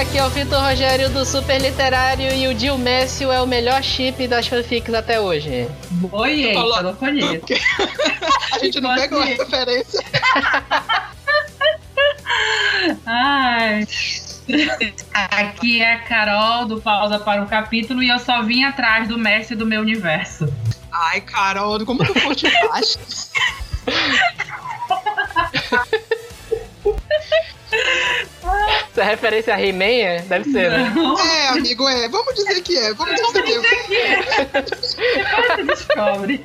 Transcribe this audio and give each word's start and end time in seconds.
aqui 0.00 0.16
é 0.18 0.24
o 0.24 0.30
Vitor 0.30 0.60
Rogério 0.62 1.08
do 1.10 1.24
Super 1.24 1.60
Literário 1.60 2.32
e 2.32 2.46
o 2.48 2.54
Dil 2.54 2.78
Messio 2.78 3.32
é 3.32 3.40
o 3.42 3.46
melhor 3.46 3.82
chip 3.82 4.26
das 4.28 4.46
fanfics 4.46 4.94
até 4.94 5.20
hoje. 5.20 5.68
Oi, 6.12 6.52
falou- 6.54 6.76
eu 6.76 6.82
não 6.84 6.94
conheço. 6.96 7.44
A 8.52 8.58
gente 8.58 8.80
não 8.80 8.94
pegou 8.94 9.18
a 9.20 9.22
Pode 9.22 9.32
ir. 9.32 9.38
referência. 9.38 10.00
Ai. 13.06 13.86
Aqui 15.12 15.82
é 15.82 15.94
a 15.94 15.98
Carol 16.00 16.64
do 16.66 16.80
Pausa 16.80 17.18
para 17.18 17.42
um 17.42 17.46
Capítulo 17.46 18.02
e 18.02 18.08
eu 18.08 18.18
só 18.18 18.42
vim 18.42 18.64
atrás 18.64 19.08
do 19.08 19.18
mestre 19.18 19.56
do 19.56 19.66
meu 19.66 19.80
universo. 19.80 20.52
Ai, 20.92 21.20
Carol, 21.20 21.84
como 21.84 22.04
tu 22.04 22.14
curte 22.20 22.46
baixo? 22.68 22.98
Essa 28.98 29.04
referência 29.04 29.54
a 29.54 29.64
He-Man 29.64 29.84
é? 29.84 30.22
deve 30.22 30.50
ser, 30.50 30.72
né? 30.72 30.92
É, 31.24 31.48
amigo, 31.50 31.88
é. 31.88 32.08
Vamos 32.08 32.34
dizer 32.34 32.60
que 32.62 32.76
é. 32.76 32.92
Vamos 32.94 33.14
dizer 33.14 33.42
que 33.44 33.94
é. 33.94 34.44
Depois 34.52 35.56
você 35.56 35.62
descobre. 35.62 36.44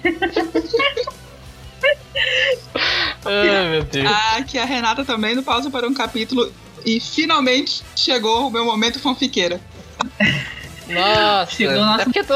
Ai, 3.26 3.70
meu 3.72 3.84
Deus. 3.84 4.08
Ah, 4.08 4.38
Aqui 4.38 4.60
é 4.60 4.62
a 4.62 4.66
Renata 4.66 5.04
também 5.04 5.34
do 5.36 5.42
Pausa 5.42 5.72
para 5.72 5.88
um 5.88 5.96
Capítulo. 5.96 6.54
E 6.86 7.00
finalmente 7.00 7.82
chegou 7.96 8.48
o 8.48 8.52
meu 8.52 8.66
momento 8.66 9.00
fanfiqueira. 9.00 9.60
Nossa. 10.88 11.52
Chegou 11.52 11.76
o 11.76 11.86
nosso 11.86 12.02
É 12.02 12.04
porque 12.06 12.24
tu, 12.24 12.34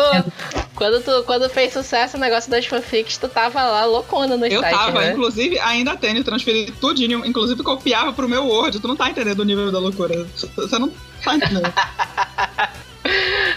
quando 0.75 1.03
tu 1.03 1.23
quando 1.25 1.49
fez 1.49 1.73
sucesso 1.73 2.17
o 2.17 2.19
negócio 2.19 2.49
das 2.49 2.65
fanfics, 2.65 3.17
tu 3.17 3.27
tava 3.27 3.63
lá 3.63 3.85
loucona 3.85 4.37
no 4.37 4.45
Eu 4.45 4.61
site, 4.61 4.73
tava, 4.73 5.01
né? 5.01 5.11
inclusive, 5.11 5.59
ainda 5.59 5.95
tenho, 5.95 6.23
transferi 6.23 6.71
tudinho, 6.71 7.25
inclusive 7.25 7.61
copiava 7.63 8.13
pro 8.13 8.29
meu 8.29 8.45
Word. 8.45 8.79
Tu 8.79 8.87
não 8.87 8.95
tá 8.95 9.09
entendendo 9.09 9.39
o 9.39 9.45
nível 9.45 9.71
da 9.71 9.79
loucura. 9.79 10.25
Você 10.35 10.79
não 10.79 10.91
tá 11.23 11.35
entendendo. 11.35 11.73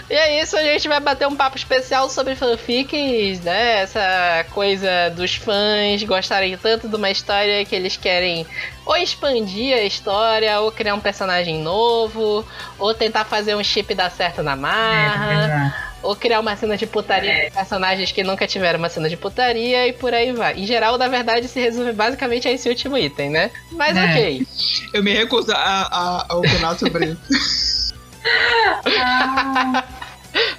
E 0.09 0.13
é 0.13 0.41
isso, 0.41 0.57
a 0.57 0.63
gente 0.63 0.87
vai 0.87 0.99
bater 0.99 1.27
um 1.27 1.35
papo 1.35 1.57
especial 1.57 2.09
sobre 2.09 2.35
fanfics, 2.35 3.39
né? 3.41 3.81
Essa 3.81 4.45
coisa 4.51 5.09
dos 5.15 5.35
fãs 5.35 6.03
gostarem 6.03 6.57
tanto 6.57 6.87
de 6.87 6.95
uma 6.95 7.09
história 7.09 7.63
que 7.65 7.75
eles 7.75 7.95
querem 7.97 8.45
ou 8.85 8.97
expandir 8.97 9.75
a 9.75 9.83
história, 9.83 10.59
ou 10.59 10.71
criar 10.71 10.95
um 10.95 10.99
personagem 10.99 11.59
novo, 11.61 12.45
ou 12.79 12.93
tentar 12.93 13.25
fazer 13.25 13.55
um 13.55 13.63
chip 13.63 13.93
dar 13.93 14.09
certo 14.09 14.41
na 14.43 14.53
É, 14.53 14.55
marra, 14.55 15.75
ou 16.03 16.15
criar 16.15 16.39
uma 16.39 16.55
cena 16.55 16.75
de 16.75 16.87
putaria 16.87 17.31
É. 17.31 17.49
com 17.49 17.55
personagens 17.57 18.11
que 18.11 18.23
nunca 18.23 18.47
tiveram 18.47 18.79
uma 18.79 18.89
cena 18.89 19.07
de 19.07 19.15
putaria 19.15 19.87
e 19.87 19.93
por 19.93 20.13
aí 20.13 20.31
vai. 20.31 20.55
Em 20.59 20.65
geral, 20.65 20.97
na 20.97 21.07
verdade, 21.07 21.47
se 21.47 21.59
resume 21.59 21.93
basicamente 21.93 22.47
a 22.47 22.51
esse 22.51 22.67
último 22.67 22.97
item, 22.97 23.29
né? 23.29 23.51
Mas 23.71 23.95
É. 23.95 24.05
ok. 24.05 24.47
Eu 24.93 25.03
me 25.03 25.13
recuso 25.13 25.51
a, 25.51 25.55
a, 25.57 26.25
a 26.29 26.35
opinar 26.35 26.77
sobre 26.77 27.05
isso. 27.05 27.80
Ah, 28.23 29.83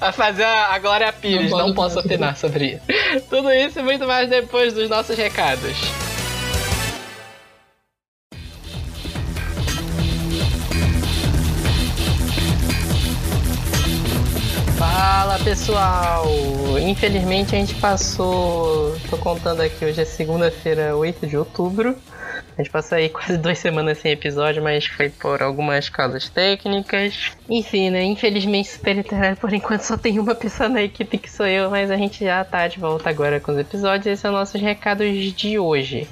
A 0.01 0.13
fazer 0.13 0.45
a 0.45 0.79
Glória 0.79 1.13
Pires, 1.13 1.51
Não 1.51 1.69
não, 1.69 1.75
posso 1.75 1.95
posso 1.95 2.07
opinar 2.07 2.37
sobre 2.37 2.75
isso. 2.75 3.25
Tudo 3.31 3.51
isso 3.53 3.79
e 3.79 3.83
muito 3.83 4.07
mais 4.07 4.29
depois 4.29 4.73
dos 4.73 4.89
nossos 4.89 5.17
recados. 5.17 5.77
Fala 14.77 15.39
pessoal! 15.39 16.27
Infelizmente 16.81 17.55
a 17.55 17.59
gente 17.59 17.75
passou. 17.77 18.97
Tô 19.09 19.17
contando 19.17 19.61
aqui, 19.61 19.85
hoje 19.85 20.01
é 20.01 20.05
segunda-feira, 20.05 20.97
8 20.97 21.27
de 21.27 21.37
outubro. 21.37 21.97
A 22.57 22.63
gente 22.63 22.71
passou 22.71 22.99
aí 22.99 23.09
quase 23.11 23.39
duas 23.39 23.59
semanas 23.59 23.99
sem 23.99 24.13
episódio, 24.13 24.63
mas 24.63 24.87
foi 24.87 25.09
por 25.09 25.43
algumas 25.43 25.89
causas 25.89 26.29
técnicas. 26.29 27.33
Enfim, 27.49 27.91
né? 27.91 28.03
Infelizmente, 28.03 28.69
Super 28.69 28.97
Literário 28.97 29.37
por 29.37 29.53
enquanto 29.53 29.83
só 29.83 29.97
tem 29.97 30.19
uma 30.19 30.35
pessoa 30.35 30.69
na 30.69 30.83
equipe 30.83 31.19
que 31.19 31.31
sou 31.31 31.47
eu, 31.47 31.71
mas 31.71 31.91
a 31.91 31.97
gente 31.97 32.25
já 32.25 32.45
tá 32.45 32.67
de 32.69 32.79
volta 32.79 33.09
agora 33.09 33.41
com 33.41 33.53
os 33.53 33.59
episódios. 33.59 34.07
Esses 34.07 34.21
são 34.21 34.33
nossos 34.33 34.61
recados 34.61 35.33
de 35.33 35.59
hoje. 35.59 36.09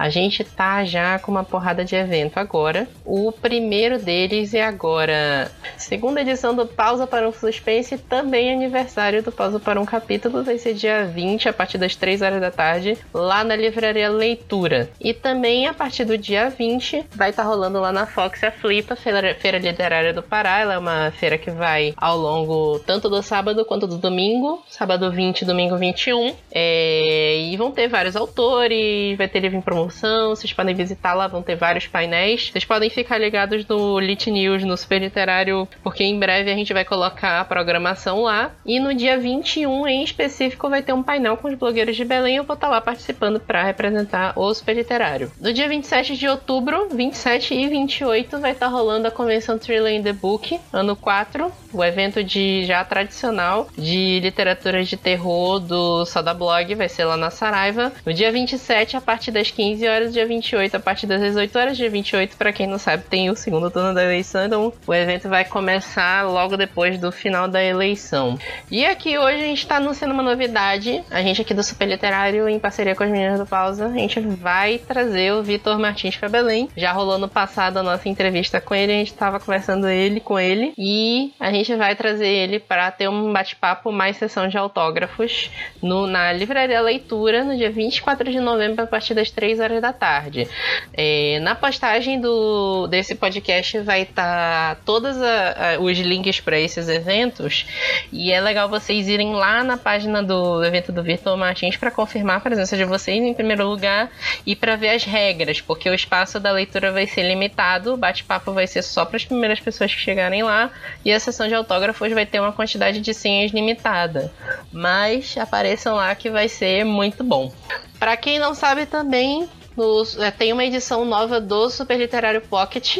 A 0.00 0.08
gente 0.08 0.42
tá 0.42 0.82
já 0.82 1.18
com 1.18 1.30
uma 1.30 1.44
porrada 1.44 1.84
de 1.84 1.94
evento 1.94 2.38
agora. 2.38 2.88
O 3.04 3.30
primeiro 3.30 3.98
deles 3.98 4.54
é 4.54 4.64
agora. 4.64 5.52
Segunda 5.76 6.22
edição 6.22 6.54
do 6.54 6.64
Pausa 6.64 7.06
para 7.06 7.28
um 7.28 7.32
Suspense, 7.34 7.98
também 7.98 8.50
aniversário 8.50 9.22
do 9.22 9.30
Pausa 9.30 9.60
para 9.60 9.78
um 9.78 9.84
Capítulo, 9.84 10.42
vai 10.42 10.56
ser 10.56 10.72
dia 10.72 11.04
20, 11.04 11.50
a 11.50 11.52
partir 11.52 11.76
das 11.76 11.94
3 11.96 12.22
horas 12.22 12.40
da 12.40 12.50
tarde, 12.50 12.96
lá 13.12 13.44
na 13.44 13.54
Livraria 13.54 14.08
Leitura. 14.08 14.88
E 14.98 15.12
também 15.12 15.66
a 15.66 15.74
partir 15.74 16.06
do 16.06 16.16
dia 16.16 16.48
20, 16.48 17.04
vai 17.14 17.28
estar 17.28 17.42
rolando 17.42 17.78
lá 17.78 17.92
na 17.92 18.06
Fox 18.06 18.42
a 18.42 18.50
Flipa, 18.50 18.96
feira, 18.96 19.34
feira 19.34 19.58
Literária 19.58 20.14
do 20.14 20.22
Pará. 20.22 20.60
Ela 20.60 20.74
é 20.74 20.78
uma 20.78 21.10
feira 21.10 21.36
que 21.36 21.50
vai 21.50 21.92
ao 21.94 22.16
longo 22.16 22.78
tanto 22.86 23.06
do 23.10 23.22
sábado 23.22 23.66
quanto 23.66 23.86
do 23.86 23.98
domingo. 23.98 24.64
Sábado 24.66 25.12
20, 25.12 25.44
domingo 25.44 25.76
21. 25.76 26.34
É, 26.50 27.38
e 27.50 27.56
vão 27.58 27.70
ter 27.70 27.86
vários 27.86 28.16
autores, 28.16 29.18
vai 29.18 29.28
ter 29.28 29.40
livro 29.40 29.58
em 29.58 29.60
promoção. 29.60 29.89
Vocês 30.28 30.52
podem 30.52 30.74
visitar 30.74 31.14
lá, 31.14 31.26
vão 31.26 31.42
ter 31.42 31.56
vários 31.56 31.86
painéis. 31.86 32.50
Vocês 32.50 32.64
podem 32.64 32.90
ficar 32.90 33.18
ligados 33.18 33.66
no 33.66 33.98
Lit 33.98 34.30
News, 34.30 34.64
no 34.64 34.76
Super 34.76 35.00
Literário, 35.00 35.68
porque 35.82 36.04
em 36.04 36.18
breve 36.18 36.50
a 36.50 36.54
gente 36.54 36.72
vai 36.72 36.84
colocar 36.84 37.40
a 37.40 37.44
programação 37.44 38.22
lá. 38.22 38.52
E 38.64 38.78
no 38.78 38.94
dia 38.94 39.18
21, 39.18 39.86
em 39.86 40.02
específico, 40.02 40.68
vai 40.68 40.82
ter 40.82 40.92
um 40.92 41.02
painel 41.02 41.36
com 41.36 41.48
os 41.48 41.54
blogueiros 41.54 41.96
de 41.96 42.04
Belém. 42.04 42.36
Eu 42.36 42.44
vou 42.44 42.54
estar 42.54 42.68
lá 42.68 42.80
participando 42.80 43.40
para 43.40 43.62
representar 43.62 44.32
o 44.36 44.52
Super 44.54 44.76
Literário. 44.76 45.32
No 45.40 45.52
dia 45.52 45.68
27 45.68 46.16
de 46.16 46.28
outubro, 46.28 46.88
27 46.90 47.54
e 47.54 47.68
28, 47.68 48.38
vai 48.38 48.52
estar 48.52 48.68
rolando 48.68 49.08
a 49.08 49.10
convenção 49.10 49.58
Thriller 49.58 49.92
in 49.92 50.02
the 50.02 50.12
Book, 50.12 50.58
ano 50.72 50.96
4, 50.96 51.52
o 51.72 51.84
evento 51.84 52.22
de 52.22 52.64
já 52.64 52.84
tradicional 52.84 53.68
de 53.76 54.20
literatura 54.20 54.82
de 54.84 54.96
terror 54.96 55.60
do 55.60 56.04
Soda 56.04 56.34
Blog, 56.34 56.74
vai 56.74 56.88
ser 56.88 57.04
lá 57.04 57.16
na 57.16 57.30
Saraiva. 57.30 57.92
No 58.04 58.12
dia 58.12 58.32
27, 58.32 58.96
a 58.96 59.00
partir 59.00 59.30
das 59.30 59.50
15 59.50 59.86
horas, 59.86 60.12
dia 60.12 60.26
28, 60.26 60.76
a 60.76 60.80
partir 60.80 61.06
das 61.06 61.20
18 61.20 61.58
horas, 61.58 61.76
dia 61.76 61.90
28, 61.90 62.36
para 62.36 62.52
quem 62.52 62.66
não 62.66 62.78
sabe, 62.78 63.04
tem 63.04 63.30
o 63.30 63.36
segundo 63.36 63.70
turno 63.70 63.94
da 63.94 64.04
eleição, 64.04 64.44
então 64.46 64.72
o 64.86 64.94
evento 64.94 65.28
vai 65.28 65.44
começar 65.44 66.26
logo 66.26 66.56
depois 66.56 66.98
do 66.98 67.10
final 67.12 67.48
da 67.48 67.62
eleição. 67.62 68.38
E 68.70 68.84
aqui 68.84 69.18
hoje 69.18 69.42
a 69.42 69.46
gente 69.46 69.58
está 69.58 69.76
anunciando 69.76 70.14
uma 70.14 70.22
novidade. 70.22 71.02
A 71.10 71.22
gente 71.22 71.42
aqui 71.42 71.54
do 71.54 71.62
Super 71.62 71.88
Literário, 71.88 72.48
em 72.48 72.58
parceria 72.58 72.94
com 72.94 73.04
as 73.04 73.10
meninas 73.10 73.38
do 73.38 73.46
Pausa, 73.46 73.86
a 73.86 73.92
gente 73.92 74.20
vai 74.20 74.78
trazer 74.78 75.32
o 75.32 75.42
Vitor 75.42 75.78
Martins 75.78 76.16
para 76.16 76.28
Belém. 76.28 76.68
Já 76.76 76.92
rolou 76.92 77.18
no 77.18 77.28
passado 77.28 77.78
a 77.78 77.82
nossa 77.82 78.08
entrevista 78.08 78.60
com 78.60 78.74
ele, 78.74 78.92
a 78.92 78.96
gente 78.96 79.12
estava 79.12 79.40
conversando 79.40 79.88
ele 79.88 80.20
com 80.20 80.38
ele 80.38 80.72
e 80.78 81.32
a 81.38 81.50
gente 81.50 81.59
vai 81.68 81.94
trazer 81.94 82.26
ele 82.28 82.58
para 82.58 82.90
ter 82.90 83.08
um 83.08 83.32
bate-papo 83.32 83.90
mais 83.92 84.16
sessão 84.16 84.48
de 84.48 84.56
autógrafos 84.56 85.50
no, 85.82 86.06
na 86.06 86.32
Livraria 86.32 86.80
Leitura 86.80 87.44
no 87.44 87.56
dia 87.56 87.70
24 87.70 88.30
de 88.30 88.40
novembro 88.40 88.82
a 88.84 88.86
partir 88.86 89.14
das 89.14 89.30
3 89.30 89.60
horas 89.60 89.80
da 89.82 89.92
tarde. 89.92 90.48
É, 90.92 91.38
na 91.42 91.54
postagem 91.54 92.20
do, 92.20 92.86
desse 92.86 93.14
podcast 93.14 93.78
vai 93.80 94.02
estar 94.02 94.76
todos 94.84 95.20
a- 95.20 95.74
a- 95.76 95.80
os 95.80 95.98
links 95.98 96.40
para 96.40 96.58
esses 96.58 96.88
eventos 96.88 97.66
e 98.12 98.32
é 98.32 98.40
legal 98.40 98.68
vocês 98.68 99.08
irem 99.08 99.32
lá 99.32 99.62
na 99.64 99.76
página 99.76 100.22
do 100.22 100.64
evento 100.64 100.92
do 100.92 101.02
Vitor 101.02 101.36
Martins 101.36 101.76
para 101.76 101.90
confirmar 101.90 102.36
a 102.36 102.40
presença 102.40 102.76
de 102.76 102.84
vocês 102.84 103.22
em 103.22 103.34
primeiro 103.34 103.66
lugar 103.68 104.10
e 104.46 104.54
para 104.56 104.76
ver 104.76 104.90
as 104.90 105.04
regras, 105.04 105.60
porque 105.60 105.88
o 105.88 105.94
espaço 105.94 106.38
da 106.40 106.52
leitura 106.52 106.92
vai 106.92 107.06
ser 107.06 107.22
limitado, 107.22 107.94
o 107.94 107.96
bate-papo 107.96 108.52
vai 108.52 108.66
ser 108.66 108.82
só 108.82 109.04
para 109.04 109.16
as 109.16 109.24
primeiras 109.24 109.60
pessoas 109.60 109.94
que 109.94 110.00
chegarem 110.00 110.42
lá 110.42 110.70
e 111.04 111.12
a 111.12 111.20
sessão 111.20 111.48
de 111.50 111.54
autógrafos 111.56 112.10
vai 112.12 112.24
ter 112.24 112.40
uma 112.40 112.52
quantidade 112.52 113.00
de 113.00 113.12
senhas 113.12 113.52
limitada. 113.52 114.32
Mas 114.72 115.36
apareçam 115.36 115.96
lá 115.96 116.14
que 116.14 116.30
vai 116.30 116.48
ser 116.48 116.84
muito 116.84 117.22
bom. 117.22 117.52
Para 117.98 118.16
quem 118.16 118.38
não 118.38 118.54
sabe 118.54 118.86
também, 118.86 119.48
nos- 119.76 120.18
é, 120.18 120.30
tem 120.30 120.52
uma 120.52 120.64
edição 120.64 121.04
nova 121.04 121.40
do 121.40 121.68
Super 121.68 121.98
Literário 121.98 122.40
Pocket. 122.40 122.98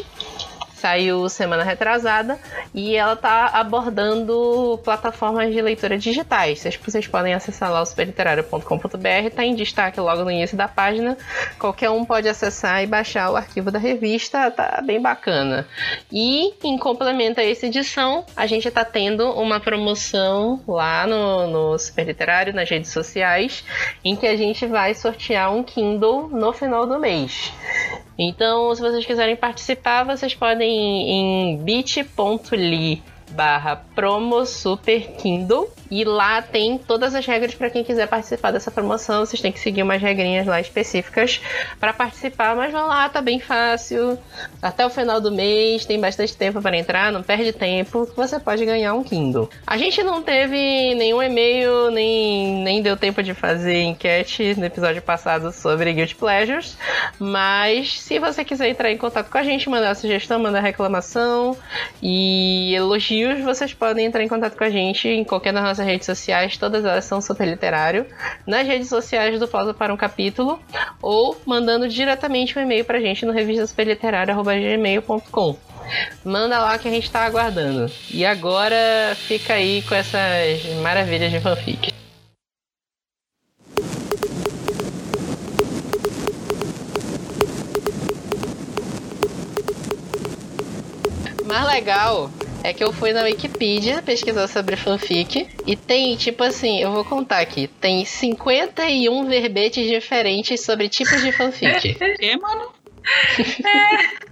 Saiu 0.80 1.28
semana 1.28 1.62
retrasada 1.62 2.38
e 2.74 2.96
ela 2.96 3.14
tá 3.14 3.50
abordando 3.52 4.80
plataformas 4.82 5.52
de 5.52 5.60
leitura 5.60 5.98
digitais. 5.98 6.60
Vocês, 6.60 6.76
vocês 6.76 7.06
podem 7.06 7.34
acessar 7.34 7.70
lá 7.70 7.82
o 7.82 7.84
superliterário.com.br, 7.84 9.30
tá 9.36 9.44
em 9.44 9.54
destaque 9.54 10.00
logo 10.00 10.24
no 10.24 10.30
início 10.30 10.56
da 10.56 10.66
página. 10.66 11.18
Qualquer 11.58 11.90
um 11.90 12.02
pode 12.02 12.30
acessar 12.30 12.82
e 12.82 12.86
baixar 12.86 13.30
o 13.30 13.36
arquivo 13.36 13.70
da 13.70 13.78
revista, 13.78 14.50
tá 14.50 14.80
bem 14.82 14.98
bacana. 14.98 15.68
E 16.10 16.54
em 16.64 16.78
complemento 16.78 17.40
a 17.40 17.44
essa 17.44 17.66
edição, 17.66 18.24
a 18.34 18.46
gente 18.46 18.70
tá 18.70 18.82
tendo 18.82 19.30
uma 19.32 19.60
promoção 19.60 20.62
lá 20.66 21.06
no, 21.06 21.46
no 21.46 21.78
Super 21.78 22.06
Literário, 22.06 22.54
nas 22.54 22.70
redes 22.70 22.90
sociais, 22.90 23.62
em 24.02 24.16
que 24.16 24.26
a 24.26 24.34
gente 24.34 24.66
vai 24.66 24.94
sortear 24.94 25.54
um 25.54 25.62
Kindle 25.62 26.28
no 26.28 26.54
final 26.54 26.86
do 26.86 26.98
mês. 26.98 27.52
Então, 28.22 28.74
se 28.74 28.82
vocês 28.82 29.06
quiserem 29.06 29.34
participar, 29.34 30.04
vocês 30.04 30.34
podem 30.34 30.69
ir 30.70 31.10
em 31.16 31.56
bit.ly 31.56 33.02
barra 33.30 33.76
promo 33.94 34.44
super 34.46 35.00
Kindle 35.16 35.68
e 35.90 36.04
lá 36.04 36.40
tem 36.40 36.78
todas 36.78 37.14
as 37.14 37.26
regras 37.26 37.54
para 37.54 37.68
quem 37.68 37.82
quiser 37.82 38.06
participar 38.06 38.52
dessa 38.52 38.70
promoção. 38.70 39.26
Vocês 39.26 39.42
têm 39.42 39.50
que 39.50 39.58
seguir 39.58 39.82
umas 39.82 40.00
regrinhas 40.00 40.46
lá 40.46 40.60
específicas 40.60 41.40
para 41.80 41.92
participar, 41.92 42.54
mas 42.54 42.72
vão 42.72 42.86
lá, 42.86 43.08
tá 43.08 43.20
bem 43.20 43.40
fácil. 43.40 44.18
Até 44.62 44.86
o 44.86 44.90
final 44.90 45.20
do 45.20 45.32
mês 45.32 45.84
tem 45.84 46.00
bastante 46.00 46.36
tempo 46.36 46.62
para 46.62 46.76
entrar, 46.76 47.10
não 47.10 47.22
perde 47.22 47.52
tempo. 47.52 48.08
Você 48.16 48.38
pode 48.38 48.64
ganhar 48.64 48.94
um 48.94 49.02
Kindle. 49.02 49.50
A 49.66 49.76
gente 49.76 50.02
não 50.02 50.22
teve 50.22 50.94
nenhum 50.94 51.22
e-mail, 51.22 51.90
nem, 51.90 52.62
nem 52.62 52.82
deu 52.82 52.96
tempo 52.96 53.22
de 53.22 53.34
fazer 53.34 53.82
enquete 53.82 54.54
no 54.56 54.64
episódio 54.64 55.02
passado 55.02 55.52
sobre 55.52 55.92
Guilty 55.92 56.14
Pleasures, 56.14 56.76
mas 57.18 58.00
se 58.00 58.18
você 58.18 58.44
quiser 58.44 58.68
entrar 58.68 58.90
em 58.90 58.96
contato 58.96 59.30
com 59.30 59.38
a 59.38 59.42
gente, 59.42 59.68
mandar 59.68 59.94
sugestão, 59.96 60.38
mandar 60.38 60.60
reclamação 60.60 61.56
e 62.02 62.74
elogios, 62.74 63.40
vocês 63.40 63.74
podem 63.74 64.06
entrar 64.06 64.22
em 64.22 64.28
contato 64.28 64.56
com 64.56 64.64
a 64.64 64.70
gente 64.70 65.08
em 65.08 65.24
qualquer 65.24 65.52
das 65.52 65.62
nossas 65.62 65.79
redes 65.86 66.06
sociais, 66.06 66.56
todas 66.56 66.84
elas 66.84 67.04
são 67.04 67.20
super 67.20 67.46
literário, 67.46 68.06
nas 68.46 68.66
redes 68.66 68.88
sociais 68.88 69.38
do 69.38 69.46
Pausa 69.46 69.74
para 69.74 69.92
um 69.92 69.96
Capítulo, 69.96 70.58
ou 71.02 71.36
mandando 71.44 71.86
diretamente 71.88 72.58
um 72.58 72.62
e-mail 72.62 72.84
pra 72.84 72.98
gente 73.00 73.26
no 73.26 73.32
revistaspeliterário.gmail.com. 73.32 75.56
Manda 76.24 76.58
lá 76.58 76.78
que 76.78 76.88
a 76.88 76.90
gente 76.90 77.10
tá 77.10 77.24
aguardando. 77.24 77.92
E 78.10 78.24
agora 78.24 78.76
fica 79.16 79.52
aí 79.54 79.82
com 79.82 79.94
essas 79.94 80.64
maravilhas 80.82 81.30
de 81.30 81.40
fanfic. 81.40 82.00
mais 91.50 91.66
legal 91.66 92.30
é 92.62 92.72
que 92.72 92.82
eu 92.82 92.92
fui 92.92 93.12
na 93.12 93.22
Wikipedia 93.22 94.02
pesquisar 94.02 94.46
sobre 94.48 94.76
fanfic 94.76 95.48
e 95.66 95.76
tem, 95.76 96.16
tipo 96.16 96.42
assim, 96.42 96.80
eu 96.80 96.92
vou 96.92 97.04
contar 97.04 97.38
aqui, 97.38 97.68
tem 97.80 98.04
51 98.04 99.26
verbetes 99.26 99.88
diferentes 99.88 100.60
sobre 100.60 100.88
tipos 100.88 101.22
de 101.22 101.32
fanfic. 101.32 101.96
É, 102.20 102.36
mano? 102.36 102.72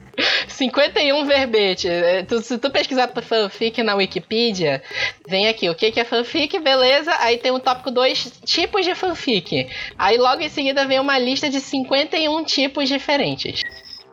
51 0.49 1.25
verbetes. 1.27 1.91
É, 1.91 2.27
se 2.43 2.59
tu 2.59 2.71
pesquisar 2.71 3.09
fanfic 3.23 3.83
na 3.83 3.95
Wikipedia, 3.95 4.83
vem 5.27 5.49
aqui 5.49 5.71
o 5.71 5.75
que, 5.75 5.93
que 5.93 6.01
é 6.01 6.05
fanfic, 6.05 6.59
beleza. 6.59 7.15
Aí 7.21 7.39
tem 7.39 7.53
o 7.53 7.61
tópico 7.61 7.91
2, 7.91 8.41
tipos 8.45 8.85
de 8.85 8.95
fanfic. 8.95 9.69
Aí 9.97 10.19
logo 10.19 10.43
em 10.43 10.49
seguida 10.49 10.87
vem 10.87 10.99
uma 10.99 11.19
lista 11.19 11.49
de 11.49 11.61
51 11.61 12.45
tipos 12.45 12.89
diferentes. 12.89 13.63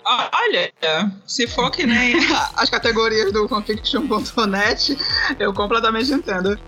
Olha, 0.06 0.72
se 1.26 1.48
for 1.48 1.72
que 1.72 1.86
nem 1.86 2.16
as 2.56 2.70
categorias 2.70 3.32
do 3.32 3.48
fanfiction.net, 3.48 4.98
eu 5.40 5.54
completamente 5.54 6.12
entendo. 6.12 6.60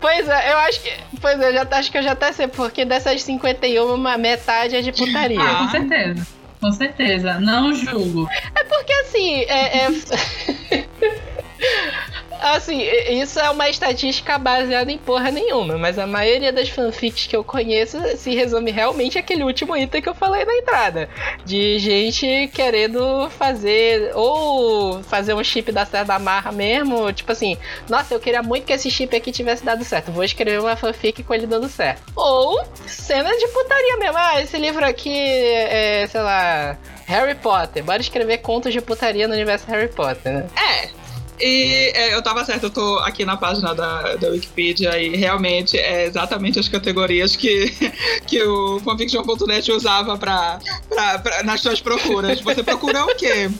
Pois 0.00 0.28
é, 0.28 0.52
eu 0.52 0.58
acho 0.58 0.80
que. 0.80 0.92
Pois 1.20 1.40
é, 1.40 1.48
eu 1.48 1.52
já, 1.52 1.66
acho 1.72 1.90
que 1.90 1.98
eu 1.98 2.02
já 2.02 2.12
até 2.12 2.32
sei, 2.32 2.48
porque 2.48 2.84
dessas 2.84 3.22
51, 3.22 3.92
uma 3.92 4.16
metade 4.16 4.76
é 4.76 4.80
de 4.80 4.92
putaria. 4.92 5.40
Ah, 5.40 5.64
com 5.64 5.70
certeza. 5.70 6.26
Com 6.60 6.72
certeza. 6.72 7.40
Não 7.40 7.74
julgo. 7.74 8.28
É 8.54 8.64
porque 8.64 8.92
assim, 8.92 9.40
é... 9.42 9.84
é... 9.84 9.88
Assim, 12.40 12.82
isso 13.20 13.38
é 13.40 13.50
uma 13.50 13.68
estatística 13.68 14.38
baseada 14.38 14.90
em 14.90 14.98
porra 14.98 15.30
nenhuma, 15.30 15.76
mas 15.78 15.98
a 15.98 16.06
maioria 16.06 16.52
das 16.52 16.68
fanfics 16.68 17.26
que 17.26 17.36
eu 17.36 17.42
conheço 17.42 17.98
se 18.16 18.34
resume 18.34 18.70
realmente 18.70 19.18
àquele 19.18 19.42
último 19.42 19.76
item 19.76 20.00
que 20.00 20.08
eu 20.08 20.14
falei 20.14 20.44
na 20.44 20.54
entrada. 20.54 21.08
De 21.44 21.78
gente 21.78 22.50
querendo 22.54 23.28
fazer, 23.30 24.12
ou 24.14 25.02
fazer 25.04 25.34
um 25.34 25.42
chip 25.42 25.72
da 25.72 25.84
certa 25.84 26.04
da 26.04 26.18
marra 26.18 26.52
mesmo, 26.52 27.12
tipo 27.12 27.32
assim, 27.32 27.56
nossa, 27.88 28.14
eu 28.14 28.20
queria 28.20 28.42
muito 28.42 28.64
que 28.64 28.72
esse 28.72 28.90
chip 28.90 29.16
aqui 29.16 29.32
tivesse 29.32 29.64
dado 29.64 29.84
certo, 29.84 30.12
vou 30.12 30.22
escrever 30.22 30.60
uma 30.60 30.76
fanfic 30.76 31.22
com 31.22 31.34
ele 31.34 31.46
dando 31.46 31.68
certo. 31.68 32.02
Ou 32.14 32.62
cena 32.86 33.30
de 33.36 33.48
putaria 33.48 33.96
mesmo, 33.96 34.18
ah, 34.18 34.40
esse 34.42 34.56
livro 34.58 34.84
aqui 34.84 35.14
é, 35.16 36.06
sei 36.06 36.20
lá, 36.20 36.76
Harry 37.06 37.34
Potter, 37.34 37.82
bora 37.82 38.00
escrever 38.00 38.38
contos 38.38 38.72
de 38.72 38.80
putaria 38.80 39.26
no 39.26 39.34
universo 39.34 39.66
Harry 39.68 39.88
Potter, 39.88 40.32
né? 40.32 40.46
É, 40.56 41.03
e 41.40 41.92
é, 41.94 42.14
eu 42.14 42.22
tava 42.22 42.44
certo, 42.44 42.64
eu 42.64 42.70
tô 42.70 42.98
aqui 42.98 43.24
na 43.24 43.36
página 43.36 43.74
da, 43.74 44.14
da 44.16 44.28
Wikipedia 44.28 44.98
e 45.00 45.16
realmente 45.16 45.76
é 45.76 46.06
exatamente 46.06 46.58
as 46.58 46.68
categorias 46.68 47.34
que, 47.34 47.72
que 48.26 48.42
o 48.42 48.80
fanfiction.net 48.80 49.72
usava 49.72 50.16
pra, 50.16 50.58
pra, 50.88 51.18
pra, 51.18 51.42
nas 51.42 51.60
suas 51.60 51.80
procuras. 51.80 52.40
Você 52.40 52.62
procura 52.62 53.04
o 53.04 53.14
quê? 53.16 53.50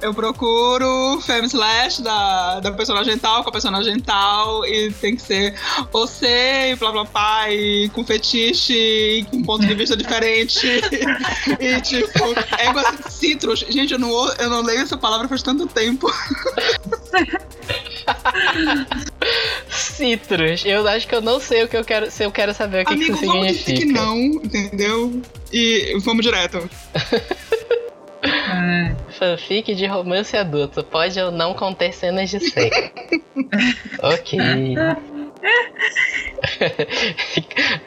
Eu 0.00 0.14
procuro 0.14 1.20
femme 1.22 1.46
slash 1.46 2.02
da, 2.02 2.60
da 2.60 2.72
personagem 2.72 3.18
tal 3.18 3.42
com 3.42 3.48
a 3.48 3.52
personagem 3.52 3.98
tal 4.00 4.64
e 4.64 4.92
tem 4.92 5.16
que 5.16 5.22
ser 5.22 5.54
você 5.92 6.72
e 6.72 6.76
blá 6.76 6.92
blá 6.92 7.04
blá 7.04 7.50
e 7.50 7.88
com 7.90 8.04
fetiche 8.04 8.74
e 8.74 9.24
com 9.24 9.42
ponto 9.42 9.66
de 9.66 9.74
vista 9.74 9.96
diferente. 9.96 10.66
e 11.58 11.80
tipo, 11.80 12.24
é 12.58 13.10
citrus. 13.10 13.64
Gente, 13.68 13.94
eu 13.94 13.98
não, 13.98 14.32
eu 14.34 14.50
não 14.50 14.62
leio 14.62 14.80
essa 14.80 14.96
palavra 14.96 15.28
faz 15.28 15.42
tanto 15.42 15.66
tempo. 15.66 16.06
Citrus. 19.70 20.64
Eu 20.64 20.86
acho 20.86 21.06
que 21.06 21.14
eu 21.14 21.20
não 21.20 21.40
sei 21.40 21.64
o 21.64 21.68
que 21.68 21.76
eu 21.76 21.84
quero. 21.84 22.10
Se 22.10 22.24
eu 22.24 22.32
quero 22.32 22.52
saber 22.54 22.82
o 22.82 22.86
que, 22.86 22.94
Amigo, 22.94 23.12
que 23.12 23.24
isso 23.24 23.26
vamos 23.26 23.56
significa. 23.56 23.72
dizer 23.72 23.86
que 23.86 23.92
não, 23.92 24.18
entendeu? 24.18 25.22
E 25.52 25.98
vamos 26.00 26.24
direto. 26.24 26.68
É. 28.22 28.94
Fanfic 29.18 29.74
de 29.74 29.86
romance 29.86 30.36
adulto. 30.36 30.82
Pode 30.82 31.20
ou 31.20 31.30
não 31.30 31.54
conter 31.54 31.92
cenas 31.92 32.30
de 32.30 32.40
sexo. 32.40 32.92
ok. 34.02 34.38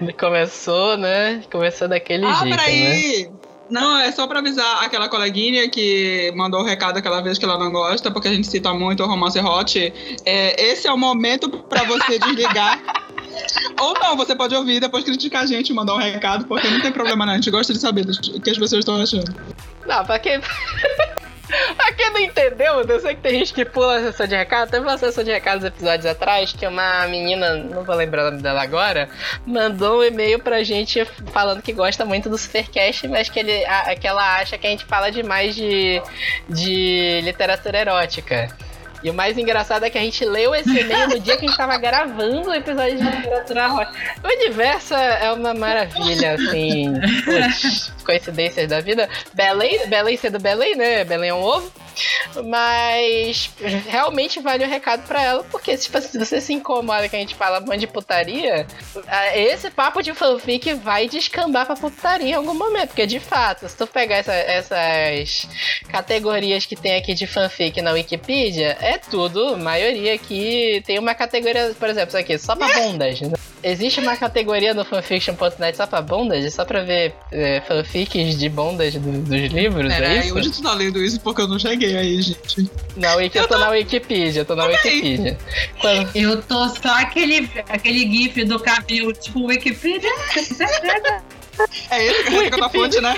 Começou, 0.19 0.97
né? 0.97 1.41
Começou 1.51 1.87
daquele 1.87 2.25
ah, 2.25 2.33
jeito, 2.33 2.57
né? 2.57 3.46
Não, 3.69 3.97
é 3.97 4.11
só 4.11 4.25
pra 4.27 4.39
avisar 4.39 4.83
aquela 4.83 5.09
coleguinha 5.09 5.69
que 5.69 6.31
mandou 6.35 6.61
o 6.61 6.63
recado 6.63 6.97
aquela 6.97 7.21
vez 7.21 7.37
que 7.37 7.45
ela 7.45 7.57
não 7.57 7.71
gosta, 7.71 8.09
porque 8.09 8.27
a 8.27 8.33
gente 8.33 8.47
cita 8.47 8.73
muito 8.73 9.03
o 9.03 9.07
romance 9.07 9.39
hot. 9.39 9.93
É, 10.25 10.71
esse 10.71 10.87
é 10.87 10.91
o 10.91 10.97
momento 10.97 11.49
pra 11.49 11.83
você 11.83 12.17
desligar. 12.17 12.81
Ou 13.79 13.93
não, 13.93 14.17
você 14.17 14.35
pode 14.35 14.55
ouvir 14.55 14.75
e 14.75 14.79
depois 14.79 15.03
criticar 15.03 15.43
a 15.43 15.45
gente 15.45 15.73
mandar 15.73 15.95
um 15.95 15.99
recado, 15.99 16.45
porque 16.45 16.67
não 16.67 16.81
tem 16.81 16.91
problema 16.91 17.25
não. 17.25 17.33
A 17.33 17.35
gente 17.35 17.51
gosta 17.51 17.73
de 17.73 17.79
saber 17.79 18.05
o 18.05 18.41
que 18.41 18.49
as 18.49 18.57
pessoas 18.57 18.79
estão 18.79 18.99
achando. 18.99 19.35
Não, 19.85 20.03
pra 20.05 20.17
quem. 20.17 20.41
pra 21.75 21.94
quem 21.94 22.11
não 22.11 22.19
entendeu, 22.19 22.81
eu 22.81 22.99
sei 22.99 23.15
que 23.15 23.21
tem 23.21 23.39
gente 23.39 23.53
que 23.53 23.65
pula 23.65 23.97
a 23.97 24.01
sessão 24.01 24.27
de 24.27 24.35
recado. 24.35 24.69
Teve 24.69 24.85
uma 24.85 24.97
sessão 24.97 25.23
de 25.23 25.31
recados 25.31 25.63
episódios 25.63 26.05
atrás 26.05 26.53
que 26.53 26.67
uma 26.67 27.07
menina, 27.07 27.55
não 27.55 27.83
vou 27.83 27.95
lembrar 27.95 28.23
o 28.23 28.31
nome 28.31 28.41
dela 28.41 28.61
agora, 28.61 29.09
mandou 29.45 29.99
um 29.99 30.04
e-mail 30.04 30.39
pra 30.39 30.63
gente 30.63 31.06
falando 31.31 31.61
que 31.61 31.73
gosta 31.73 32.06
muito 32.06 32.30
do 32.30 32.37
Supercast, 32.37 33.07
mas 33.07 33.30
que, 33.30 33.39
ele, 33.39 33.66
a, 33.66 33.95
que 33.95 34.07
ela 34.07 34.37
acha 34.39 34.57
que 34.57 34.68
a 34.68 34.69
gente 34.69 34.85
fala 34.85 35.11
demais 35.11 35.56
de, 35.56 36.01
de 36.49 37.21
literatura 37.23 37.80
erótica. 37.80 38.49
E 39.04 39.09
o 39.09 39.13
mais 39.13 39.37
engraçado 39.37 39.83
é 39.83 39.89
que 39.89 39.97
a 39.97 40.01
gente 40.01 40.25
leu 40.25 40.56
esse 40.56 40.80
e-mail 40.80 41.09
no 41.09 41.19
dia 41.19 41.37
que 41.37 41.45
a 41.45 41.47
gente 41.47 41.57
tava 41.57 41.77
gravando 41.77 42.49
o 42.49 42.54
episódio 42.54 42.97
de 42.97 43.04
literatura 43.04 43.68
rocha. 43.68 43.92
O 44.23 44.27
universo 44.27 44.94
é 44.95 45.31
uma 45.31 45.54
maravilha, 45.54 46.33
assim. 46.33 46.94
Putz, 47.23 47.94
coincidências 48.04 48.68
da 48.68 48.81
vida. 48.81 49.07
Belém, 49.33 49.87
Belém 49.87 50.18
sendo 50.18 50.39
Belém, 50.39 50.75
né? 50.75 51.04
Belém 51.04 51.30
é 51.30 51.33
um 51.33 51.42
ovo. 51.42 51.71
Mas 52.45 53.49
realmente 53.87 54.39
vale 54.39 54.63
o 54.63 54.68
recado 54.68 55.06
pra 55.07 55.21
ela, 55.21 55.44
porque 55.45 55.77
tipo, 55.77 55.99
se 56.01 56.18
você 56.18 56.42
se 56.42 56.54
incomoda 56.54 57.07
que 57.09 57.16
a 57.16 57.19
gente 57.19 57.35
fala 57.35 57.59
um 57.59 57.66
monte 57.66 57.80
de 57.80 57.87
putaria, 57.87 58.66
esse 59.33 59.69
papo 59.69 60.01
de 60.01 60.13
fanfic 60.13 60.73
vai 60.75 61.07
descambar 61.07 61.66
pra 61.66 61.75
putaria 61.75 62.30
em 62.30 62.33
algum 62.33 62.54
momento. 62.54 62.89
Porque 62.89 63.06
de 63.06 63.19
fato, 63.19 63.68
se 63.68 63.75
tu 63.75 63.87
pegar 63.87 64.18
essa, 64.18 64.33
essas 64.33 65.47
categorias 65.89 66.66
que 66.66 66.75
tem 66.75 66.95
aqui 66.95 67.13
de 67.13 67.27
fanfic 67.27 67.81
na 67.81 67.92
Wikipedia, 67.92 68.77
é 68.80 68.97
tudo, 68.97 69.57
maioria 69.57 70.13
aqui 70.13 70.81
tem 70.85 70.99
uma 70.99 71.13
categoria, 71.16 71.75
por 71.77 71.89
exemplo, 71.89 72.09
isso 72.09 72.18
aqui, 72.18 72.37
só 72.37 72.56
pra 72.56 72.68
bundas. 72.68 73.21
Né? 73.21 73.33
Existe 73.63 73.99
uma 73.99 74.16
categoria 74.16 74.73
no 74.73 74.85
fanfiction.net 74.85 75.75
só 75.75 75.87
pra 75.87 76.01
bundas, 76.01 76.54
só 76.54 76.63
pra 76.63 76.83
ver 76.83 77.13
é, 77.31 77.61
fanfics 77.61 78.37
de 78.37 78.49
bundas 78.49 78.94
do, 78.94 79.11
dos 79.23 79.51
livros, 79.51 79.87
Pera, 79.87 80.13
é 80.13 80.19
isso? 80.25 80.35
hoje 80.35 80.51
tu 80.51 80.61
tá 80.61 80.73
lendo 80.73 81.01
isso 81.01 81.19
porque 81.19 81.42
eu 81.42 81.47
não 81.47 81.57
cheguei 81.57 81.86
aí, 81.95 82.21
gente. 82.21 82.69
Na 82.95 83.15
Wiki, 83.15 83.37
eu 83.37 83.47
tô 83.47 83.57
na 83.57 83.69
Wikipedia, 83.69 84.41
eu 84.41 84.45
tô 84.45 84.56
na 84.56 84.65
Wikipedia. 84.65 85.37
Quando- 85.79 86.09
Eu 86.15 86.41
tô 86.41 86.67
só 86.69 86.89
aquele, 86.99 87.49
aquele 87.69 87.99
gif 88.11 88.44
do 88.45 88.59
cabelo, 88.59 89.13
tipo, 89.13 89.45
Wikipedia. 89.45 90.09
É 91.89 92.03
esse 92.06 92.23
que 92.23 92.35
é 92.35 92.47
a 92.47 92.51
tua 92.51 92.69
fonte, 92.69 93.01
né? 93.01 93.15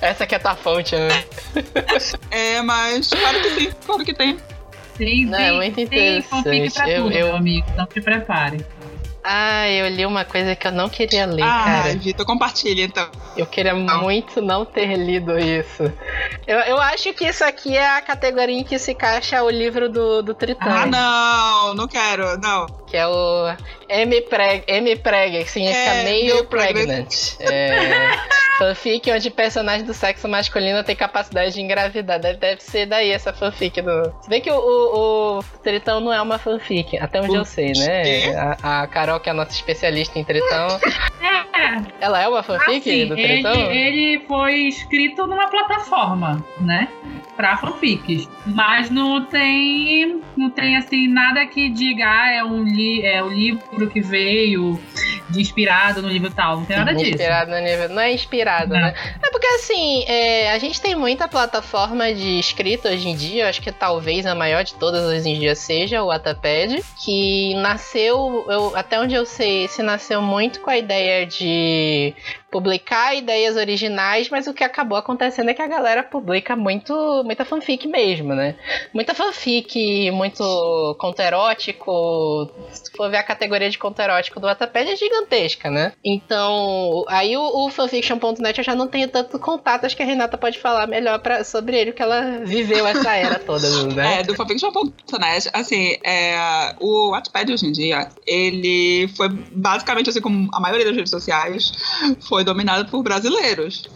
Essa 0.00 0.24
aqui 0.24 0.34
é 0.34 0.38
a 0.38 0.40
tua 0.40 0.56
fonte, 0.56 0.96
né? 0.96 1.24
É, 2.30 2.60
mas 2.62 3.08
claro 3.08 3.40
que 3.40 3.50
sim, 3.50 3.70
claro 3.86 4.04
que 4.04 4.14
tem. 4.14 4.36
Tem, 4.96 5.24
Não, 5.26 5.38
tem, 5.38 5.46
é 5.48 5.52
muito 5.52 5.80
interessante. 5.80 6.70
pra 6.74 6.90
Eu- 6.90 7.02
tudo, 7.04 7.12
eu- 7.16 7.26
meu 7.28 7.36
amigo. 7.36 7.66
Então 7.72 7.88
se 7.92 8.00
prepare. 8.00 8.64
Ah, 9.32 9.70
eu 9.70 9.86
li 9.86 10.04
uma 10.04 10.24
coisa 10.24 10.56
que 10.56 10.66
eu 10.66 10.72
não 10.72 10.88
queria 10.88 11.24
ler, 11.24 11.44
ah, 11.44 11.62
cara. 11.64 11.94
Vitor, 11.94 12.26
compartilha 12.26 12.82
então. 12.82 13.08
Eu 13.36 13.46
queria 13.46 13.74
não. 13.74 14.02
muito 14.02 14.42
não 14.42 14.64
ter 14.64 14.96
lido 14.96 15.38
isso. 15.38 15.84
Eu, 16.48 16.58
eu 16.58 16.80
acho 16.80 17.14
que 17.14 17.28
isso 17.28 17.44
aqui 17.44 17.76
é 17.76 17.96
a 17.96 18.00
categoria 18.00 18.58
em 18.58 18.64
que 18.64 18.76
se 18.76 18.90
encaixa 18.90 19.40
o 19.44 19.48
livro 19.48 19.88
do, 19.88 20.20
do 20.20 20.34
Tritão. 20.34 20.68
Ah, 20.68 20.84
não, 20.84 21.74
não 21.76 21.86
quero, 21.86 22.36
não. 22.38 22.66
Que 22.88 22.96
é 22.96 23.06
o 23.06 23.54
M. 23.88 24.20
Preg, 24.22 24.64
M. 24.66 24.96
Preg 24.96 25.44
que 25.44 25.50
significa 25.50 25.78
é, 25.78 26.02
meio 26.02 26.44
pregnant. 26.46 27.14
É, 27.38 28.18
fanfic 28.58 29.10
onde 29.10 29.30
personagem 29.30 29.86
do 29.86 29.94
sexo 29.94 30.28
masculino 30.28 30.82
tem 30.82 30.96
capacidade 30.96 31.54
de 31.54 31.60
engravidar. 31.62 32.18
Deve, 32.18 32.38
deve 32.38 32.62
ser 32.62 32.86
daí 32.86 33.10
essa 33.10 33.32
fanfic 33.32 33.80
do. 33.80 34.12
Se 34.20 34.28
bem 34.28 34.40
que 34.40 34.50
o, 34.50 34.56
o, 34.56 35.38
o 35.38 35.42
Tritão 35.62 36.00
não 36.00 36.12
é 36.12 36.20
uma 36.20 36.38
fanfic, 36.38 36.98
até 36.98 37.20
onde 37.20 37.36
eu 37.36 37.44
sei, 37.44 37.72
né? 37.72 38.34
A, 38.34 38.82
a, 38.82 38.86
Carol, 38.86 39.19
que 39.20 39.28
é 39.28 39.32
a 39.32 39.34
nossa 39.34 39.52
especialista 39.52 40.18
em 40.18 40.24
Tritão. 40.24 40.68
É. 41.22 41.82
Ela 42.00 42.22
é 42.22 42.28
uma 42.28 42.42
fanfic 42.42 42.78
assim, 42.78 43.06
do 43.06 43.14
Tritão? 43.14 43.70
Ele, 43.70 43.78
ele 43.78 44.24
foi 44.26 44.54
escrito 44.68 45.26
numa 45.26 45.48
plataforma, 45.48 46.44
né? 46.60 46.88
Pra 47.36 47.56
fanfics. 47.56 48.28
Mas 48.46 48.90
não 48.90 49.24
tem. 49.24 50.20
Não 50.36 50.50
tem 50.50 50.76
assim 50.76 51.06
nada 51.08 51.46
que 51.46 51.68
diga, 51.68 52.04
ah, 52.06 52.30
é 52.30 52.44
um, 52.44 52.62
li 52.64 53.04
é 53.04 53.22
um 53.22 53.28
livro 53.28 53.88
que 53.90 54.00
veio 54.00 54.80
de 55.30 55.40
inspirado 55.40 56.02
no 56.02 56.08
livro 56.08 56.30
tal. 56.30 56.58
Não 56.58 56.64
tem 56.64 56.76
nada 56.76 56.94
disso. 56.94 57.10
Inspirado 57.10 57.50
no 57.50 57.58
livro. 57.58 57.88
Não 57.88 58.02
é 58.02 58.12
inspirado, 58.12 58.72
não. 58.72 58.80
né? 58.80 58.94
É 59.22 59.30
porque 59.30 59.46
assim, 59.46 60.04
é, 60.06 60.50
a 60.50 60.58
gente 60.58 60.80
tem 60.80 60.94
muita 60.94 61.28
plataforma 61.28 62.12
de 62.12 62.38
escrita 62.38 62.90
hoje 62.90 63.08
em 63.08 63.16
dia. 63.16 63.48
Acho 63.48 63.62
que 63.62 63.72
talvez 63.72 64.26
a 64.26 64.34
maior 64.34 64.64
de 64.64 64.74
todas 64.74 65.04
hoje 65.04 65.28
em 65.28 65.38
dia 65.38 65.54
seja 65.54 66.02
o 66.02 66.06
Wattpad, 66.06 66.82
que 66.96 67.54
nasceu, 67.54 68.44
eu, 68.48 68.76
até 68.76 68.99
onde 69.00 69.14
eu 69.14 69.24
sei, 69.24 69.66
se 69.68 69.82
nasceu 69.82 70.20
muito 70.20 70.60
com 70.60 70.70
a 70.70 70.78
ideia 70.78 71.26
de 71.26 72.14
publicar 72.50 73.14
ideias 73.14 73.56
originais, 73.56 74.28
mas 74.28 74.46
o 74.46 74.54
que 74.54 74.64
acabou 74.64 74.98
acontecendo 74.98 75.50
é 75.50 75.54
que 75.54 75.62
a 75.62 75.66
galera 75.66 76.02
publica 76.02 76.56
muito, 76.56 77.22
muita 77.24 77.44
fanfic 77.44 77.86
mesmo, 77.86 78.34
né? 78.34 78.56
Muita 78.92 79.14
fanfic, 79.14 80.10
muito 80.10 80.96
conto 80.98 81.20
erótico. 81.20 82.50
Se 82.72 82.90
for 82.92 83.10
ver 83.10 83.18
a 83.18 83.22
categoria 83.22 83.70
de 83.70 83.78
conto 83.78 84.00
erótico 84.00 84.40
do 84.40 84.46
Wattpad 84.46 84.90
é 84.90 84.96
gigantesca, 84.96 85.70
né? 85.70 85.92
Então, 86.04 87.04
aí 87.08 87.36
o, 87.36 87.66
o 87.66 87.70
fanfiction.net 87.70 88.58
eu 88.58 88.64
já 88.64 88.74
não 88.74 88.88
tenho 88.88 89.08
tanto 89.08 89.38
contato, 89.38 89.86
acho 89.86 89.96
que 89.96 90.02
a 90.02 90.06
Renata 90.06 90.36
pode 90.36 90.58
falar 90.58 90.86
melhor 90.86 91.20
pra, 91.20 91.44
sobre 91.44 91.78
ele, 91.78 91.92
que 91.92 92.02
ela 92.02 92.40
viveu 92.44 92.86
essa 92.86 93.14
era 93.14 93.38
toda, 93.38 93.68
né? 93.94 94.10
É, 94.20 94.22
do 94.24 94.34
fanfiction.net, 94.34 95.50
assim, 95.52 95.96
é, 96.04 96.74
o 96.80 97.10
Wattpad 97.10 97.52
hoje 97.52 97.66
em 97.66 97.72
dia, 97.72 98.08
ele 98.26 99.08
foi 99.16 99.28
basicamente 99.28 100.10
assim 100.10 100.20
como 100.20 100.48
a 100.52 100.58
maioria 100.58 100.86
das 100.86 100.96
redes 100.96 101.10
sociais, 101.10 101.70
foi 102.28 102.39
foi 102.40 102.44
dominada 102.44 102.84
por 102.86 103.02
brasileiros. 103.02 103.88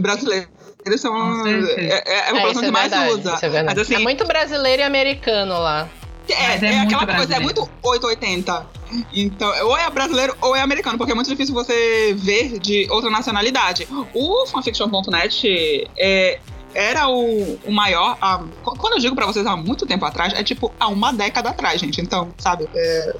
Brasileiros 0.00 0.48
eles 0.86 1.00
são. 1.00 1.46
É, 1.46 2.02
é, 2.06 2.20
a 2.30 2.34
população 2.34 2.62
é, 2.62 2.66
que 2.66 2.70
mais 2.70 2.90
verdade, 2.90 3.12
usa. 3.12 3.38
É, 3.42 3.62
Mas, 3.62 3.78
assim, 3.78 3.94
é 3.94 3.98
muito 3.98 4.24
brasileiro 4.24 4.82
e 4.82 4.84
americano 4.84 5.58
lá. 5.58 5.88
É, 6.28 6.64
é, 6.64 6.74
é 6.74 6.80
aquela 6.80 7.06
coisa, 7.06 7.34
é 7.34 7.40
muito 7.40 7.68
880. 7.82 8.66
Então, 9.12 9.48
ou 9.66 9.76
é 9.76 9.90
brasileiro 9.90 10.36
ou 10.40 10.54
é 10.54 10.60
americano, 10.60 10.96
porque 10.96 11.12
é 11.12 11.14
muito 11.14 11.28
difícil 11.28 11.54
você 11.54 12.14
ver 12.16 12.58
de 12.58 12.86
outra 12.90 13.10
nacionalidade. 13.10 13.88
O 14.14 14.46
fanfiction.net 14.46 15.90
é, 15.96 16.38
era 16.74 17.08
o, 17.08 17.58
o 17.64 17.72
maior. 17.72 18.16
A, 18.20 18.42
quando 18.62 18.94
eu 18.94 18.98
digo 18.98 19.14
pra 19.14 19.26
vocês 19.26 19.46
há 19.46 19.56
muito 19.56 19.86
tempo 19.86 20.04
atrás, 20.04 20.32
é 20.34 20.42
tipo 20.42 20.72
há 20.78 20.88
uma 20.88 21.12
década 21.12 21.50
atrás, 21.50 21.80
gente. 21.80 22.00
Então, 22.00 22.32
sabe? 22.38 22.68
É, 22.74 23.14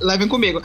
levem 0.00 0.28
comigo. 0.28 0.62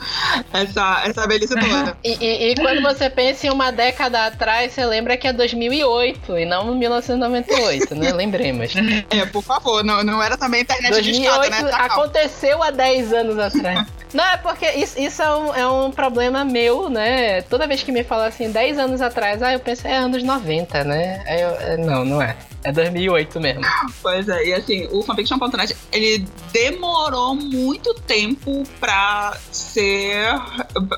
Essa, 0.52 1.02
essa 1.04 1.26
velhice 1.26 1.54
toda. 1.58 1.96
e, 2.02 2.16
e, 2.20 2.50
e, 2.50 2.54
quando 2.56 2.82
você 2.82 3.08
pensa 3.08 3.46
em 3.46 3.50
uma 3.50 3.70
década 3.70 4.26
atrás, 4.26 4.72
você 4.72 4.84
lembra 4.84 5.16
que 5.16 5.26
é 5.26 5.32
2008 5.32 6.38
e 6.38 6.44
não 6.44 6.74
1998, 6.74 7.94
né? 7.94 8.12
Lembremos. 8.12 8.74
É, 9.10 9.24
por 9.26 9.42
favor, 9.42 9.84
não, 9.84 10.02
não 10.02 10.22
era 10.22 10.36
também 10.36 10.62
internet 10.62 10.90
2008 10.90 11.40
de 11.40 11.46
escada, 11.46 11.64
né? 11.64 11.70
Tá 11.70 11.84
aconteceu 11.84 12.62
há 12.62 12.70
10 12.70 13.12
anos 13.12 13.38
atrás. 13.38 13.86
Não, 14.16 14.24
é 14.24 14.38
porque 14.38 14.66
isso, 14.70 14.98
isso 14.98 15.20
é, 15.20 15.36
um, 15.36 15.54
é, 15.54 15.68
um, 15.68 15.90
problema 15.90 16.42
meu, 16.42 16.88
né? 16.88 17.42
Toda 17.42 17.66
vez 17.66 17.82
que 17.82 17.92
me 17.92 18.02
falam 18.02 18.24
assim, 18.24 18.50
10 18.50 18.78
anos 18.78 19.02
atrás, 19.02 19.42
ah, 19.42 19.52
eu 19.52 19.60
penso, 19.60 19.86
é 19.86 19.94
anos 19.94 20.22
90, 20.22 20.84
né? 20.84 21.22
Eu, 21.28 21.50
é, 21.50 21.76
não, 21.76 22.02
não 22.02 22.22
é. 22.22 22.34
É 22.64 22.72
2008 22.72 23.38
mesmo. 23.38 23.60
Pois 24.00 24.26
é, 24.26 24.46
e 24.46 24.54
assim, 24.54 24.88
o 24.90 25.02
fanfiction.net, 25.02 25.76
ele 25.92 26.26
demorou 26.50 27.34
muito 27.34 27.92
tempo 27.92 28.64
pra 28.80 29.36
ser. 29.52 30.28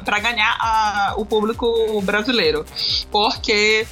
pra 0.05 0.21
ganhar 0.21 0.57
a, 0.61 1.15
o 1.17 1.27
público 1.27 2.01
brasileiro. 2.03 2.65
Porque 3.11 3.85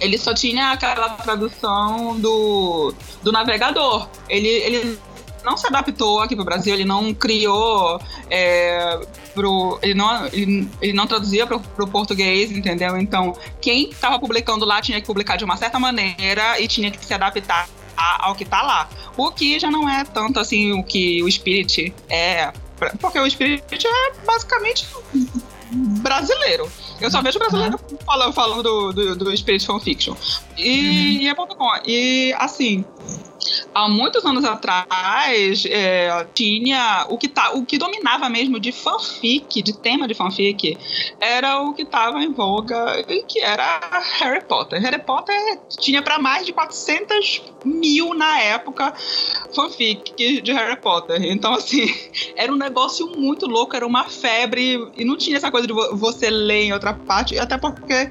ele 0.00 0.18
só 0.18 0.34
tinha 0.34 0.72
aquela 0.72 1.10
tradução 1.10 2.18
do, 2.18 2.92
do 3.22 3.30
navegador. 3.30 4.08
Ele, 4.28 4.48
ele 4.48 4.98
não 5.44 5.56
se 5.56 5.66
adaptou 5.66 6.20
aqui 6.20 6.34
pro 6.34 6.44
Brasil, 6.44 6.74
ele 6.74 6.84
não 6.84 7.12
criou. 7.12 8.00
É, 8.30 9.00
pro, 9.34 9.78
ele, 9.82 9.94
não, 9.94 10.26
ele, 10.26 10.68
ele 10.80 10.92
não 10.92 11.06
traduzia 11.06 11.46
pro, 11.46 11.60
pro 11.60 11.86
português, 11.86 12.50
entendeu? 12.50 12.96
Então, 12.96 13.36
quem 13.60 13.90
estava 13.90 14.18
publicando 14.18 14.64
lá 14.64 14.80
tinha 14.80 15.00
que 15.00 15.06
publicar 15.06 15.36
de 15.36 15.44
uma 15.44 15.56
certa 15.56 15.78
maneira 15.78 16.58
e 16.60 16.66
tinha 16.66 16.90
que 16.90 17.04
se 17.04 17.12
adaptar 17.12 17.68
ao 17.96 18.34
que 18.34 18.44
tá 18.44 18.62
lá. 18.62 18.88
O 19.16 19.30
que 19.30 19.58
já 19.58 19.70
não 19.70 19.88
é 19.88 20.04
tanto 20.04 20.40
assim 20.40 20.72
o 20.72 20.82
que 20.82 21.22
o 21.22 21.30
Spirit 21.30 21.94
é. 22.08 22.52
Porque 23.00 23.18
o 23.18 23.30
Spirit 23.30 23.86
é 23.86 24.12
basicamente 24.26 24.86
brasileiro. 25.72 26.70
Eu 27.00 27.10
só 27.10 27.22
vejo 27.22 27.38
brasileiro 27.38 27.78
falando, 28.04 28.32
falando 28.32 28.62
do, 28.62 28.92
do, 28.92 29.16
do 29.16 29.36
Spirit 29.36 29.64
Fanfiction. 29.64 30.14
E, 30.56 30.70
uhum. 30.70 31.22
e 31.22 31.28
é 31.28 31.34
ponto 31.34 31.56
com. 31.56 31.68
E 31.84 32.34
assim, 32.38 32.84
há 33.74 33.88
muitos 33.88 34.24
anos 34.24 34.44
atrás 34.44 35.64
é, 35.66 36.26
tinha 36.34 37.06
o 37.08 37.18
que, 37.18 37.28
tá, 37.28 37.52
o 37.52 37.64
que 37.64 37.78
dominava 37.78 38.28
mesmo 38.28 38.58
de 38.58 38.72
fanfic, 38.72 39.62
de 39.62 39.76
tema 39.76 40.06
de 40.06 40.14
fanfic, 40.14 40.78
era 41.20 41.60
o 41.60 41.74
que 41.74 41.82
estava 41.82 42.22
em 42.22 42.32
voga, 42.32 43.02
que 43.28 43.40
era 43.40 43.80
Harry 44.18 44.44
Potter. 44.44 44.80
Harry 44.80 45.02
Potter 45.02 45.36
tinha 45.68 46.02
para 46.02 46.18
mais 46.18 46.46
de 46.46 46.52
400 46.52 47.42
mil 47.64 48.14
na 48.14 48.40
época 48.40 48.92
fanfic 49.54 50.40
de 50.42 50.52
Harry 50.52 50.76
Potter. 50.76 51.22
Então, 51.24 51.54
assim, 51.54 51.86
era 52.36 52.52
um 52.52 52.56
negócio 52.56 53.06
muito 53.16 53.46
louco, 53.46 53.74
era 53.74 53.86
uma 53.86 54.04
febre, 54.04 54.90
e 54.96 55.04
não 55.04 55.16
tinha 55.16 55.36
essa 55.36 55.50
coisa 55.50 55.66
de 55.66 55.72
você 55.72 56.30
ler 56.30 56.64
em 56.64 56.72
outra 56.72 56.94
parte, 56.94 57.38
até 57.38 57.58
porque 57.58 58.10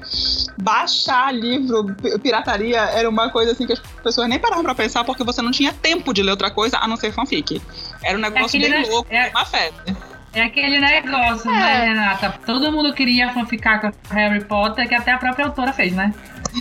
baixar 0.62 1.34
livro, 1.34 1.94
pirataria, 2.22 2.80
era 2.80 3.08
uma 3.08 3.30
coisa 3.30 3.52
assim 3.52 3.66
que 3.66 3.72
as 3.72 3.80
pessoas 4.02 4.28
nem 4.28 4.38
paravam 4.38 4.62
pra 4.62 4.74
pensar, 4.74 5.04
porque 5.04 5.23
você 5.24 5.42
não 5.42 5.50
tinha 5.50 5.72
tempo 5.72 6.12
de 6.12 6.22
ler 6.22 6.32
outra 6.32 6.50
coisa 6.50 6.78
a 6.78 6.86
não 6.86 6.96
ser 6.96 7.12
fanfic. 7.12 7.60
Era 8.02 8.16
um 8.16 8.20
negócio 8.20 8.56
é 8.56 8.68
bem 8.68 8.82
ne... 8.82 8.88
louco, 8.88 9.12
é... 9.12 9.30
uma 9.30 9.44
febre. 9.44 9.96
É 10.32 10.42
aquele 10.42 10.80
negócio, 10.80 11.48
né, 11.48 11.56
é. 11.56 11.60
né, 11.60 11.86
Renata? 11.86 12.34
Todo 12.44 12.72
mundo 12.72 12.92
queria 12.92 13.32
fanficar 13.32 13.80
com 13.80 13.92
Harry 14.12 14.44
Potter, 14.44 14.88
que 14.88 14.94
até 14.94 15.12
a 15.12 15.18
própria 15.18 15.46
autora 15.46 15.72
fez, 15.72 15.92
né? 15.92 16.12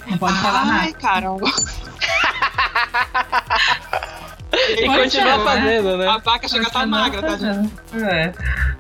Não 0.08 0.17
pode 0.17 0.38
falar 0.38 0.65
nada. 0.65 0.82
Ai, 0.82 0.93
caramba. 0.93 1.50
E 4.54 4.86
continua 4.86 5.38
né? 5.38 5.44
fazendo, 5.44 5.98
né? 5.98 6.08
A 6.08 6.18
vaca 6.20 6.48
chega 6.48 6.66
a 6.66 6.68
estar 6.68 6.80
tá 6.82 6.86
magra, 6.86 7.22
tá, 7.22 7.38
gente? 7.38 7.74
É. 8.04 8.32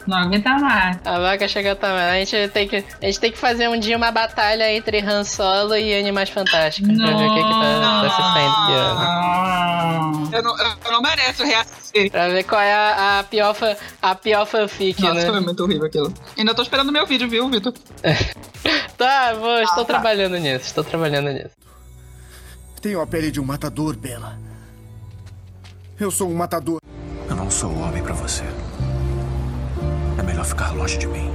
Não 0.05 0.17
aguenta 0.17 0.49
mais. 0.59 0.97
A 1.03 1.19
vaca 1.19 1.47
chega 1.47 1.71
a 1.71 1.73
estar 1.73 1.87
tá 1.87 1.93
magra. 1.93 2.11
A 2.11 2.19
gente, 2.23 2.47
tem 2.49 2.67
que, 2.67 2.75
a 2.77 3.05
gente 3.05 3.19
tem 3.19 3.31
que 3.31 3.37
fazer 3.37 3.67
um 3.69 3.79
dia 3.79 3.97
uma 3.97 4.11
batalha 4.11 4.71
entre 4.71 4.99
Han 4.99 5.23
Solo 5.23 5.75
e 5.75 5.97
Animais 5.97 6.29
Fantásticos. 6.29 6.95
Não. 6.95 7.05
Pra 7.05 7.17
ver 7.17 7.25
o 7.25 7.33
que, 7.33 7.43
que 7.43 7.49
tá, 7.49 8.01
tá 8.01 8.09
se 8.09 8.21
saindo 8.33 8.53
aqui, 10.21 10.35
Eu 10.35 10.43
não, 10.43 10.57
eu 10.85 10.91
não 10.91 11.01
mereço 11.01 11.43
reassistir. 11.43 12.11
Pra 12.11 12.29
ver 12.29 12.43
qual 12.43 12.61
é 12.61 12.73
a, 12.73 13.19
a, 13.19 13.23
pior, 13.23 13.55
a 14.01 14.15
pior 14.15 14.45
fanfic, 14.45 15.01
Nossa, 15.01 15.13
né? 15.15 15.25
foi 15.25 15.39
muito 15.39 15.63
horrível 15.63 15.87
aquilo. 15.87 16.13
Ainda 16.37 16.53
tô 16.53 16.61
esperando 16.61 16.91
meu 16.91 17.05
vídeo, 17.07 17.27
viu, 17.27 17.49
Vitor? 17.49 17.73
tá, 18.97 19.33
vou, 19.33 19.49
ah, 19.49 19.63
estou 19.63 19.85
tá. 19.85 19.93
trabalhando 19.93 20.37
nisso. 20.37 20.65
Estou 20.65 20.83
trabalhando 20.83 21.29
nisso. 21.31 21.51
Tenho 22.81 22.99
a 22.99 23.07
pele 23.07 23.31
de 23.31 23.39
um 23.39 23.45
matador, 23.45 23.95
Bela. 23.95 24.37
Eu 25.99 26.09
sou 26.09 26.27
um 26.27 26.33
matador. 26.33 26.79
Eu 27.29 27.35
não 27.35 27.51
sou 27.51 27.71
homem 27.77 28.01
para 28.01 28.15
você. 28.15 28.43
É 30.17 30.23
melhor 30.23 30.43
ficar 30.43 30.71
longe 30.71 30.97
de 30.97 31.05
mim. 31.05 31.31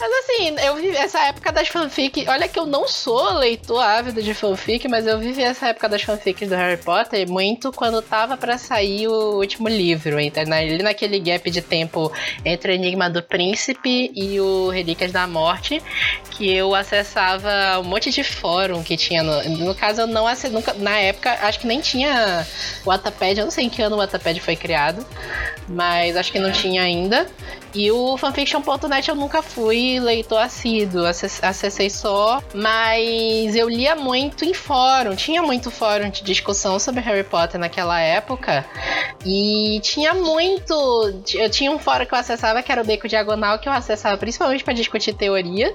Mas 0.00 0.10
assim, 0.24 0.56
eu 0.64 0.76
vivi 0.76 0.96
essa 0.96 1.20
época 1.26 1.52
das 1.52 1.68
fanfic. 1.68 2.24
Olha 2.26 2.48
que 2.48 2.58
eu 2.58 2.64
não 2.64 2.88
sou 2.88 3.34
leitor 3.34 3.82
ávido 3.82 4.22
de 4.22 4.32
fanfic, 4.32 4.88
mas 4.88 5.06
eu 5.06 5.18
vivi 5.18 5.42
essa 5.42 5.68
época 5.68 5.90
das 5.90 6.00
fanfics 6.00 6.48
do 6.48 6.54
Harry 6.54 6.78
Potter 6.78 7.28
muito 7.28 7.70
quando 7.70 8.00
tava 8.00 8.34
para 8.34 8.56
sair 8.56 9.08
o 9.08 9.36
último 9.36 9.68
livro. 9.68 10.16
Ali 10.16 10.82
naquele 10.82 11.18
gap 11.18 11.50
de 11.50 11.60
tempo 11.60 12.10
entre 12.42 12.72
o 12.72 12.74
Enigma 12.74 13.10
do 13.10 13.22
Príncipe 13.22 14.10
e 14.14 14.40
o 14.40 14.70
Relíquias 14.70 15.12
da 15.12 15.26
Morte, 15.26 15.82
que 16.30 16.50
eu 16.50 16.74
acessava 16.74 17.78
um 17.78 17.84
monte 17.84 18.10
de 18.10 18.24
fórum 18.24 18.82
que 18.82 18.96
tinha. 18.96 19.22
No, 19.22 19.42
no 19.66 19.74
caso, 19.74 20.00
eu 20.00 20.06
não 20.06 20.26
acessei, 20.26 20.50
nunca, 20.50 20.72
na 20.72 20.96
época, 20.98 21.30
acho 21.42 21.60
que 21.60 21.66
nem 21.66 21.80
tinha 21.80 22.46
o 22.86 22.88
Wattpad, 22.88 23.38
eu 23.38 23.44
não 23.44 23.50
sei 23.50 23.66
em 23.66 23.68
que 23.68 23.82
ano 23.82 23.96
o 23.96 23.98
Wattpad 23.98 24.40
foi 24.40 24.56
criado, 24.56 25.04
mas 25.68 26.16
acho 26.16 26.32
que 26.32 26.38
não 26.38 26.50
tinha 26.50 26.82
ainda. 26.82 27.26
E 27.74 27.90
o 27.90 28.16
fanfiction.net 28.16 29.08
eu 29.08 29.14
nunca 29.14 29.42
fui 29.42 30.00
leitor 30.00 30.38
assíduo, 30.38 31.04
acessei 31.06 31.88
só, 31.88 32.42
mas 32.52 33.54
eu 33.54 33.68
lia 33.68 33.94
muito 33.94 34.44
em 34.44 34.52
fórum, 34.52 35.14
tinha 35.14 35.42
muito 35.42 35.70
fórum 35.70 36.10
de 36.10 36.24
discussão 36.24 36.78
sobre 36.78 37.00
Harry 37.00 37.22
Potter 37.22 37.60
naquela 37.60 38.00
época, 38.00 38.64
e 39.24 39.80
tinha 39.82 40.14
muito. 40.14 40.74
Eu 41.34 41.50
tinha 41.50 41.70
um 41.70 41.78
fórum 41.78 42.06
que 42.06 42.14
eu 42.14 42.18
acessava 42.18 42.62
que 42.62 42.72
era 42.72 42.82
o 42.82 42.84
Beco 42.84 43.06
Diagonal, 43.06 43.58
que 43.58 43.68
eu 43.68 43.72
acessava 43.72 44.16
principalmente 44.16 44.64
para 44.64 44.74
discutir 44.74 45.14
teoria. 45.14 45.74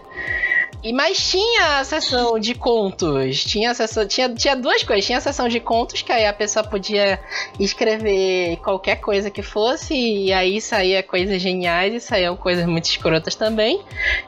E 0.86 0.94
mas 0.94 1.18
tinha 1.18 1.80
a 1.80 1.84
sessão 1.84 2.38
de 2.38 2.54
contos. 2.54 3.44
Tinha 3.44 3.72
a 3.72 3.74
sessão, 3.74 4.08
tinha, 4.08 4.30
tinha 4.30 4.56
duas 4.56 4.84
coisas. 4.84 5.04
Tinha 5.04 5.18
a 5.18 5.22
sessão 5.22 5.48
de 5.48 5.60
contos, 5.60 6.04
que 6.04 6.12
aí 6.12 6.28
a 6.28 6.32
pessoa 6.32 6.64
podia 6.64 7.20
escrever 7.60 8.58
qualquer 8.58 8.98
coisa 8.98 9.32
que 9.32 9.42
fosse, 9.42 9.96
e 9.96 10.32
aí 10.32 10.62
saía 10.62 11.02
coisas 11.02 11.42
geniais 11.42 11.92
e 11.92 12.00
saíam 12.00 12.38
coisas 12.38 12.68
muito 12.68 12.86
escrotas 12.86 13.34
também. 13.34 13.82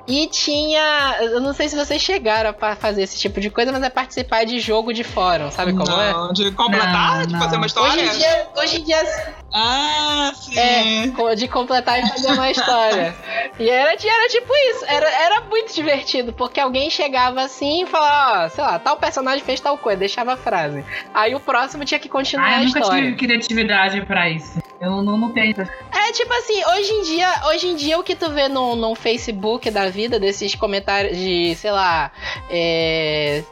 E 0.07 0.25
tinha. 0.25 1.19
Eu 1.21 1.39
não 1.41 1.53
sei 1.53 1.69
se 1.69 1.75
vocês 1.75 2.01
chegaram 2.01 2.55
a 2.59 2.75
fazer 2.75 3.03
esse 3.03 3.19
tipo 3.19 3.39
de 3.39 3.51
coisa, 3.51 3.71
mas 3.71 3.83
é 3.83 3.89
participar 3.91 4.43
de 4.43 4.59
jogo 4.59 4.91
de 4.91 5.03
fórum, 5.03 5.51
sabe 5.51 5.73
como 5.73 5.91
não, 5.91 6.01
é? 6.01 6.11
Não, 6.11 6.33
de 6.33 6.49
completar, 6.53 7.19
não, 7.19 7.27
de 7.27 7.37
fazer 7.37 7.57
uma 7.57 7.67
história. 7.67 8.03
Hoje 8.03 8.15
em 8.15 8.17
dia. 8.17 8.47
Hoje 8.55 8.77
em 8.77 8.83
dia 8.83 9.33
ah, 9.53 10.31
sim. 10.35 10.57
É, 10.57 11.35
de 11.35 11.47
completar 11.47 11.99
e 11.99 12.07
fazer 12.09 12.31
uma 12.31 12.51
história. 12.51 13.15
e 13.59 13.69
era, 13.69 13.91
era 13.91 14.29
tipo 14.29 14.53
isso. 14.71 14.85
Era, 14.85 15.09
era 15.09 15.41
muito 15.41 15.73
divertido, 15.73 16.33
porque 16.33 16.59
alguém 16.59 16.89
chegava 16.89 17.41
assim 17.41 17.83
e 17.83 17.85
falava, 17.85 18.45
ó, 18.45 18.49
sei 18.49 18.63
lá, 18.63 18.79
tal 18.79 18.97
personagem 18.97 19.43
fez 19.43 19.59
tal 19.59 19.77
coisa, 19.77 19.99
deixava 19.99 20.33
a 20.33 20.37
frase. 20.37 20.83
Aí 21.13 21.33
o 21.33 21.39
próximo 21.39 21.85
tinha 21.85 21.99
que 21.99 22.09
continuar 22.09 22.49
ah, 22.49 22.57
a 22.57 22.63
história. 22.63 22.85
Eu 22.85 22.91
nunca 22.91 23.03
tive 23.03 23.15
criatividade 23.15 24.05
para 24.05 24.29
isso. 24.29 24.59
Eu 24.79 25.01
não, 25.01 25.17
não 25.17 25.33
tenho. 25.33 25.55
É, 25.59 26.11
tipo 26.11 26.31
assim, 26.33 26.63
hoje 26.65 26.91
em 26.91 27.01
dia, 27.03 27.33
hoje 27.47 27.67
em 27.67 27.75
dia 27.75 27.97
o 27.97 28.03
que 28.03 28.15
tu 28.15 28.29
vê 28.29 28.47
no, 28.47 28.75
no 28.75 28.93
Facebook 28.93 29.71
da 29.71 29.89
vida, 29.89 30.19
desses 30.19 30.53
comentários 30.53 31.17
de, 31.17 31.55
sei 31.55 31.71
lá, 31.71 32.11
é, 32.49 33.43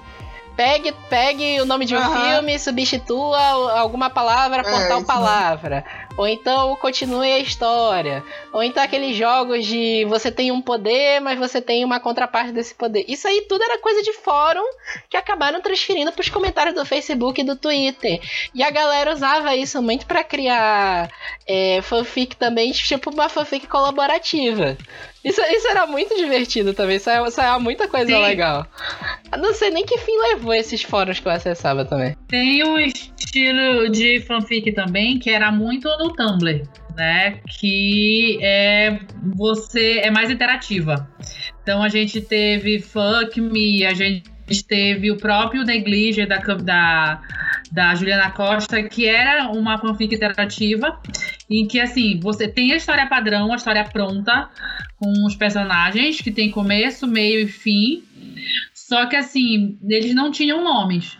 Pegue, 0.55 0.93
pegue 1.09 1.61
o 1.61 1.65
nome 1.65 1.85
de 1.85 1.95
um 1.95 1.99
uhum. 1.99 2.21
filme, 2.21 2.57
substitua 2.57 3.37
alguma 3.77 4.09
palavra 4.09 4.63
por 4.63 4.81
é, 4.81 4.87
tal 4.87 5.03
palavra. 5.03 5.83
Ou 6.17 6.27
então 6.27 6.75
continue 6.77 7.31
a 7.31 7.39
história. 7.39 8.23
Ou 8.53 8.63
então 8.63 8.81
aqueles 8.81 9.15
jogos 9.17 9.65
de 9.65 10.05
você 10.05 10.31
tem 10.31 10.51
um 10.51 10.61
poder, 10.61 11.19
mas 11.19 11.37
você 11.37 11.61
tem 11.61 11.83
uma 11.83 11.99
contraparte 11.99 12.51
desse 12.51 12.73
poder. 12.73 13.05
Isso 13.07 13.27
aí 13.27 13.45
tudo 13.49 13.63
era 13.63 13.79
coisa 13.79 14.01
de 14.01 14.13
fórum 14.13 14.65
que 15.09 15.17
acabaram 15.17 15.61
transferindo 15.61 16.11
para 16.11 16.21
os 16.21 16.29
comentários 16.29 16.75
do 16.75 16.85
Facebook 16.85 17.41
e 17.41 17.43
do 17.43 17.55
Twitter. 17.55 18.21
E 18.53 18.63
a 18.63 18.69
galera 18.69 19.13
usava 19.13 19.55
isso 19.55 19.81
muito 19.81 20.05
para 20.05 20.23
criar 20.23 21.09
é, 21.47 21.81
fanfic 21.81 22.35
também, 22.37 22.71
tipo 22.71 23.09
uma 23.09 23.29
fanfic 23.29 23.67
colaborativa. 23.67 24.77
Isso, 25.25 25.41
isso 25.41 25.67
era 25.67 25.87
muito 25.87 26.15
divertido 26.15 26.71
também, 26.71 26.99
saiu, 26.99 27.31
saiu 27.31 27.59
muita 27.59 27.87
coisa 27.87 28.15
Sim. 28.15 28.21
legal. 28.21 28.67
Eu 29.31 29.39
não 29.39 29.55
sei 29.55 29.71
nem 29.71 29.83
que 29.83 29.97
fim 29.97 30.15
levou 30.19 30.53
esses 30.53 30.83
fóruns 30.83 31.19
que 31.19 31.27
eu 31.27 31.31
acessava 31.31 31.83
também. 31.83 32.15
Tem 32.27 32.63
um 32.63 32.77
estilo 32.77 33.89
de 33.89 34.21
fanfic 34.21 34.71
também 34.73 35.17
que 35.17 35.31
era 35.31 35.51
muito 35.51 35.89
no 35.97 36.04
Tumblr, 36.13 36.67
né? 36.95 37.39
Que 37.59 38.39
é 38.41 38.99
você 39.35 39.99
é 39.99 40.11
mais 40.11 40.29
interativa. 40.29 41.09
Então 41.61 41.81
a 41.81 41.89
gente 41.89 42.21
teve 42.21 42.79
Fuck 42.79 43.39
Me, 43.41 43.85
a 43.85 43.93
gente 43.93 44.35
teve 44.67 45.11
o 45.11 45.17
próprio 45.17 45.63
Neglige 45.63 46.25
da, 46.25 46.37
da, 46.37 47.21
da 47.71 47.95
Juliana 47.95 48.31
Costa, 48.31 48.83
que 48.83 49.07
era 49.07 49.49
uma 49.49 49.77
fanfic 49.77 50.13
interativa, 50.13 50.99
em 51.49 51.67
que 51.67 51.79
assim, 51.79 52.19
você 52.19 52.47
tem 52.47 52.71
a 52.71 52.75
história 52.75 53.07
padrão, 53.07 53.51
a 53.51 53.55
história 53.55 53.83
pronta, 53.83 54.49
com 54.97 55.25
os 55.25 55.35
personagens, 55.35 56.21
que 56.21 56.31
tem 56.31 56.51
começo, 56.51 57.07
meio 57.07 57.41
e 57.41 57.47
fim. 57.47 58.03
Só 58.73 59.07
que 59.07 59.15
assim, 59.15 59.79
eles 59.87 60.13
não 60.13 60.31
tinham 60.31 60.63
nomes. 60.63 61.17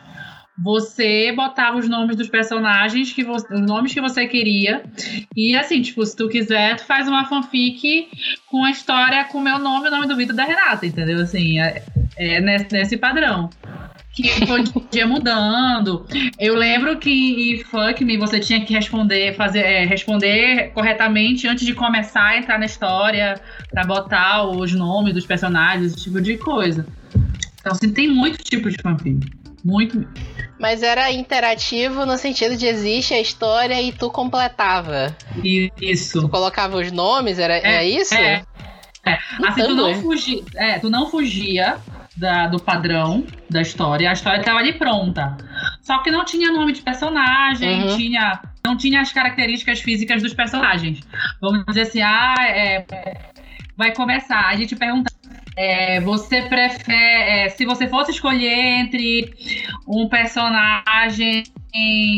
Você 0.57 1.33
botava 1.33 1.77
os 1.77 1.89
nomes 1.89 2.15
dos 2.15 2.29
personagens, 2.29 3.11
que 3.11 3.23
você, 3.23 3.53
os 3.53 3.61
nomes 3.61 3.93
que 3.93 3.99
você 3.99 4.25
queria. 4.25 4.83
E 5.35 5.55
assim, 5.55 5.81
tipo, 5.81 6.05
se 6.05 6.15
tu 6.15 6.29
quiser, 6.29 6.77
tu 6.77 6.85
faz 6.85 7.07
uma 7.07 7.25
fanfic 7.25 8.07
com 8.47 8.63
a 8.63 8.71
história 8.71 9.25
com 9.25 9.39
o 9.39 9.41
meu 9.41 9.59
nome 9.59 9.85
e 9.85 9.87
o 9.89 9.91
nome 9.91 10.07
do 10.07 10.15
Vitor 10.15 10.35
da 10.35 10.45
Renata, 10.45 10.85
entendeu? 10.85 11.21
Assim, 11.21 11.59
é, 11.59 11.83
é 12.17 12.39
nesse, 12.39 12.71
nesse 12.71 12.97
padrão 12.97 13.49
que 14.15 14.45
podia 14.71 15.05
mudando. 15.05 16.05
Eu 16.39 16.55
lembro 16.55 16.97
que 16.97 17.11
em 17.11 17.63
Fuck 17.63 18.03
Me 18.05 18.17
você 18.17 18.39
tinha 18.39 18.65
que 18.65 18.73
responder, 18.73 19.35
fazer, 19.35 19.59
é, 19.59 19.85
responder 19.85 20.71
corretamente 20.73 21.47
antes 21.47 21.65
de 21.65 21.73
começar 21.73 22.23
a 22.23 22.37
entrar 22.37 22.57
na 22.57 22.65
história, 22.65 23.39
para 23.69 23.83
botar 23.83 24.43
os 24.43 24.73
nomes 24.73 25.13
dos 25.13 25.25
personagens, 25.25 25.91
esse 25.91 26.03
tipo 26.03 26.21
de 26.21 26.37
coisa. 26.37 26.87
Então, 27.59 27.73
assim, 27.73 27.91
tem 27.91 28.07
muito 28.07 28.37
tipo 28.41 28.69
de 28.69 28.77
fanfic. 28.81 29.44
Muito. 29.65 30.07
Mas 30.59 30.83
era 30.83 31.11
interativo 31.11 32.05
no 32.05 32.19
sentido 32.19 32.55
de 32.55 32.67
existe 32.67 33.15
a 33.15 33.19
história 33.19 33.81
e 33.81 33.91
tu 33.91 34.11
completava. 34.11 35.17
Isso. 35.43 36.21
Tu 36.21 36.29
colocava 36.29 36.77
os 36.77 36.91
nomes, 36.91 37.39
era, 37.39 37.55
é, 37.57 37.65
era 37.65 37.83
isso? 37.83 38.13
É. 38.13 38.45
é. 39.03 39.17
Assim, 39.43 39.63
tu 39.63 39.75
não, 39.75 39.95
fugia, 39.95 40.43
é, 40.55 40.77
tu 40.77 40.89
não 40.89 41.09
fugia 41.09 41.77
da, 42.15 42.45
do 42.45 42.59
padrão 42.59 43.25
da 43.49 43.61
história. 43.61 44.07
A 44.07 44.13
história 44.13 44.39
estava 44.39 44.59
ali 44.59 44.73
pronta. 44.73 45.35
Só 45.81 45.97
que 46.03 46.11
não 46.11 46.23
tinha 46.23 46.51
nome 46.51 46.71
de 46.71 46.83
personagem, 46.83 47.83
uhum. 47.83 47.97
tinha, 47.97 48.39
não 48.63 48.77
tinha 48.77 49.01
as 49.01 49.11
características 49.11 49.81
físicas 49.81 50.21
dos 50.21 50.35
personagens. 50.35 50.99
Vamos 51.41 51.65
dizer 51.65 51.81
assim, 51.81 52.01
ah, 52.03 52.35
é, 52.41 52.85
vai 53.75 53.93
começar. 53.93 54.47
A 54.47 54.55
gente 54.55 54.75
pergunta. 54.75 55.11
É, 55.55 55.99
você 56.01 56.41
prefere. 56.43 56.93
É, 56.93 57.49
se 57.49 57.65
você 57.65 57.87
fosse 57.87 58.11
escolher 58.11 58.79
entre 58.79 59.33
um 59.87 60.07
personagem 60.09 61.43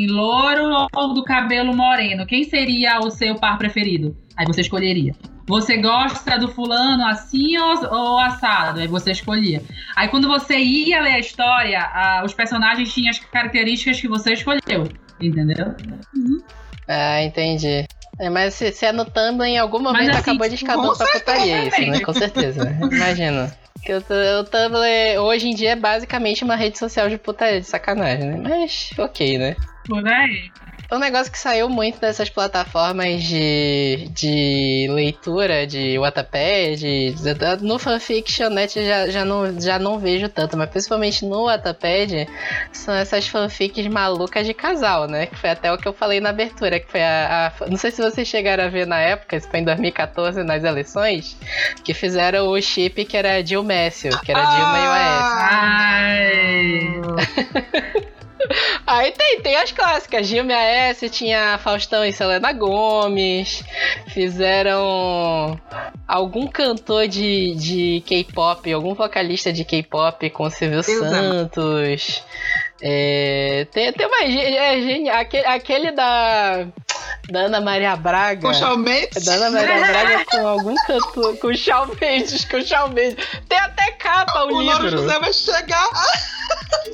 louro 0.09 0.87
ou 0.95 1.13
do 1.13 1.23
cabelo 1.23 1.75
moreno, 1.75 2.25
quem 2.25 2.43
seria 2.43 2.99
o 2.99 3.09
seu 3.09 3.35
par 3.35 3.57
preferido? 3.57 4.15
Aí 4.35 4.45
você 4.45 4.61
escolheria. 4.61 5.13
Você 5.47 5.77
gosta 5.77 6.37
do 6.37 6.49
fulano 6.49 7.05
assim 7.05 7.57
ou, 7.57 7.93
ou 7.93 8.19
assado? 8.19 8.81
Aí 8.81 8.87
você 8.87 9.11
escolhia. 9.11 9.63
Aí 9.95 10.09
quando 10.09 10.27
você 10.27 10.57
ia 10.57 11.01
ler 11.01 11.13
a 11.13 11.19
história, 11.19 11.79
a, 11.79 12.23
os 12.25 12.33
personagens 12.33 12.93
tinham 12.93 13.09
as 13.09 13.19
características 13.19 14.01
que 14.01 14.07
você 14.07 14.33
escolheu. 14.33 14.89
Entendeu? 15.21 15.73
Uhum. 16.15 16.43
Ah, 16.87 17.23
entendi. 17.23 17.85
É, 18.19 18.29
mas 18.29 18.55
se, 18.55 18.71
se 18.71 18.85
é 18.85 18.91
no 18.91 19.05
Tumblr, 19.05 19.45
em 19.45 19.57
algum 19.57 19.79
momento 19.79 20.09
assim, 20.09 20.19
acabou 20.19 20.49
de 20.49 20.55
escapar 20.55 20.95
pra 20.95 21.07
putaria 21.07 21.65
isso, 21.65 21.81
né? 21.81 21.99
Com 21.99 22.13
certeza. 22.13 22.63
Né? 22.63 22.79
Imagina. 22.91 23.55
Que 23.83 23.93
o, 23.93 23.97
o 23.99 24.43
Tumblr 24.43 25.21
hoje 25.21 25.47
em 25.47 25.55
dia 25.55 25.71
é 25.71 25.75
basicamente 25.75 26.43
uma 26.43 26.55
rede 26.55 26.77
social 26.79 27.07
de 27.09 27.17
putaria, 27.17 27.61
de 27.61 27.67
sacanagem, 27.67 28.25
né? 28.25 28.49
Mas 28.49 28.89
ok, 28.97 29.37
né? 29.37 29.55
Por 29.85 30.07
aí. 30.07 30.49
Um 30.89 30.99
negócio 30.99 31.29
que 31.29 31.37
saiu 31.37 31.67
muito 31.67 31.99
dessas 31.99 32.29
plataformas 32.29 33.21
de, 33.23 34.07
de 34.11 34.87
leitura, 34.89 35.67
de 35.67 35.99
Wattpad, 35.99 36.77
de, 36.77 37.13
no 37.61 37.77
fanfictionnet 37.77 38.85
já, 38.85 39.09
já, 39.09 39.25
não, 39.25 39.59
já 39.59 39.77
não 39.77 39.99
vejo 39.99 40.29
tanto, 40.29 40.55
mas 40.55 40.69
principalmente 40.69 41.25
no 41.25 41.43
Wattpad 41.45 42.29
são 42.71 42.93
essas 42.93 43.27
fanfics 43.27 43.85
malucas 43.87 44.45
de 44.45 44.53
casal, 44.53 45.07
né? 45.07 45.25
Que 45.25 45.35
foi 45.35 45.49
até 45.49 45.73
o 45.73 45.77
que 45.77 45.89
eu 45.89 45.93
falei 45.93 46.21
na 46.21 46.29
abertura, 46.29 46.79
que 46.79 46.89
foi 46.89 47.03
a, 47.03 47.51
a 47.59 47.67
não 47.67 47.75
sei 47.75 47.91
se 47.91 48.01
vocês 48.01 48.25
chegaram 48.25 48.63
a 48.63 48.69
ver 48.69 48.87
na 48.87 48.99
época, 48.99 49.35
isso 49.35 49.49
foi 49.49 49.59
em 49.59 49.65
2014 49.65 50.41
nas 50.43 50.63
eleições, 50.63 51.35
que 51.83 51.93
fizeram 51.93 52.47
o 52.47 52.61
chip 52.61 53.03
que 53.03 53.17
era 53.17 53.45
Jill 53.45 53.63
Messio, 53.63 54.17
que 54.21 54.31
era 54.31 54.41
Dilma 54.41 54.79
e 54.79 54.87
o 54.87 54.91
Ai. 55.49 57.01
Aí 58.85 59.11
tem, 59.11 59.41
tem 59.41 59.55
as 59.55 59.71
clássicas. 59.71 60.27
Gilme 60.27 60.53
S, 60.53 61.09
tinha 61.09 61.57
Faustão 61.57 62.05
e 62.05 62.11
Selena 62.11 62.51
Gomes. 62.53 63.63
Fizeram 64.07 65.59
algum 66.07 66.47
cantor 66.47 67.07
de, 67.07 67.55
de 67.55 68.03
K-pop, 68.05 68.71
algum 68.71 68.93
vocalista 68.93 69.51
de 69.51 69.63
K-pop 69.63 70.29
com 70.29 70.49
Silvio 70.49 70.83
Santos. 70.83 72.23
É, 72.81 73.65
tem, 73.71 73.91
tem 73.91 74.05
uma. 74.07 74.17
É, 74.23 75.09
aquele, 75.19 75.45
aquele 75.47 75.91
da. 75.91 76.65
Da 77.29 77.39
Ana 77.41 77.59
Maria 77.59 77.95
Braga. 77.95 78.41
Com 78.41 78.53
Shawn 78.53 78.77
Mendes? 78.77 79.25
Da 79.25 79.33
Ana 79.33 79.51
Maria 79.51 79.79
Braga 79.87 80.25
com 80.25 80.47
algum 80.47 80.75
cantor. 80.85 81.37
Com 81.37 81.47
o 81.47 81.55
Shawn 81.57 81.87
Mendes, 81.99 82.45
com 82.45 82.57
o 82.57 82.65
Shawn 82.65 82.89
Mendes. 82.89 83.25
Tem 83.49 83.57
até 83.57 83.91
capa 83.93 84.43
o, 84.45 84.55
O 84.55 84.61
livro. 84.61 84.89
José 84.89 85.19
vai 85.19 85.33
chegar. 85.33 85.89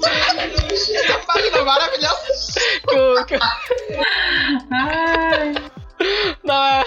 Essa 0.01 1.19
página 1.27 1.57
é 1.57 1.63
maravilhosa. 1.63 2.53
Com- 2.85 3.25
com- 3.27 3.45
Ai, 4.71 5.53
Não, 6.43 6.63
é... 6.63 6.83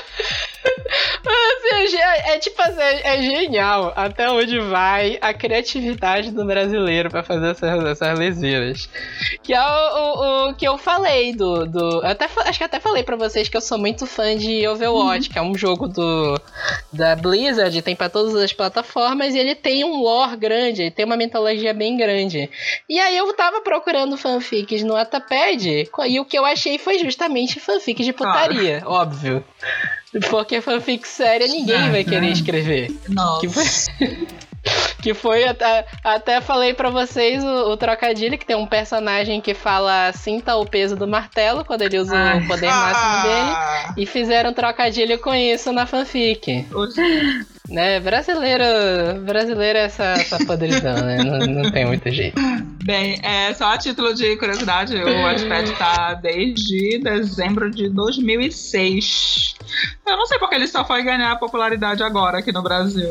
Assim, 1.27 1.75
é, 1.75 1.87
ge- 1.89 1.97
é 2.31 2.39
tipo 2.39 2.61
assim, 2.63 2.81
é, 2.81 3.17
é 3.17 3.23
genial 3.23 3.93
até 3.97 4.31
onde 4.31 4.59
vai 4.61 5.19
a 5.21 5.35
criatividade 5.35 6.31
do 6.31 6.45
brasileiro 6.45 7.11
pra 7.11 7.23
fazer 7.23 7.49
essas, 7.51 7.85
essas 7.85 8.19
leseiras. 8.19 8.89
Que 9.43 9.53
é 9.53 9.61
o, 9.61 9.65
o- 9.67 10.49
o 10.51 10.55
que 10.55 10.67
eu 10.67 10.79
falei 10.79 11.35
do. 11.35 11.67
do 11.67 12.01
eu 12.03 12.07
até, 12.07 12.29
acho 12.45 12.59
que 12.59 12.65
até 12.65 12.79
falei 12.81 13.03
pra 13.03 13.17
vocês 13.17 13.49
que 13.49 13.57
eu 13.57 13.61
sou 13.61 13.79
muito 13.79 14.07
fã 14.07 14.37
de 14.37 14.67
Overwatch, 14.69 15.29
que 15.31 15.39
é 15.39 15.43
um 15.43 15.57
jogo 15.57 15.89
do 15.89 16.41
da 16.93 17.15
Blizzard, 17.15 17.83
tem 17.83 17.95
pra 17.95 18.09
todas 18.09 18.35
as 18.37 18.53
plataformas 18.53 19.35
e 19.35 19.39
ele 19.39 19.55
tem 19.55 19.85
um 19.85 20.01
lore 20.01 20.37
grande, 20.37 20.83
ele 20.83 20.91
tem 20.91 21.05
uma 21.05 21.17
mitologia 21.17 21.73
bem 21.75 21.97
grande. 21.97 22.51
E 22.89 22.99
aí 22.99 23.17
eu 23.17 23.33
tava 23.35 23.61
procurando 23.61 24.17
fanfics 24.17 24.83
no 24.83 24.95
Wattpad 24.95 25.89
e 26.07 26.21
o 26.21 26.25
que 26.25 26.39
eu 26.39 26.45
achei 26.45 26.79
foi 26.79 26.99
justamente 26.99 27.61
fanfic 27.61 28.03
de 28.03 28.13
putaria, 28.13 28.83
óbvio. 28.85 29.45
Porque 30.31 30.61
fanfic 30.61 31.07
séria 31.07 31.47
ninguém 31.47 31.91
vai 31.91 32.05
querer 32.05 32.31
escrever. 32.31 32.91
Nossa. 33.09 33.41
Que 33.41 34.27
que 35.03 35.15
foi 35.15 35.45
até, 35.45 35.87
até 36.03 36.41
falei 36.41 36.75
pra 36.75 36.91
vocês 36.91 37.43
o, 37.45 37.71
o 37.71 37.77
trocadilho 37.77 38.39
que 38.39 38.47
tem 38.47 38.57
um 38.57 38.67
personagem 38.67 39.41
que 39.41 39.55
fala 39.55 40.13
sinta 40.13 40.57
o 40.57 40.67
peso 40.67 40.97
do 40.97 41.07
martelo 41.07 41.65
quando 41.65 41.83
ele 41.83 41.99
usa 41.99 42.17
Ai. 42.17 42.41
o 42.41 42.47
poder 42.47 42.71
máximo 42.71 43.23
dele. 43.23 43.51
Ah, 43.51 43.95
E 43.97 44.07
fizeram 44.07 44.53
trocadilho 44.53 45.19
com 45.19 45.35
isso 45.35 45.73
na 45.73 45.87
fanfic. 45.87 46.67
Né? 47.69 48.01
Brasileiro. 48.01 48.65
Brasileiro 49.23 49.79
é 49.79 49.83
essa, 49.83 50.05
essa 50.05 50.39
podridão, 50.45 50.97
né? 50.97 51.17
Não, 51.19 51.39
não 51.63 51.71
tem 51.71 51.85
muito 51.85 52.11
jeito. 52.11 52.41
Bem, 52.85 53.19
é, 53.23 53.53
só 53.55 53.73
a 53.73 53.79
título 53.79 54.15
de 54.15 54.37
curiosidade, 54.37 54.95
o 54.97 55.23
Wattpad 55.23 55.73
tá 55.73 56.15
desde 56.15 57.01
dezembro 57.03 57.71
de 57.71 57.89
2006. 57.89 59.57
Eu 60.07 60.17
não 60.17 60.27
sei 60.27 60.39
porque 60.39 60.55
ele 60.55 60.69
só 60.69 60.85
foi 60.85 61.03
ganhar 61.03 61.35
popularidade 61.37 62.03
agora 62.03 62.39
aqui 62.39 62.53
no 62.53 62.63
Brasil. 62.63 63.11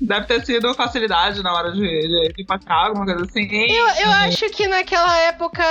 Deve 0.00 0.26
ter 0.26 0.46
sido 0.46 0.72
facilidade 0.74 1.42
na 1.42 1.52
hora 1.52 1.72
de, 1.72 1.80
de, 1.80 2.32
de 2.36 2.44
passar, 2.44 2.86
alguma 2.86 3.04
coisa 3.04 3.24
assim. 3.24 3.48
Eu, 3.50 3.86
eu 4.04 4.10
acho 4.10 4.48
que 4.50 4.68
naquela 4.68 5.18
época 5.22 5.64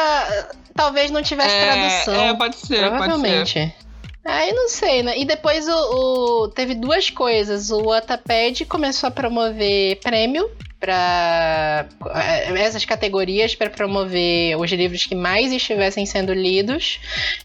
talvez 0.76 1.10
não 1.10 1.24
tivesse 1.24 1.56
tradução. 1.56 2.14
É, 2.14 2.34
pode 2.34 2.58
ser, 2.58 2.90
pode 2.98 3.22
ser. 3.22 3.74
Aí 4.28 4.52
não 4.54 4.68
sei, 4.68 5.04
né? 5.04 5.18
E 5.18 5.26
depois 5.26 5.68
o, 5.68 6.44
o- 6.44 6.48
teve 6.50 6.76
duas 6.76 7.10
coisas. 7.10 7.72
O 7.72 7.84
Wattpad 7.86 8.66
começou 8.66 9.08
a 9.08 9.12
promover 9.12 10.00
prêmio 10.02 10.50
para 10.80 11.88
essas 12.56 12.86
categorias 12.86 13.56
para 13.56 13.70
promover 13.70 14.56
os 14.58 14.72
livros 14.72 15.06
que 15.06 15.16
mais 15.16 15.52
estivessem 15.52 16.06
sendo 16.06 16.34
lidos. 16.34 17.00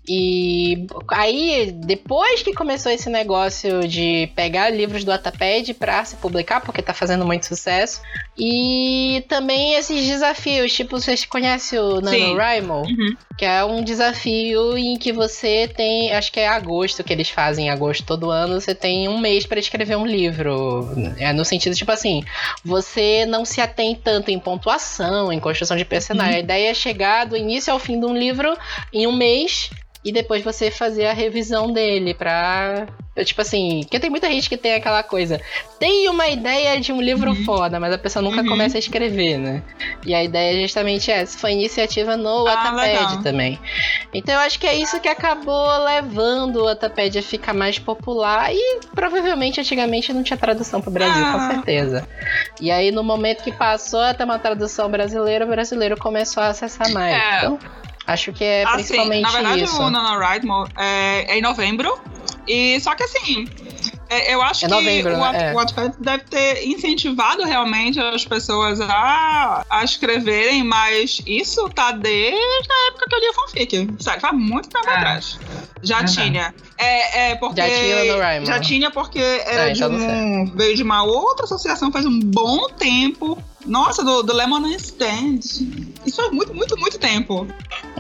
E 0.07 0.87
aí, 1.09 1.73
depois 1.73 2.43
que 2.43 2.53
começou 2.53 2.93
esse 2.93 3.09
negócio 3.09 3.87
de 3.89 4.31
pegar 4.37 4.71
livros 4.71 5.05
do 5.05 5.11
Wattpad 5.11 5.75
para 5.75 6.05
se 6.05 6.17
publicar, 6.17 6.61
porque 6.61 6.83
tá 6.83 6.93
fazendo 6.93 7.25
muito 7.25 7.47
sucesso. 7.47 8.03
E 8.39 9.25
também 9.29 9.75
esses 9.75 10.07
desafios, 10.07 10.73
tipo, 10.73 10.99
vocês 10.99 11.25
conhecem 11.25 11.79
o. 11.79 12.01
NaNoWriMo? 12.01 12.83
Uhum. 12.83 13.17
Que 13.39 13.45
é 13.45 13.65
um 13.65 13.83
desafio 13.83 14.77
em 14.77 14.97
que 14.99 15.13
você 15.13 15.69
tem, 15.69 16.13
acho 16.13 16.31
que 16.33 16.41
é 16.41 16.49
agosto 16.49 17.03
que 17.03 17.13
eles 17.13 17.29
fazem, 17.29 17.67
em 17.67 17.71
agosto 17.71 18.05
todo 18.05 18.31
ano, 18.31 18.61
você 18.61 18.75
tem 18.75 19.09
um 19.09 19.19
mês 19.19 19.47
para 19.47 19.59
escrever 19.59 19.97
um 19.97 20.07
livro. 20.07 20.89
É 21.19 21.33
no 21.33 21.45
sentido, 21.45 21.75
tipo 21.75 21.93
assim, 21.93 22.23
você 22.65 23.22
não 23.27 23.45
se 23.45 23.61
atém 23.61 23.95
tanto 23.95 24.31
em 24.31 24.39
pontuação, 24.39 25.33
em 25.33 25.41
construção 25.41 25.77
de 25.77 25.85
personagem. 25.85 26.37
A 26.37 26.41
ideia 26.41 26.71
é 26.71 26.75
chegar 26.75 27.27
do 27.27 27.37
início 27.37 27.73
ao 27.73 27.79
fim 27.79 27.99
de 27.99 28.07
um 28.07 28.17
livro 28.17 28.57
em 28.93 29.07
um 29.07 29.13
mês 29.13 29.71
e 30.05 30.13
depois 30.13 30.43
você 30.43 30.71
fazer 30.71 31.07
a 31.07 31.13
revisão 31.13 31.73
dele 31.73 32.15
Tipo 33.25 33.43
assim, 33.43 33.81
porque 33.83 34.01
tem 34.01 34.09
muita 34.09 34.27
gente 34.29 34.49
que 34.49 34.57
tem 34.57 34.73
aquela 34.75 35.03
coisa. 35.03 35.39
Tem 35.79 36.09
uma 36.09 36.29
ideia 36.29 36.81
de 36.81 36.93
um 36.93 37.01
livro 37.03 37.35
foda, 37.45 37.79
mas 37.79 37.93
a 37.93 37.99
pessoa 37.99 38.23
nunca 38.23 38.41
Uhum. 38.41 38.49
começa 38.49 38.79
a 38.79 38.81
escrever, 38.81 39.37
né? 39.37 39.63
E 40.07 40.15
a 40.15 40.25
ideia 40.25 40.57
é 40.59 40.63
justamente 40.63 41.11
essa. 41.11 41.37
Foi 41.39 41.53
iniciativa 41.53 42.17
no 42.17 42.47
Ah, 42.49 42.55
Wattpad 42.55 42.81
legal. 42.81 43.23
também. 43.23 43.59
Então 44.15 44.35
eu 44.35 44.41
acho 44.41 44.59
que 44.59 44.67
é 44.67 44.75
isso 44.75 44.99
que 44.99 45.09
acabou 45.09 45.85
levando 45.85 46.57
o 46.57 46.65
Wattpad 46.65 47.19
a 47.19 47.23
ficar 47.23 47.53
mais 47.53 47.79
popular 47.79 48.51
e 48.51 48.81
provavelmente 48.95 49.61
antigamente 49.61 50.11
não 50.13 50.23
tinha 50.23 50.37
tradução 50.39 50.81
pro 50.81 50.91
Brasil, 50.91 51.23
Ah. 51.25 51.33
com 51.33 51.55
certeza. 51.55 52.09
E 52.63 52.71
aí 52.71 52.91
no 52.91 53.05
momento 53.05 53.45
que 53.45 53.53
passou 53.53 54.01
a 54.01 54.15
ter 54.15 54.25
uma 54.25 54.39
tradução 54.39 54.89
brasileira, 54.91 55.45
o 55.45 55.49
brasileiro 55.49 55.99
começou 55.99 56.43
a 56.43 56.49
acessar 56.49 56.91
mais. 56.93 57.15
É. 57.15 57.39
Então, 57.39 57.59
acho 58.13 58.33
que 58.33 58.45
é 58.45 58.65
Assim, 58.65 58.75
principalmente 58.77 59.23
na 59.23 59.31
verdade, 59.31 59.65
isso. 59.65 59.81
o 59.83 59.91
NaNoWriMo 59.91 60.69
é, 60.77 61.33
é 61.35 61.39
em 61.39 61.43
novembro. 61.43 61.99
E 62.47 62.81
só 62.81 62.95
que 62.97 63.05
assim, 63.05 63.47
é, 64.11 64.35
eu 64.35 64.43
acho 64.43 64.65
É 64.65 64.69
que 64.69 64.75
novembro, 64.75 65.15
o, 65.15 65.33
né? 65.33 65.51
É. 65.51 65.53
o 65.53 65.57
Wattpad 65.57 65.95
deve 66.01 66.25
ter 66.25 66.67
incentivado 66.67 67.45
realmente 67.45 68.01
as 68.01 68.25
pessoas 68.25 68.81
a, 68.81 69.65
a 69.71 69.85
escreverem, 69.85 70.65
mas 70.65 71.23
isso 71.25 71.69
tá 71.71 71.93
desde 71.93 72.37
a 72.37 72.89
época 72.89 73.07
que 73.09 73.15
eu 73.15 73.21
lia 73.21 73.33
fanfic. 73.33 73.89
Sério, 74.01 74.21
faz 74.21 74.35
muito 74.37 74.69
tempo 74.69 74.89
É. 74.89 74.97
atrás. 74.97 75.39
Já 75.83 75.99
Verdade. 75.99 76.15
tinha. 76.17 76.55
É, 76.79 77.31
é 77.31 77.35
porque. 77.37 77.61
Já 77.61 77.69
tinha 77.69 77.97
no 77.97 78.07
NaNoWriMo. 78.19 78.47
Já 78.47 78.61
tinha 78.61 78.91
porque 78.91 79.19
era 79.21 79.65
Ah, 79.65 79.73
de 79.73 79.79
então 79.79 79.89
não 79.89 79.99
um. 80.43 80.53
Veio 80.57 80.75
de 80.77 80.83
uma 80.83 81.05
outra 81.05 81.45
associação 81.45 81.93
faz 81.93 82.05
um 82.05 82.19
bom 82.19 82.69
tempo. 82.71 83.41
Nossa, 83.65 84.05
do, 84.05 84.23
do 84.25 84.33
Lemon 84.33 84.67
Stand. 84.77 85.39
Isso 86.07 86.17
faz 86.17 86.31
muito, 86.33 86.53
muito, 86.55 86.77
muito 86.79 86.99
tempo. 86.99 87.47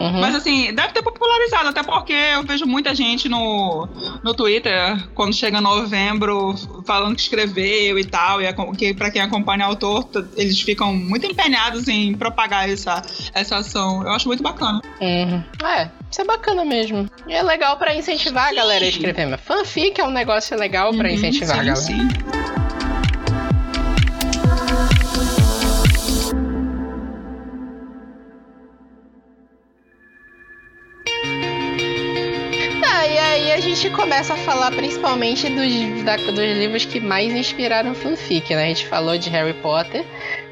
Uhum. 0.00 0.20
Mas 0.20 0.34
assim, 0.34 0.72
deve 0.74 0.92
ter 0.92 1.02
popularizado, 1.02 1.68
até 1.68 1.82
porque 1.82 2.12
eu 2.12 2.42
vejo 2.44 2.66
muita 2.66 2.94
gente 2.94 3.28
no, 3.28 3.88
no 4.22 4.34
Twitter, 4.34 4.96
quando 5.14 5.32
chega 5.34 5.60
novembro, 5.60 6.54
falando 6.86 7.14
que 7.14 7.22
escreveu 7.22 7.98
e 7.98 8.04
tal, 8.04 8.40
e 8.42 8.52
que 8.76 8.94
pra 8.94 9.10
quem 9.10 9.22
acompanha 9.22 9.66
o 9.66 9.70
autor, 9.70 10.08
eles 10.36 10.60
ficam 10.60 10.94
muito 10.94 11.26
empenhados 11.26 11.88
em 11.88 12.14
propagar 12.14 12.68
essa, 12.68 13.02
essa 13.34 13.56
ação. 13.58 14.02
Eu 14.02 14.10
acho 14.10 14.26
muito 14.26 14.42
bacana. 14.42 14.80
Uhum. 15.00 15.42
É, 15.64 15.88
isso 16.10 16.20
é 16.20 16.24
bacana 16.24 16.64
mesmo. 16.64 17.08
E 17.26 17.32
é 17.32 17.42
legal 17.42 17.76
pra 17.76 17.94
incentivar 17.94 18.48
a 18.48 18.54
galera 18.54 18.84
a 18.84 18.88
Sim. 18.90 18.96
escrever. 18.96 19.26
Mas 19.26 19.40
fanfic 19.40 20.00
é 20.00 20.04
um 20.04 20.10
negócio 20.10 20.56
legal 20.58 20.92
pra 20.92 21.08
Uhum, 21.08 21.14
incentivar 21.14 21.58
a 21.58 21.60
sim, 21.60 21.66
galera. 21.66 21.76
sim. 21.76 22.61
Gente 33.74 33.90
começa 33.90 34.34
a 34.34 34.36
falar 34.36 34.70
principalmente 34.72 35.48
dos, 35.48 36.02
da- 36.04 36.16
dos 36.16 36.36
livros 36.38 36.84
que 36.84 37.00
mais 37.00 37.32
inspiraram 37.32 37.94
fanfic, 37.94 38.54
né? 38.54 38.64
A 38.64 38.68
gente 38.68 38.86
falou 38.86 39.16
de 39.16 39.30
Harry 39.30 39.54
Potter. 39.54 40.04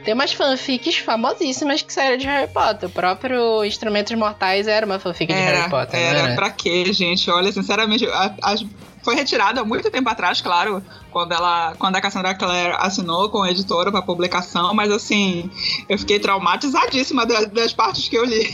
Tem 0.05 0.15
umas 0.15 0.33
fanfics 0.33 0.97
famosíssimas 0.99 1.83
que 1.83 1.93
saíram 1.93 2.17
de 2.17 2.27
Harry 2.27 2.49
Potter. 2.49 2.89
O 2.89 2.93
próprio 2.93 3.65
Instrumentos 3.65 4.17
Mortais 4.17 4.67
era 4.67 4.87
uma 4.87 4.99
fanfic 4.99 5.33
de 5.33 5.39
Era, 5.39 5.59
Harry 5.59 5.71
Potter, 5.71 6.01
era 6.01 6.23
né? 6.29 6.35
pra 6.35 6.51
quê, 6.51 6.91
gente? 6.93 7.31
Olha, 7.31 7.53
sinceramente, 7.53 8.07
as- 8.43 8.65
foi 9.03 9.15
retirada 9.15 9.61
há 9.61 9.65
muito 9.65 9.91
tempo 9.91 10.09
atrás, 10.09 10.41
claro, 10.41 10.83
quando 11.11 11.33
ela, 11.33 11.75
quando 11.79 11.97
a 11.97 12.01
Cassandra 12.01 12.35
Clare 12.35 12.75
assinou 12.79 13.29
com 13.31 13.43
a 13.43 13.51
editora 13.51 13.91
pra 13.91 14.03
publicação, 14.03 14.75
mas 14.75 14.91
assim, 14.93 15.51
eu 15.89 15.99
fiquei 15.99 16.19
traumatizadíssima 16.19 17.25
das, 17.27 17.47
das 17.47 17.73
partes 17.73 18.09
que 18.09 18.17
eu 18.17 18.25
li. 18.25 18.49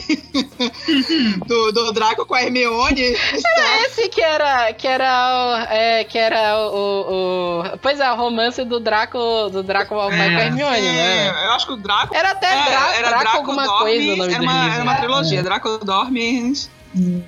do, 1.47 1.73
do 1.73 1.93
Draco 1.93 2.25
com 2.27 2.35
a 2.35 2.43
Hermione. 2.43 3.03
Esse 3.87 4.09
que 4.09 4.21
era, 4.23 4.73
que 4.73 4.87
era, 4.87 5.07
o, 5.69 5.73
é, 5.73 6.05
que 6.05 6.19
era 6.19 6.57
o, 6.71 7.63
o, 7.73 7.79
Pois 7.83 8.01
é, 8.01 8.11
o 8.13 8.17
romance 8.17 8.65
do 8.65 8.79
Draco, 8.81 9.19
do 9.51 9.63
Draco 9.63 9.95
Malfoy 9.95 10.19
É. 10.21 10.31
com 10.33 10.39
a 10.39 10.43
Hermione, 10.45 10.81
né? 10.81 11.29
eu 11.47 11.53
acho 11.53 11.67
que 11.67 11.73
o 11.73 11.77
Draco 11.77 12.15
Era 12.15 12.31
até 12.31 12.47
É, 12.47 12.65
Dra- 12.65 12.95
era 12.95 13.09
Draco, 13.09 13.23
Draco 13.25 13.37
alguma 13.39 13.65
Dorme, 13.65 13.79
coisa 14.17 14.33
era 14.35 14.43
uma, 14.43 14.75
era 14.75 14.83
uma 14.83 14.95
trilogia, 14.97 15.41
É. 15.41 15.43
Draco 15.43 15.79
Dorme, 15.85 16.53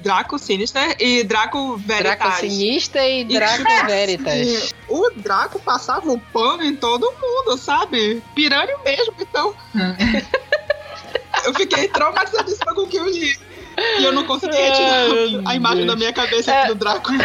Draco 0.02 0.38
Sinister 0.38 0.96
e 0.98 1.22
Draco 1.24 1.76
Veritas. 1.76 2.16
Draco 2.18 2.36
Sinista 2.40 3.04
e 3.06 3.20
E, 3.20 3.24
Draco 3.24 3.64
tipo, 3.64 3.86
Veritas. 3.86 4.74
O 4.88 5.10
Draco 5.16 5.60
passava 5.60 6.10
o 6.10 6.18
pano 6.18 6.64
em 6.64 6.74
todo 6.74 7.12
mundo, 7.20 7.58
sabe? 7.58 8.22
Piranha 8.34 8.76
mesmo, 8.82 9.14
então 9.20 9.54
eu 11.44 11.54
fiquei 11.54 11.88
traumatizadíssima 11.88 12.74
com 12.74 12.82
o 12.82 12.88
que 12.88 12.96
eu 12.96 13.06
li. 13.06 13.38
E 13.98 14.04
eu 14.04 14.12
não 14.12 14.24
conseguia 14.24 14.58
Ai, 14.58 14.72
tirar 14.72 15.08
meu 15.08 15.42
a 15.48 15.54
imagem 15.54 15.86
da 15.86 15.94
minha 15.94 16.12
cabeça 16.12 16.50
É. 16.52 16.66
do 16.66 16.74
Draco. 16.74 17.10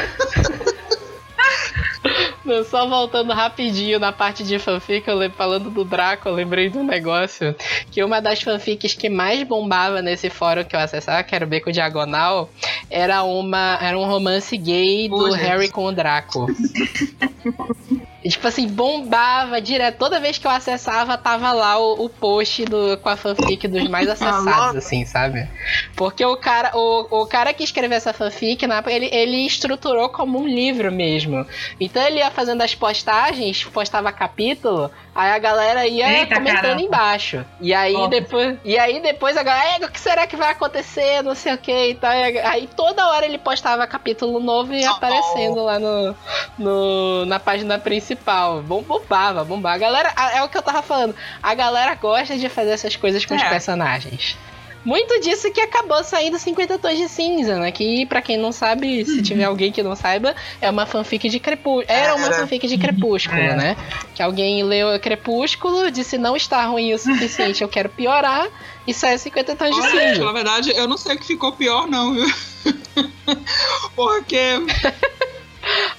Não, 2.44 2.64
só 2.64 2.88
voltando 2.88 3.32
rapidinho 3.34 4.00
na 4.00 4.12
parte 4.12 4.44
de 4.44 4.60
fanfic, 4.60 5.08
eu 5.08 5.16
lembro, 5.16 5.38
falando 5.38 5.70
do 5.70 5.86
Draco, 5.86 6.28
eu 6.28 6.34
lembrei 6.34 6.70
de 6.70 6.78
um 6.78 6.84
negócio 6.84 7.56
que 7.90 8.04
uma 8.04 8.22
das 8.22 8.42
fanfics 8.42 8.94
que 8.94 9.10
mais 9.10 9.44
bombava 9.44 10.02
nesse 10.02 10.30
fórum 10.30 10.64
que 10.64 10.76
eu 10.76 10.80
acessava, 10.80 11.24
que 11.24 11.34
era 11.34 11.46
o 11.46 11.48
Beco 11.48 11.72
Diagonal, 11.72 12.50
era 12.90 13.24
uma 13.24 13.78
era 13.82 13.98
um 13.98 14.06
romance 14.06 14.56
gay 14.58 15.08
do 15.08 15.18
Pô, 15.18 15.32
Harry 15.32 15.64
gente. 15.64 15.72
com 15.72 15.86
o 15.86 15.92
Draco. 15.92 16.48
E, 18.24 18.30
tipo 18.30 18.48
assim, 18.48 18.68
bombava 18.68 19.60
direto. 19.60 19.98
Toda 19.98 20.20
vez 20.20 20.38
que 20.38 20.48
eu 20.48 20.52
acessava, 20.52 21.18
tava 21.18 21.52
lá 21.52 21.78
o, 21.78 22.06
o 22.06 22.10
post 22.10 22.64
do, 22.66 22.98
com 22.98 23.10
a 23.10 23.18
fanfic 23.18 23.68
dos 23.68 23.88
mais 23.90 24.08
acessados, 24.10 24.78
assim, 24.78 25.06
sabe? 25.06 25.48
Porque 25.96 26.24
o 26.26 26.38
cara, 26.38 26.72
o, 26.74 27.24
o 27.24 27.26
cara 27.28 27.54
que 27.54 27.64
escreveu 27.64 27.98
essa 27.98 28.14
fanfic, 28.14 28.66
na 28.66 28.78
época, 28.78 28.94
ele, 28.94 29.10
ele 29.12 29.46
estruturou 29.46 30.10
como 30.10 30.40
um 30.40 30.48
livro 30.48 30.92
mesmo. 30.92 31.46
Então 31.80 32.02
ele 32.02 32.20
ia 32.20 32.32
fazendo 32.32 32.62
as 32.62 32.74
postagens, 32.74 33.64
postava 33.66 34.12
capítulo, 34.12 34.90
aí 35.16 35.32
a 35.32 35.40
galera 35.40 35.86
ia 35.88 36.20
Eita, 36.20 36.36
comentando 36.36 36.62
caramba. 36.62 36.82
embaixo. 36.82 37.46
E 37.62 37.74
aí 37.74 37.94
Nossa. 37.94 38.10
depois. 38.10 38.58
E 38.64 38.78
aí 38.78 39.00
depois 39.02 39.38
a 39.38 39.44
galera, 39.44 39.78
"É, 39.82 39.86
o 39.86 39.90
que 39.92 40.00
será 40.00 40.26
que 40.28 40.36
vai 40.36 40.50
acontecer? 40.52 41.22
Não 41.24 41.36
sei 41.36 41.54
o 41.54 41.58
que 41.58 41.90
e 41.90 41.96
tal. 41.96 42.12
E 42.14 42.40
Aí 42.40 42.68
toda 42.76 43.08
hora 43.10 43.26
ele 43.26 43.38
postava 43.38 43.86
capítulo 43.88 44.40
novo 44.40 44.74
e 44.74 44.82
ia 44.82 44.92
Oh. 44.92 44.96
aparecendo 44.96 45.64
lá 45.64 45.80
no, 45.80 46.16
no, 46.58 47.26
na 47.26 47.40
página 47.40 47.78
principal. 47.80 48.62
Bom, 48.62 48.82
bombava, 48.82 49.44
bombava. 49.44 49.76
A 49.76 49.80
galera, 49.80 50.14
é 50.36 50.42
o 50.44 50.50
que 50.50 50.58
eu 50.58 50.62
tava 50.62 50.82
falando. 50.82 51.16
A 51.42 51.54
galera 51.54 51.96
gosta 51.96 52.38
de 52.38 52.50
fazer 52.50 52.72
essas 52.72 52.96
coisas 52.96 53.26
com 53.26 53.36
os 53.36 53.42
É. 53.42 53.50
personagens. 53.50 54.38
Muito 54.86 55.20
disso 55.22 55.52
que 55.52 55.62
acabou 55.62 56.04
saindo 56.04 56.38
50 56.38 56.78
Tons 56.78 56.98
de 56.98 57.08
Cinza, 57.08 57.58
né? 57.58 57.72
Que, 57.72 58.06
pra 58.06 58.22
quem 58.22 58.38
não 58.38 58.52
sabe, 58.52 59.06
se 59.06 59.22
tiver 59.22 59.46
alguém 59.46 59.72
que 59.72 59.82
não 59.82 59.96
saiba, 59.96 60.36
é 60.62 60.70
uma 60.70 60.86
fanfic 60.86 61.30
de 61.30 61.40
Crepúsculo. 61.40 61.86
Era 61.88 62.16
uma 62.16 62.32
fanfic 62.32 62.68
de 62.68 62.78
Crepúsculo, 62.78 63.40
É. 63.40 63.56
né? 63.56 63.78
Que 64.14 64.22
alguém 64.22 64.62
leu 64.64 65.00
Crepúsculo, 65.00 65.90
disse 65.90 66.18
não 66.18 66.36
está 66.36 66.66
ruim 66.66 66.94
o 66.94 67.00
suficiente, 67.00 67.62
eu 67.64 67.70
quero 67.70 67.88
piorar, 67.90 68.48
e 68.86 68.94
saiu 68.94 69.18
50 69.18 69.56
Tons 69.56 69.76
de 69.76 69.82
Olha, 69.82 70.10
Cinza. 70.10 70.26
na 70.26 70.32
verdade, 70.34 70.72
eu 70.76 70.88
não 70.88 70.98
sei 70.98 71.16
o 71.16 71.20
que 71.20 71.26
ficou 71.28 71.52
pior, 71.54 71.88
não, 71.88 72.14
viu? 72.14 72.26
Porque 73.96 74.38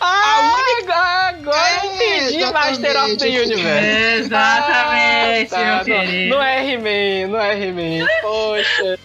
Ah, 0.07 1.29
agora 1.29 1.59
É, 1.59 1.87
eu 1.87 1.93
entendi. 1.95 2.45
Master 2.53 3.05
of 3.05 3.17
the 3.17 3.27
Universe. 3.27 4.19
Exatamente, 4.19 5.55
Ah, 5.55 5.59
meu 5.65 5.79
tá, 5.79 5.85
querido. 5.85 6.29
Não, 6.29 6.37
não 6.37 6.43
é 6.43 6.73
He-Man, 6.73 7.29
não 7.33 7.41
é 7.41 7.59
He-Man. 7.59 8.07
Poxa. 8.21 8.99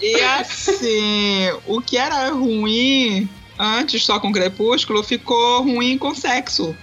E 0.00 0.20
assim, 0.22 1.50
o 1.66 1.80
que 1.80 1.96
era 1.96 2.28
ruim 2.30 3.28
antes 3.58 4.04
só 4.04 4.18
com 4.20 4.32
Crepúsculo 4.32 5.02
ficou 5.02 5.62
ruim 5.62 5.96
com 5.98 6.14
sexo. 6.14 6.74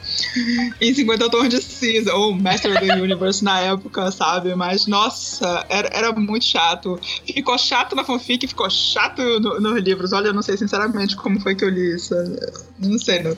Em 0.79 0.93
50 0.93 1.29
Tons 1.29 1.49
de 1.49 1.61
Cinza, 1.61 2.13
ou 2.15 2.33
Master 2.33 2.71
of 2.75 2.85
the 2.85 2.93
Universe 2.95 3.43
na 3.43 3.59
época, 3.59 4.11
sabe? 4.11 4.53
Mas 4.55 4.87
nossa, 4.87 5.65
era, 5.69 5.89
era 5.91 6.11
muito 6.13 6.45
chato. 6.45 6.99
Ficou 7.25 7.57
chato 7.57 7.95
na 7.95 8.03
fanfic, 8.03 8.47
ficou 8.47 8.69
chato 8.69 9.21
no- 9.39 9.59
nos 9.59 9.81
livros. 9.81 10.13
Olha, 10.13 10.27
eu 10.27 10.33
não 10.33 10.41
sei 10.41 10.57
sinceramente 10.57 11.15
como 11.15 11.39
foi 11.39 11.55
que 11.55 11.63
eu 11.63 11.69
li 11.69 11.95
isso. 11.95 12.13
Não 12.79 12.97
sei, 12.97 13.21
não. 13.23 13.35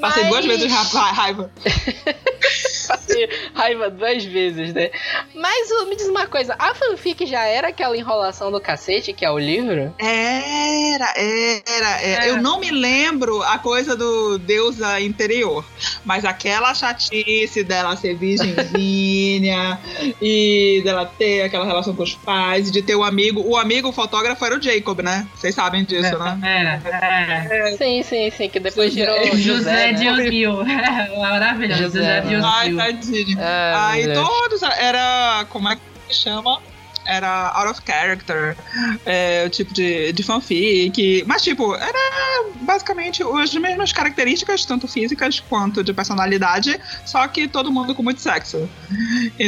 Passei 0.00 0.24
duas 0.24 0.44
Mas- 0.44 0.56
vezes 0.58 0.72
ra- 0.72 0.82
ra- 1.00 1.12
raiva. 1.12 1.50
Passei 2.92 3.28
raiva 3.54 3.88
duas 3.90 4.24
vezes, 4.24 4.72
né? 4.74 4.90
Mas 5.34 5.68
me 5.88 5.96
diz 5.96 6.06
uma 6.08 6.26
coisa, 6.26 6.54
a 6.58 6.74
fanfic 6.74 7.24
já 7.26 7.44
era 7.44 7.68
aquela 7.68 7.96
enrolação 7.96 8.50
do 8.52 8.60
cacete, 8.60 9.12
que 9.12 9.24
é 9.24 9.30
o 9.30 9.38
livro? 9.38 9.94
Era, 9.98 11.12
era, 11.16 12.02
é. 12.02 12.26
É. 12.26 12.30
Eu 12.30 12.42
não 12.42 12.58
me 12.60 12.70
lembro 12.70 13.42
a 13.42 13.58
coisa 13.58 13.96
do 13.96 14.38
deusa 14.38 15.00
interior, 15.00 15.64
mas 16.04 16.24
aquela 16.24 16.74
chatice 16.74 17.64
dela 17.64 17.96
ser 17.96 18.14
virgenzinha 18.16 19.78
e 20.20 20.80
dela 20.84 21.06
ter 21.06 21.42
aquela 21.42 21.64
relação 21.64 21.94
com 21.94 22.02
os 22.02 22.14
pais, 22.14 22.70
de 22.70 22.82
ter 22.82 22.94
o 22.94 23.02
amigo. 23.04 23.42
O 23.46 23.56
amigo 23.56 23.88
o 23.88 23.92
fotógrafo 23.92 24.44
era 24.44 24.56
o 24.56 24.62
Jacob, 24.62 25.00
né? 25.00 25.26
Vocês 25.34 25.54
sabem 25.54 25.84
disso, 25.84 26.18
né? 26.18 26.38
Era, 26.42 27.46
era. 27.46 27.76
Sim, 27.76 28.02
sim, 28.02 28.30
sim, 28.30 28.48
que 28.48 28.60
depois 28.60 28.92
José- 28.92 29.04
virou 29.06 29.26
José, 29.36 29.40
José 29.42 29.72
né? 29.72 29.92
Diosmil. 29.94 30.52
Maravilhoso, 31.18 31.82
José, 31.82 32.22
José 32.22 32.36
né? 32.36 32.42
Ai, 32.44 32.68
Diosmil. 32.68 32.81
Tadinho. 32.86 33.38
Ah, 33.40 33.90
Aí 33.90 34.06
Deus. 34.06 34.26
todos 34.28 34.62
era. 34.62 35.46
Como 35.48 35.68
é 35.68 35.76
que 35.76 36.14
chama? 36.14 36.60
Era 37.04 37.48
out 37.56 37.68
of 37.72 37.80
character, 37.84 38.56
é, 39.04 39.42
o 39.44 39.50
tipo 39.50 39.74
de, 39.74 40.12
de 40.12 40.22
fanfic. 40.22 41.24
Mas, 41.26 41.42
tipo, 41.42 41.74
era 41.74 42.44
basicamente 42.60 43.24
as 43.24 43.52
mesmas 43.54 43.92
características, 43.92 44.64
tanto 44.64 44.86
físicas 44.86 45.40
quanto 45.40 45.82
de 45.82 45.92
personalidade, 45.92 46.78
só 47.04 47.26
que 47.26 47.48
todo 47.48 47.72
mundo 47.72 47.92
com 47.92 48.04
muito 48.04 48.20
sexo. 48.20 48.68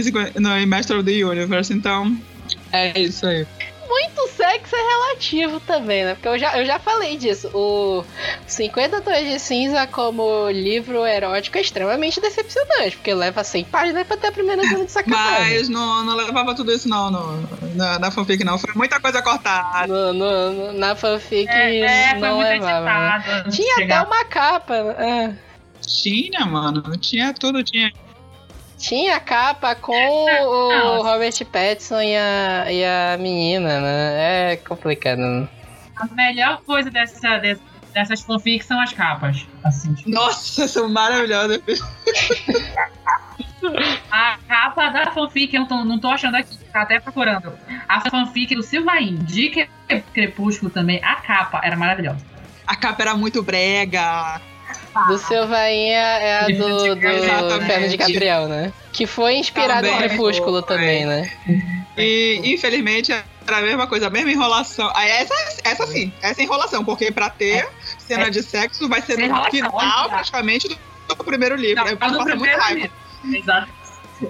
Cinqu- 0.02 0.32
No 0.40 0.66
Master 0.66 0.96
of 0.98 1.04
the 1.04 1.24
Universe, 1.24 1.72
então. 1.72 2.18
É 2.72 2.98
isso 2.98 3.24
aí. 3.24 3.46
Muito 3.96 4.28
sexo 4.28 4.74
é 4.74 4.78
relativo 4.82 5.60
também, 5.60 6.04
né? 6.04 6.14
Porque 6.14 6.26
eu 6.28 6.38
já, 6.38 6.58
eu 6.58 6.66
já 6.66 6.78
falei 6.80 7.16
disso. 7.16 7.48
O 7.54 8.04
50 8.46 9.00
Tons 9.00 9.18
de 9.24 9.38
Cinza 9.38 9.86
como 9.86 10.50
livro 10.50 11.06
erótico 11.06 11.56
é 11.58 11.60
extremamente 11.60 12.20
decepcionante, 12.20 12.96
porque 12.96 13.14
leva 13.14 13.44
100 13.44 13.64
páginas 13.66 14.04
pra 14.06 14.16
ter 14.16 14.26
a 14.28 14.32
primeira 14.32 14.62
cena 14.64 14.84
de 14.84 14.90
sacanagem. 14.90 15.58
Mas 15.58 15.68
não, 15.68 16.02
não 16.04 16.16
levava 16.16 16.54
tudo 16.54 16.72
isso, 16.72 16.88
não, 16.88 17.08
no, 17.10 17.74
na, 17.76 17.98
na 18.00 18.10
fanfic, 18.10 18.42
não. 18.42 18.58
Foi 18.58 18.74
muita 18.74 18.98
coisa 18.98 19.22
cortada. 19.22 19.86
No, 19.86 20.12
no- 20.12 20.52
no- 20.52 20.72
na 20.72 20.96
fanfic 20.96 21.48
É, 21.48 21.78
é, 21.80 22.10
foi 22.10 22.18
não 22.28 22.36
muito 22.36 22.48
levava. 22.48 22.84
né? 22.84 23.16
editado. 23.18 23.50
Tinha 23.50 23.74
até 23.84 24.00
uma 24.02 24.24
capa. 24.24 24.82
né? 24.82 25.38
É. 25.40 25.54
Tinha, 25.86 26.44
mano. 26.46 26.82
Tinha 26.98 27.32
tudo, 27.32 27.62
tinha. 27.62 27.92
Tinha 28.86 29.16
a 29.16 29.20
capa 29.20 29.74
com 29.74 29.92
o 29.94 30.68
Nossa. 30.68 31.08
Robert 31.08 31.44
Pattinson 31.50 32.00
e 32.02 32.14
a, 32.16 32.66
e 32.70 32.84
a 32.84 33.16
menina, 33.18 33.80
né? 33.80 34.52
É 34.52 34.56
complicado. 34.56 35.18
né? 35.18 35.48
A 35.96 36.06
melhor 36.14 36.60
coisa 36.66 36.90
dessa, 36.90 37.38
des- 37.38 37.60
dessas 37.94 38.20
fanfics 38.20 38.66
são 38.66 38.78
as 38.80 38.92
capas. 38.92 39.46
Assim, 39.64 39.94
tipo, 39.94 40.10
Nossa, 40.10 40.68
são 40.68 40.88
maravilhosas. 40.88 41.62
a 44.10 44.36
capa 44.46 44.90
da 44.90 45.10
fanfic, 45.12 45.54
eu 45.54 45.60
não 45.62 45.66
tô, 45.68 45.84
não 45.84 45.98
tô 45.98 46.08
achando 46.08 46.36
aqui, 46.36 46.54
tá 46.72 46.82
até 46.82 47.00
procurando. 47.00 47.52
A 47.88 48.00
fanfic 48.10 48.54
do 48.54 48.62
Silvain, 48.62 49.16
de 49.16 49.48
Cre- 49.50 50.02
Crepúsculo 50.12 50.70
também, 50.70 51.00
a 51.02 51.16
capa 51.16 51.60
era 51.64 51.74
maravilhosa. 51.76 52.24
A 52.66 52.76
capa 52.76 53.02
era 53.02 53.14
muito 53.14 53.42
brega. 53.42 54.40
Do 55.08 55.18
Silvainha 55.18 55.98
é 55.98 56.38
a 56.40 56.46
do, 56.48 56.94
do. 56.94 57.08
Inferno 57.56 57.88
de 57.88 57.96
Gabriel, 57.96 58.48
né? 58.48 58.72
Que 58.92 59.06
foi 59.06 59.34
inspirado 59.36 59.86
em 59.86 59.90
Também 59.92 60.08
Crepúsculo 60.08 60.60
foi. 60.60 60.76
também, 60.76 61.04
né? 61.04 61.30
E 61.96 62.40
infelizmente 62.44 63.12
era 63.12 63.58
a 63.58 63.60
mesma 63.60 63.86
coisa, 63.86 64.06
a 64.06 64.10
mesma 64.10 64.30
enrolação. 64.30 64.90
Ah, 64.94 65.04
Essa, 65.06 65.34
essa 65.64 65.86
sim, 65.86 66.12
essa 66.22 66.40
é 66.40 66.44
enrolação, 66.44 66.84
porque 66.84 67.10
pra 67.10 67.28
ter 67.28 67.68
cena 67.98 68.30
de 68.30 68.42
sexo 68.42 68.88
vai 68.88 69.02
ser 69.02 69.18
no 69.18 69.24
Enrolação, 69.24 69.50
final 69.50 70.08
praticamente 70.08 70.68
do, 70.68 70.78
do 71.08 71.24
primeiro 71.24 71.56
livro. 71.56 71.84
Não, 71.84 71.90
Eu 71.90 71.96
passo 71.96 72.14
muito 72.36 72.56
raiva. 72.56 72.74
livro. 72.74 72.92
Exato. 73.36 73.68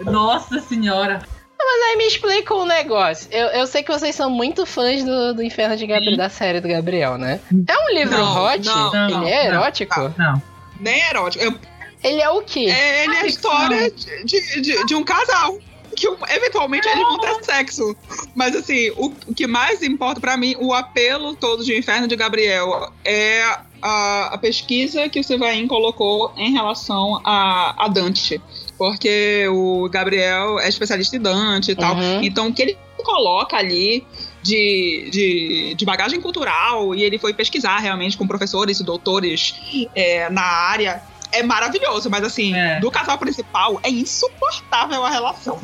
Nossa 0.04 0.60
senhora. 0.60 1.22
Mas 1.66 1.82
aí 1.90 1.96
me 1.96 2.06
explica 2.06 2.54
um 2.54 2.64
negócio. 2.66 3.28
Eu, 3.30 3.46
eu 3.48 3.66
sei 3.66 3.82
que 3.82 3.90
vocês 3.90 4.14
são 4.14 4.28
muito 4.30 4.64
fãs 4.66 5.02
do, 5.04 5.34
do 5.34 5.42
Inferno 5.42 5.76
de 5.76 5.86
Gabriel, 5.86 6.16
da 6.16 6.28
série 6.28 6.60
do 6.60 6.68
Gabriel, 6.68 7.16
né? 7.18 7.40
É 7.66 7.78
um 7.78 7.94
livro 7.94 8.16
Não, 8.18 8.44
hot? 8.44 8.64
não, 8.66 8.92
não, 8.92 9.22
Ele 9.22 9.30
é 9.30 9.50
não, 9.50 9.60
erótico? 9.60 10.14
Não. 10.18 10.42
Nem 10.80 11.00
erótico. 11.08 11.44
Eu- 11.44 11.54
Ele 12.02 12.20
é 12.20 12.28
o 12.30 12.42
quê? 12.42 12.66
é, 12.68 13.04
ele 13.04 13.14
é 13.16 13.20
a 13.22 13.26
história 13.26 13.90
de, 13.90 14.24
de, 14.24 14.60
de- 14.60 14.86
de 14.86 14.94
um 14.94 15.02
casal. 15.04 15.58
Que 15.96 16.08
eventualmente 16.28 16.88
eles 16.88 17.02
vão 17.04 17.18
ter 17.20 17.44
sexo. 17.44 17.96
Mas 18.34 18.56
assim, 18.56 18.90
o, 18.96 19.12
o 19.28 19.32
que 19.34 19.46
mais 19.46 19.80
importa 19.80 20.20
pra 20.20 20.36
mim, 20.36 20.56
o 20.58 20.72
apelo 20.74 21.36
todo 21.36 21.62
de 21.64 21.78
Inferno 21.78 22.08
de 22.08 22.16
Gabriel 22.16 22.92
é 23.04 23.44
a, 23.80 24.30
a 24.34 24.38
pesquisa 24.38 25.08
que 25.08 25.20
o 25.20 25.24
Silvain 25.24 25.68
colocou 25.68 26.32
em 26.36 26.52
relação 26.52 27.20
a, 27.24 27.84
a 27.84 27.86
Dante. 27.88 28.40
Porque 28.76 29.46
o 29.48 29.88
Gabriel 29.88 30.58
é 30.58 30.68
especialista 30.68 31.16
em 31.16 31.20
Dante 31.20 31.70
e 31.70 31.74
tal. 31.74 31.94
Uhum. 31.94 32.22
Então, 32.22 32.48
o 32.48 32.52
que 32.52 32.62
ele 32.62 32.76
coloca 33.04 33.56
ali 33.56 34.04
de, 34.42 35.08
de, 35.10 35.74
de 35.74 35.84
bagagem 35.84 36.20
cultural, 36.20 36.94
e 36.94 37.02
ele 37.02 37.18
foi 37.18 37.32
pesquisar 37.32 37.78
realmente 37.78 38.16
com 38.16 38.26
professores 38.26 38.80
e 38.80 38.84
doutores 38.84 39.54
é, 39.94 40.28
na 40.30 40.42
área, 40.42 41.02
é 41.38 41.42
maravilhoso. 41.42 42.08
Mas, 42.10 42.24
assim, 42.24 42.54
É. 42.54 42.80
do 42.80 42.90
casal 42.90 43.18
principal, 43.18 43.80
é 43.82 43.90
insuportável 43.90 45.04
a 45.04 45.10
relação. 45.10 45.58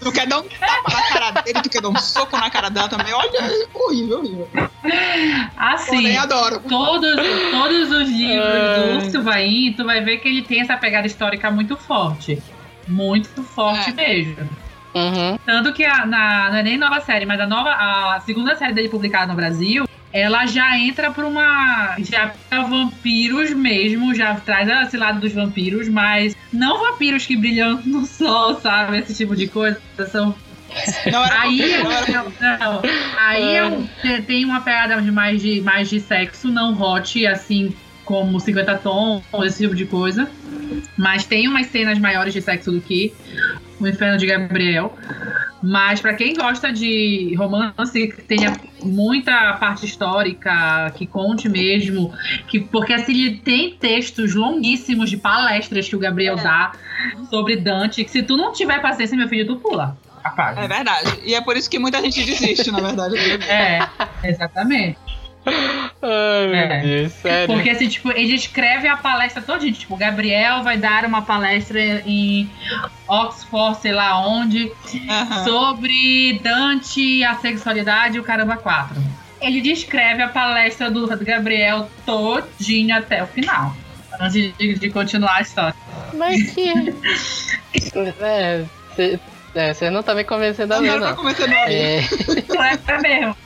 Tu 0.00 0.12
quer 0.12 0.26
dar 0.26 0.38
um 0.38 0.42
tapa 0.44 0.90
na 0.92 1.02
cara 1.08 1.30
dele, 1.42 1.60
tu 1.62 1.68
quer 1.70 1.82
dar 1.82 1.88
um 1.88 1.96
soco 1.96 2.36
na 2.36 2.48
cara 2.50 2.68
dela 2.68 2.88
também. 2.88 3.12
Olha, 3.12 3.66
horrível, 3.74 4.18
horrível. 4.18 4.48
Assim, 5.56 6.02
Porém, 6.02 6.16
adoro. 6.18 6.60
todos, 6.60 7.16
todos 7.50 7.90
os 7.90 8.08
livros 8.08 8.44
Ai. 8.92 8.98
do 8.98 9.10
Silvain, 9.10 9.72
tu 9.76 9.84
vai 9.84 10.00
ver 10.02 10.18
que 10.18 10.28
ele 10.28 10.42
tem 10.42 10.60
essa 10.60 10.76
pegada 10.76 11.06
histórica 11.06 11.50
muito 11.50 11.76
forte. 11.76 12.42
Muito 12.86 13.42
forte 13.42 13.90
É. 13.90 13.92
mesmo. 13.92 14.48
Uhum. 14.94 15.38
Tanto 15.44 15.72
que 15.74 15.84
a, 15.84 16.06
na, 16.06 16.50
não 16.50 16.56
é 16.58 16.62
nem 16.62 16.78
nova 16.78 17.00
série, 17.00 17.26
mas 17.26 17.38
a 17.38 17.46
nova, 17.46 17.70
a 17.70 18.20
segunda 18.24 18.54
série 18.56 18.72
dele 18.72 18.88
publicada 18.88 19.26
no 19.26 19.34
Brasil 19.34 19.86
ela 20.18 20.46
já 20.46 20.78
entra 20.78 21.10
pra 21.10 21.26
uma. 21.26 21.96
Já 21.98 22.32
pra 22.48 22.62
vampiros 22.62 23.52
mesmo, 23.52 24.14
já 24.14 24.34
traz 24.36 24.68
esse 24.86 24.96
lado 24.96 25.20
dos 25.20 25.32
vampiros, 25.32 25.88
mas 25.88 26.34
não 26.52 26.78
vampiros 26.78 27.26
que 27.26 27.36
brilham 27.36 27.80
no 27.84 28.06
sol, 28.06 28.54
sabe? 28.60 28.98
Esse 28.98 29.14
tipo 29.14 29.36
de 29.36 29.46
coisa. 29.48 29.80
São 30.10 30.34
Não 31.10 31.24
era 31.24 31.40
Aí, 31.42 31.78
não 31.82 31.90
era 31.92 32.12
não, 32.12 32.30
não. 32.58 32.82
aí 33.18 33.56
é 33.56 33.70
tem- 34.02 34.22
tem 34.22 34.44
uma 34.44 34.60
pegada 34.60 35.00
de 35.00 35.10
mais, 35.10 35.40
de 35.40 35.60
mais 35.60 35.88
de 35.88 36.00
sexo, 36.00 36.48
não 36.48 36.72
hot, 36.80 37.26
assim 37.26 37.74
como 38.04 38.38
50 38.38 38.74
tons, 38.78 39.22
esse 39.44 39.64
tipo 39.64 39.74
de 39.74 39.84
coisa. 39.86 40.28
Mas 40.96 41.24
tem 41.26 41.48
umas 41.48 41.66
cenas 41.66 41.98
maiores 41.98 42.32
de 42.32 42.40
sexo 42.40 42.70
do 42.72 42.80
que 42.80 43.12
o 43.80 43.86
Inferno 43.86 44.18
de 44.18 44.26
Gabriel. 44.26 44.96
Mas 45.62 46.00
pra 46.00 46.14
quem 46.14 46.34
gosta 46.34 46.72
de 46.72 47.34
romance, 47.36 48.08
que 48.08 48.22
tenha 48.22 48.54
muita 48.82 49.54
parte 49.54 49.86
histórica, 49.86 50.92
que 50.94 51.06
conte 51.06 51.48
mesmo, 51.48 52.12
que 52.46 52.60
porque 52.60 52.92
assim 52.92 53.36
tem 53.44 53.72
textos 53.74 54.34
longuíssimos 54.34 55.10
de 55.10 55.16
palestras 55.16 55.88
que 55.88 55.96
o 55.96 55.98
Gabriel 55.98 56.36
dá 56.36 56.72
sobre 57.30 57.56
Dante, 57.56 58.04
que 58.04 58.10
se 58.10 58.22
tu 58.22 58.36
não 58.36 58.52
tiver 58.52 58.80
paciência, 58.80 59.16
meu 59.16 59.28
filho, 59.28 59.46
tu 59.46 59.56
pula. 59.56 59.96
a 60.22 60.30
página. 60.30 60.64
É 60.64 60.68
verdade. 60.68 61.20
E 61.24 61.34
é 61.34 61.40
por 61.40 61.56
isso 61.56 61.70
que 61.70 61.78
muita 61.78 62.00
gente 62.00 62.24
desiste, 62.24 62.70
na 62.70 62.80
verdade. 62.80 63.16
É, 63.48 63.80
exatamente. 64.24 64.98
Ai, 65.46 66.46
meu 66.48 66.56
É. 66.56 66.80
Deus, 66.80 67.12
sério. 67.14 67.54
Porque 67.54 67.70
assim, 67.70 67.88
tipo, 67.88 68.10
ele 68.10 68.34
escreve 68.34 68.88
a 68.88 68.96
palestra 68.96 69.40
toda, 69.42 69.70
tipo, 69.70 69.94
o 69.94 69.96
Gabriel 69.96 70.62
vai 70.62 70.76
dar 70.76 71.04
uma 71.04 71.22
palestra 71.22 71.80
em 72.06 72.50
Oxford, 73.08 73.80
sei 73.80 73.92
lá 73.92 74.26
onde, 74.26 74.70
sobre 75.44 76.40
Dante, 76.42 77.00
e 77.00 77.24
a 77.24 77.34
sexualidade 77.36 78.16
e 78.16 78.20
o 78.20 78.24
caramba 78.24 78.56
4. 78.56 78.96
Ele 79.40 79.60
descreve 79.60 80.22
a 80.22 80.28
palestra 80.28 80.90
do 80.90 81.06
Gabriel 81.24 81.90
todinho 82.04 82.96
até 82.96 83.22
o 83.22 83.26
final. 83.26 83.74
Antes 84.18 84.54
de, 84.56 84.74
de 84.78 84.90
continuar 84.90 85.36
a 85.36 85.42
história. 85.42 85.74
Mas 86.14 86.50
que. 86.52 86.70
é, 88.22 88.64
cê- 88.94 89.20
é, 89.56 89.74
vocês 89.74 89.92
não 89.92 90.00
estão 90.00 90.14
me 90.14 90.24
convencendo 90.24 90.74
a 90.74 90.80
Não 90.80 90.98
pra 90.98 91.08
não. 91.10 91.16
começar 91.16 91.44
a 91.44 91.72
É, 91.72 92.00
Não 92.48 92.64
é 92.64 93.00
mesmo. 93.02 93.36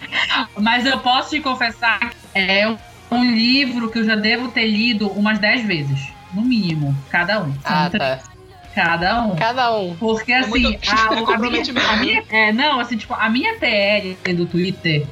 Mas 0.58 0.84
eu 0.86 0.98
posso 1.00 1.30
te 1.30 1.40
confessar 1.40 1.98
que 2.10 2.16
é 2.34 2.68
um, 2.68 2.76
um 3.10 3.24
livro 3.34 3.90
que 3.90 3.98
eu 3.98 4.04
já 4.04 4.16
devo 4.16 4.48
ter 4.50 4.66
lido 4.66 5.08
umas 5.10 5.38
10 5.38 5.66
vezes. 5.66 6.00
No 6.34 6.42
mínimo, 6.42 6.96
cada 7.10 7.40
um. 7.42 7.52
Ah, 7.64 7.88
três- 7.90 8.22
tá. 8.22 8.30
Cada 8.74 9.22
um. 9.24 9.34
Cada 9.36 9.76
um. 9.76 9.96
Porque 9.96 10.32
É 10.32 10.38
assim, 10.38 10.50
muito- 10.50 10.90
a, 10.90 11.34
a 11.34 11.38
minha, 11.38 11.62
a 11.90 11.96
minha- 11.96 12.24
é, 12.30 12.52
não, 12.52 12.78
assim, 12.78 12.96
tipo, 12.96 13.14
a 13.14 13.28
minha 13.28 13.58
TL 13.58 14.16
do 14.34 14.46
Twitter 14.46 15.04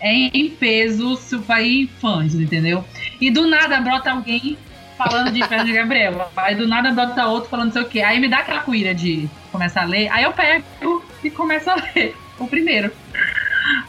é 0.00 0.12
em 0.14 0.50
peso 0.50 1.16
Silvaí 1.16 1.88
fãs, 2.00 2.34
entendeu? 2.34 2.84
E 3.20 3.28
do 3.30 3.46
nada 3.48 3.80
brota 3.80 4.12
alguém 4.12 4.56
falando 4.96 5.30
de 5.30 5.40
Inferno 5.40 5.64
de 5.64 5.72
Gabriel. 5.72 6.30
Aí 6.36 6.54
do 6.54 6.66
nada 6.66 6.92
brota 6.92 7.26
outro 7.26 7.50
falando 7.50 7.66
não 7.66 7.72
sei 7.72 7.82
o 7.82 7.88
quê. 7.88 8.00
Aí 8.00 8.20
me 8.20 8.28
dá 8.28 8.38
aquela 8.38 8.60
cuira 8.60 8.94
de 8.94 9.28
começar 9.50 9.82
a 9.82 9.86
ler. 9.86 10.08
Aí 10.10 10.24
eu 10.24 10.32
pego 10.32 11.04
e 11.22 11.30
começo 11.30 11.70
a 11.70 11.74
ler 11.74 12.16
o 12.38 12.46
primeiro. 12.46 12.92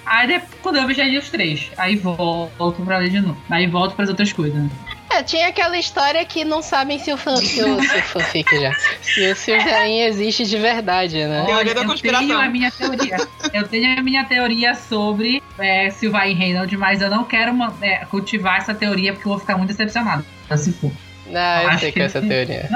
Aí 0.06 0.28
depois, 0.28 0.52
quando 0.62 0.78
eu 0.78 0.88
vejo 0.88 1.00
já 1.00 1.06
li 1.06 1.18
os 1.18 1.30
três. 1.30 1.72
Aí 1.78 1.96
volto 1.96 2.84
pra 2.86 2.98
ler 2.98 3.10
de 3.10 3.22
novo. 3.22 3.38
Aí 3.50 3.68
volto 3.68 3.96
pras 3.96 4.10
outras 4.10 4.32
coisas. 4.32 4.70
É, 5.14 5.22
tinha 5.22 5.48
aquela 5.48 5.78
história 5.78 6.26
que 6.26 6.44
não 6.44 6.64
sabem 6.64 6.98
se 6.98 7.14
o, 7.14 7.18
fan, 7.18 7.36
se 7.36 7.62
o, 7.62 7.84
se 7.84 7.98
o 7.98 8.02
fanfic 8.02 8.60
já. 8.60 8.74
Se 9.02 9.32
o 9.32 9.36
Silvain 9.36 10.02
existe 10.02 10.44
de 10.44 10.58
verdade, 10.58 11.24
né? 11.24 11.46
Teoria 11.46 11.76
da 11.76 11.82
eu 11.82 11.96
tenho 11.96 12.40
a 12.40 12.50
minha 12.50 12.72
teoria. 12.72 13.18
eu 13.54 13.68
tenho 13.68 14.00
a 14.00 14.02
minha 14.02 14.26
teoria 14.26 14.74
sobre 14.74 15.44
é, 15.60 15.92
Sylvain 15.92 16.34
Reynolds, 16.34 16.80
mas 16.80 17.00
eu 17.00 17.12
não 17.12 17.24
quero 17.26 17.54
é, 17.82 18.06
cultivar 18.06 18.58
essa 18.58 18.74
teoria 18.74 19.14
porque 19.14 19.28
eu 19.28 19.34
vou 19.34 19.40
ficar 19.40 19.56
muito 19.56 19.70
decepcionado. 19.70 20.26
Se 20.58 20.72
for. 20.74 20.92
Não, 21.28 21.62
eu 21.62 21.70
Acho 21.70 21.80
sei 21.80 21.92
que 21.92 22.02
é 22.02 22.06
essa 22.06 22.22
teoria. 22.22 22.70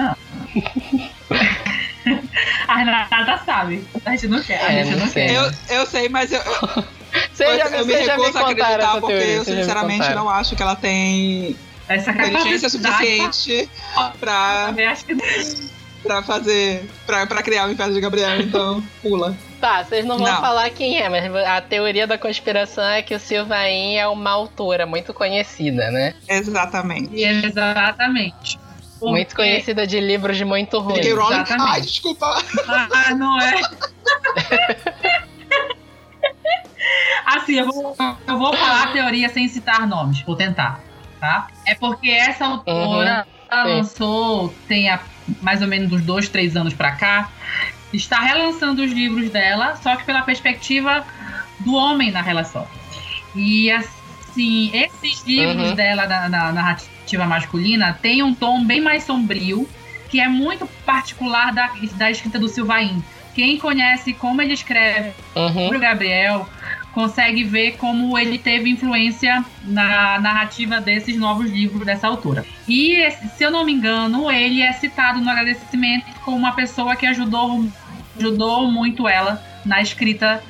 A 2.68 2.76
Renata 2.78 3.42
sabe. 3.46 3.84
A 4.06 4.12
gente 4.12 4.28
não 4.28 4.42
quer. 4.42 4.62
A 4.63 4.72
É, 4.72 4.84
gente 4.84 4.96
não 4.96 5.06
não 5.06 5.12
sei. 5.12 5.28
quer. 5.28 5.36
Eu, 5.36 5.52
eu 5.80 5.86
sei, 5.86 6.10
mas 6.10 6.32
eu, 6.32 6.40
eu, 6.42 6.84
Você 7.34 7.58
já, 7.58 7.66
eu 7.66 7.86
me 7.86 7.94
você 7.94 8.04
já 8.06 8.18
me 8.18 8.24
recuso 8.24 8.38
a 8.38 8.42
contaram 8.44 8.52
acreditar 8.52 8.74
essa 8.92 9.00
porque 9.02 9.13
teoria. 9.16 9.36
eu 9.36 9.46
sinceramente 9.46 10.10
não 10.13 10.30
acho 10.30 10.56
que 10.56 10.62
ela 10.63 10.76
tem 10.76 11.56
Essa 11.88 12.12
inteligência 12.12 12.70
capacidade 12.70 12.96
suficiente 13.36 13.70
pra, 14.20 14.66
também 14.68 14.88
acho 14.88 15.06
que 15.06 15.16
pra 16.04 16.24
fazer. 16.24 16.90
Pra, 17.06 17.28
pra 17.28 17.44
criar 17.44 17.68
o 17.68 17.72
inferno 17.72 17.94
de 17.94 18.00
Gabriel, 18.02 18.40
então 18.42 18.82
pula. 19.02 19.36
Tá, 19.60 19.84
vocês 19.84 20.06
não 20.06 20.17
vão 20.20 20.28
Não. 20.32 20.39
falar 20.39 20.70
quem 20.70 21.00
é, 21.00 21.10
mas 21.10 21.36
a 21.36 21.60
teoria 21.62 22.06
da 22.06 22.17
conspiração 22.17 22.84
é 22.84 23.02
que 23.02 23.15
o 23.15 23.20
Silvain 23.20 23.96
é 23.96 24.08
uma 24.08 24.30
autora 24.30 24.86
muito 24.86 25.13
conhecida, 25.13 25.89
né? 25.89 26.13
Exatamente. 26.28 27.15
Exatamente. 27.20 28.60
Muito 29.02 29.30
Porque- 29.30 29.41
conhecida 29.43 29.86
de 29.88 30.00
livros 30.00 30.38
de 30.38 30.46
muito 30.46 30.80
ruins. 30.80 31.06
J.K. 31.06 31.13
Rowling. 31.15 31.34
Exatamente. 31.36 31.70
Ai, 31.72 31.82
desculpa. 31.82 32.43
Ah, 32.67 33.15
não 33.15 33.39
é. 33.41 33.54
assim, 37.26 37.56
eu 37.60 37.65
vou, 37.67 37.96
eu 38.28 38.38
vou 38.38 38.56
falar 38.56 38.84
a 38.84 38.88
teoria 38.93 39.30
sem 39.30 39.48
citar 39.48 39.88
nomes, 39.88 40.22
vou 40.22 40.36
tentar, 40.36 40.80
tá? 41.20 41.48
É 41.65 41.76
porque 41.76 42.10
essa 42.10 42.46
autora 42.46 43.26
sim. 43.26 43.58
lançou, 43.74 44.54
tem 44.67 44.89
há 44.89 45.00
mais 45.41 45.62
ou 45.62 45.67
menos 45.67 45.91
uns 45.91 46.02
dois, 46.04 46.30
três 46.30 46.56
anos 46.56 46.74
pra 46.74 46.91
cá, 46.93 47.30
está 47.93 48.19
relançando 48.19 48.84
os 48.84 48.91
livros 48.91 49.30
dela, 49.30 49.76
só 49.78 49.95
que 49.95 50.04
pela 50.04 50.21
perspectiva 50.21 51.06
do 51.60 51.73
homem 51.76 52.12
na 52.12 52.21
relação. 52.21 52.67
E 53.36 53.71
assim, 53.71 54.71
esses 54.73 55.23
livros 55.26 55.69
Uhum. 55.69 55.76
dela 55.76 56.06
na, 56.08 56.30
na 56.30 56.52
narrativa 56.52 57.26
masculina 57.26 57.97
tem 58.02 58.21
um 58.23 58.34
tom 58.34 58.63
bem 58.65 58.82
mais 58.82 59.04
sombrio, 59.04 59.67
que 60.10 60.19
é 60.19 60.28
muito 60.28 60.65
particular 60.86 61.54
da, 61.54 61.69
da 61.95 62.10
escrita 62.12 62.38
do 62.39 62.47
Silvain. 62.47 63.04
Quem 63.36 63.58
conhece 63.58 64.13
como 64.13 64.41
ele 64.41 64.54
escreve 64.54 65.12
Uhum. 65.36 65.76
o 65.76 65.80
Gabriel 65.80 66.50
consegue 66.98 67.44
ver 67.44 67.74
como 67.74 68.18
ele 68.18 68.40
teve 68.40 68.72
influência 68.72 69.46
na 69.64 70.20
narrativa 70.20 70.82
desses 70.82 71.16
novos 71.16 71.52
livros 71.52 71.86
dessa 71.86 72.08
autora. 72.08 72.44
E, 72.68 73.08
se 73.38 73.44
eu 73.44 73.52
não 73.52 73.64
me 73.64 73.72
engano, 73.72 74.32
ele 74.32 74.64
é 74.64 74.74
citado 74.74 75.22
no 75.22 75.30
agradecimento 75.30 76.08
como 76.26 76.38
uma 76.38 76.54
pessoa 76.54 76.96
que 76.96 77.06
ajudou, 77.06 77.64
ajudou 78.18 78.72
muito 78.72 79.08
ela 79.08 79.40
na 79.64 79.80
escrita 79.80 80.44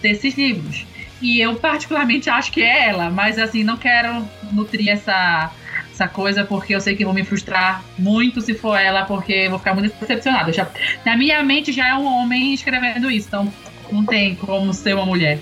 desses 0.00 0.38
livros. 0.38 0.86
E 1.20 1.40
eu 1.40 1.56
particularmente 1.56 2.30
acho 2.30 2.52
que 2.52 2.62
é 2.62 2.90
ela, 2.90 3.10
mas 3.10 3.36
assim, 3.36 3.64
não 3.64 3.76
quero 3.76 4.24
nutrir 4.52 4.90
essa, 4.90 5.50
essa 5.92 6.06
coisa 6.06 6.44
porque 6.44 6.76
eu 6.76 6.80
sei 6.80 6.94
que 6.94 7.04
vou 7.04 7.12
me 7.12 7.24
frustrar 7.24 7.82
muito 7.98 8.40
se 8.40 8.54
for 8.54 8.78
ela, 8.78 9.04
porque 9.04 9.48
vou 9.48 9.58
ficar 9.58 9.74
muito 9.74 9.92
decepcionada. 9.98 10.52
Já, 10.52 10.68
na 11.04 11.16
minha 11.16 11.42
mente 11.42 11.72
já 11.72 11.88
é 11.88 11.94
um 11.96 12.06
homem 12.06 12.54
escrevendo 12.54 13.10
isso, 13.10 13.26
então 13.26 13.52
não 13.90 14.04
tem 14.04 14.36
como 14.36 14.72
ser 14.72 14.94
uma 14.94 15.04
mulher. 15.04 15.40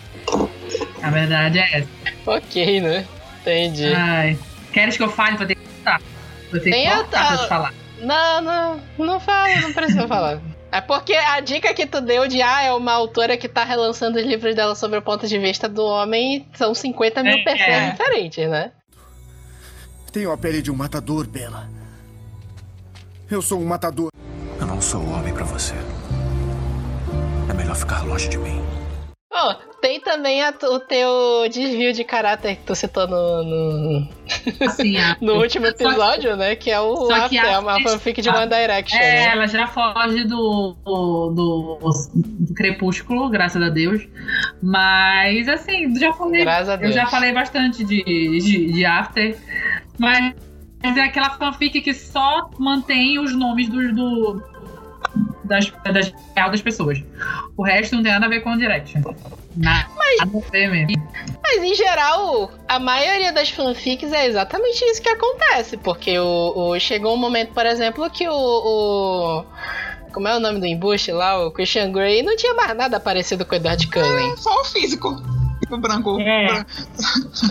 A 1.03 1.11
verdade 1.11 1.59
é 1.59 1.79
essa. 1.79 1.89
Ok, 2.27 2.81
né? 2.81 3.07
Entendi. 3.41 3.93
Ai. 3.95 4.39
Queres 4.73 4.97
que 4.97 5.03
eu 5.03 5.11
fale? 5.11 5.37
Vou 5.37 5.47
ter 5.47 5.55
que 5.55 5.63
cortar. 5.67 6.01
Vou 6.51 6.61
ter 6.61 6.65
que 6.65 6.71
Tem 6.71 6.89
a- 6.89 6.97
cortar 6.97 7.29
pra 7.29 7.39
te 7.39 7.49
falar. 7.49 7.75
Não, 8.01 8.41
não, 8.43 8.81
não 8.99 9.21
fala, 9.21 9.57
não 9.61 9.73
precisa 9.73 10.07
falar. 10.09 10.41
É 10.73 10.81
porque 10.81 11.15
a 11.15 11.41
dica 11.41 11.73
que 11.73 11.87
tu 11.87 12.01
deu 12.01 12.27
de 12.29 12.43
ah, 12.43 12.63
é 12.63 12.73
uma 12.73 12.93
autora 12.93 13.37
que 13.37 13.49
tá 13.49 13.65
relançando 13.65 14.19
os 14.19 14.25
livros 14.27 14.55
dela 14.55 14.75
sobre 14.75 14.99
o 14.99 15.03
ponto 15.03 15.27
de 15.27 15.39
vista 15.39 15.69
do 15.69 15.85
homem 15.85 16.47
são 16.55 16.75
50 16.75 17.23
mil 17.23 17.39
É. 17.39 17.43
perfis 17.45 17.91
diferentes, 17.93 18.51
né? 18.51 18.73
Tenho 20.13 20.33
a 20.33 20.37
pele 20.37 20.61
de 20.61 20.71
um 20.71 20.75
matador, 20.77 21.27
Bela. 21.27 21.69
Eu 23.31 23.41
sou 23.41 23.61
um 23.61 23.65
matador. 23.65 24.11
Eu 24.61 24.67
não 24.67 24.81
sou 24.81 25.03
homem 25.11 25.33
pra 25.33 25.45
você. 25.45 25.75
É 27.49 27.53
melhor 27.55 27.77
ficar 27.77 28.03
longe 28.03 28.29
de 28.29 28.37
mim. 28.39 28.63
Ó, 29.39 29.55
tem 29.83 30.01
também 30.01 30.43
a- 30.43 30.55
o 30.65 30.81
teu 30.81 31.09
desvio 31.51 31.93
de 31.93 32.03
caráter 32.05 32.57
que 32.57 32.63
tu 32.65 32.75
citou 32.75 33.07
no, 33.07 33.45
no, 33.45 34.09
Assim, 34.67 34.97
a- 34.97 35.17
no 35.21 35.35
último 35.35 35.67
episódio, 35.67 36.35
né? 36.37 36.57
Que 36.57 36.71
é 36.71 36.81
o 36.81 36.97
Só 36.97 37.29
que 37.29 37.37
After, 37.39 37.45
a- 37.45 37.53
é 37.53 37.59
uma 37.59 37.81
fanfic 37.83 38.23
de 38.23 38.29
One 38.31 38.49
Direction, 38.49 38.97
É, 38.99 39.01
né? 39.27 39.33
ela 39.33 39.47
já 39.47 39.67
foge 39.67 40.25
do, 40.25 40.75
do, 40.85 41.31
do, 41.31 42.55
Crepúsculo, 42.55 43.29
graças 43.29 43.61
a 43.63 43.69
Deus. 43.69 44.09
Mas, 44.63 45.49
assim, 45.49 45.95
já 45.99 46.13
falei. 46.13 46.43
Graças 46.43 46.69
a 46.71 46.75
Eu 46.77 46.93
já 46.93 47.07
falei 47.07 47.33
bastante 47.33 47.85
de, 47.85 48.03
de, 48.03 48.73
de 48.73 48.85
After. 48.85 49.37
Mas 49.99 50.35
é 50.83 51.01
aquela 51.01 51.31
fanfic 51.31 51.81
que 51.81 51.93
só 51.95 52.49
mantém 52.59 53.19
os 53.19 53.35
nomes 53.35 53.69
dos, 53.69 53.95
do, 53.95 54.43
das, 55.47 55.73
das, 55.93 56.13
das 56.35 56.63
pessoas. 56.63 57.03
O 57.57 57.63
resto 57.63 57.97
não 57.97 58.03
tem 58.03 58.13
nada 58.13 58.27
a 58.27 58.29
ver 58.29 58.41
com 58.41 58.51
o 58.53 58.57
Direction. 58.59 59.01
Nada, 59.57 59.89
nada 60.19 60.39
a 60.47 60.51
ver 60.51 60.69
mesmo. 60.71 61.13
Mas 61.43 61.63
em 61.63 61.75
geral, 61.75 62.51
a 62.69 62.79
maioria 62.79 63.33
das 63.33 63.49
fanfics 63.51 64.13
é 64.13 64.27
exatamente 64.27 64.85
isso 64.85 65.01
que 65.01 65.09
acontece. 65.09 65.77
Porque 65.79 66.19
o, 66.19 66.53
o- 66.55 66.79
chegou 66.81 67.15
um 67.15 67.17
momento, 67.17 67.53
por 67.55 67.65
exemplo, 67.65 68.09
que 68.11 68.29
o, 68.29 68.35
o- 68.35 69.45
Como 70.13 70.29
é 70.29 70.37
o 70.37 70.41
nome 70.41 70.61
do 70.61 70.67
embuste 70.67 71.13
lá? 71.13 71.47
O 71.47 71.51
Christian 71.51 71.91
Grey 71.93 72.23
não 72.23 72.37
tinha 72.37 72.53
mais 72.55 72.77
nada 72.77 72.99
parecido 73.01 73.45
com 73.47 73.55
o 73.55 73.57
Edward 73.57 73.87
Cullen. 73.89 74.37
Só 74.37 74.61
o 74.61 74.65
físico. 74.65 75.15
Branco. 75.79 76.21
É. 76.21 76.47
branco. 76.47 76.71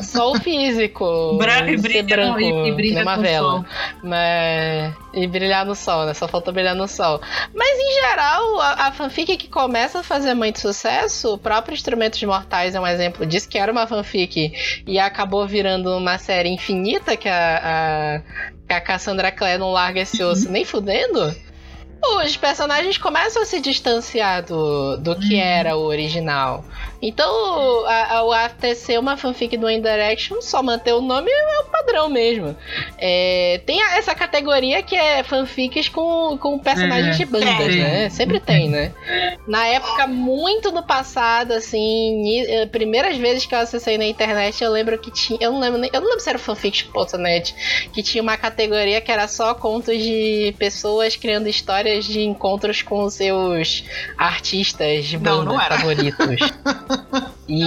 Só 0.04 0.32
o 0.32 0.40
físico. 0.40 1.38
Branco 1.38 1.70
e 1.72 1.80
ser 1.80 2.04
brilha, 2.04 2.04
branco, 2.04 2.40
e, 2.40 2.70
e 2.70 2.72
brilha 2.72 3.18
vela. 3.18 3.52
sol. 3.52 3.66
Mas. 4.04 4.94
E 5.14 5.28
brilhar 5.28 5.66
no 5.66 5.76
sol, 5.76 6.06
né? 6.06 6.14
Só 6.14 6.28
falta 6.28 6.52
brilhar 6.52 6.76
no 6.76 6.88
sol. 6.88 7.22
Mas 7.54 7.80
em 7.80 8.02
geral, 8.02 8.60
a, 8.60 8.88
a 8.88 8.92
fanfic 8.92 9.38
que 9.38 9.48
começa 9.48 10.00
a 10.00 10.04
fazer 10.04 10.34
muito 10.34 10.60
sucesso, 10.60 11.34
o 11.34 11.38
próprio 11.38 11.74
Instrumentos 11.74 12.22
Mortais 12.24 12.76
é 12.76 12.80
um 12.80 12.88
exemplo 12.88 13.26
disso, 13.26 13.48
que 13.48 13.58
era 13.58 13.72
uma 13.72 13.88
fanfic 13.88 14.84
e 14.86 15.00
acabou 15.00 15.48
virando 15.48 15.96
uma 15.96 16.18
série 16.18 16.50
infinita 16.50 17.16
que 17.16 17.30
a, 17.30 17.62
a, 17.64 18.22
que 18.68 18.74
a 18.74 18.82
Cassandra 18.82 19.32
Clare 19.32 19.58
não 19.58 19.72
larga 19.72 20.02
esse 20.02 20.22
osso 20.24 20.50
nem 20.52 20.66
fudendo. 20.66 21.34
Os 22.24 22.38
personagens 22.38 22.98
começam 22.98 23.42
a 23.42 23.46
se 23.46 23.60
distanciar 23.60 24.44
do, 24.44 24.98
do 24.98 25.16
que 25.16 25.38
era 25.38 25.76
o 25.76 25.86
original. 25.86 26.64
Então, 27.08 27.86
a, 27.86 28.24
o 28.24 28.32
After 28.34 28.76
ser 28.76 29.00
uma 29.00 29.16
fanfic 29.18 29.56
do 29.58 29.68
One 29.68 29.82
Direction, 29.82 30.42
só 30.42 30.64
manter 30.64 30.94
o 30.94 31.02
nome 31.02 31.30
é 31.30 31.60
o 31.60 31.66
padrão 31.66 32.10
mesmo. 32.10 32.56
É, 32.98 33.62
tem 33.66 33.82
essa 33.82 34.16
categoria 34.16 34.82
que 34.82 34.96
é 34.96 35.24
fanfics 35.24 35.88
com, 35.90 36.38
com 36.38 36.58
personagens 36.60 37.16
É, 37.16 37.18
de 37.20 37.26
bandas, 37.26 37.58
tem. 37.68 37.78
né? 37.78 38.10
Sempre 38.10 38.40
tem, 38.40 38.70
né? 38.70 38.92
Na 39.48 39.68
época, 39.68 40.08
muito 40.08 40.72
no 40.72 40.82
passado, 40.84 41.52
assim, 41.54 42.42
eh, 42.48 42.66
primeiras 42.66 43.16
vezes 43.18 43.46
que 43.46 43.54
eu 43.54 43.60
acessei 43.60 43.98
na 43.98 44.06
internet, 44.06 44.64
eu 44.64 44.72
lembro 44.72 44.98
que 44.98 45.12
tinha. 45.12 45.38
Eu 45.42 45.52
não 45.52 45.60
lembro, 45.60 45.84
eu 45.94 46.02
não 46.02 46.08
lembro 46.08 46.20
se 46.22 46.30
era 46.30 46.40
fanfics.net, 46.40 47.56
que 47.94 48.02
tinha 48.02 48.22
uma 48.24 48.38
categoria 48.38 49.00
que 49.02 49.12
era 49.12 49.28
só 49.28 49.54
contos 49.54 49.98
de 50.02 50.56
pessoas 50.58 51.16
criando 51.16 51.48
histórias 51.48 52.06
de 52.06 52.22
encontros 52.24 52.82
com 52.82 53.08
seus 53.10 53.84
artistas 54.18 55.06
de 55.06 55.18
Não, 55.18 55.38
banda 55.40 55.52
não 55.52 55.62
era. 55.62 55.76
favoritos. 55.78 56.26
E 57.48 57.60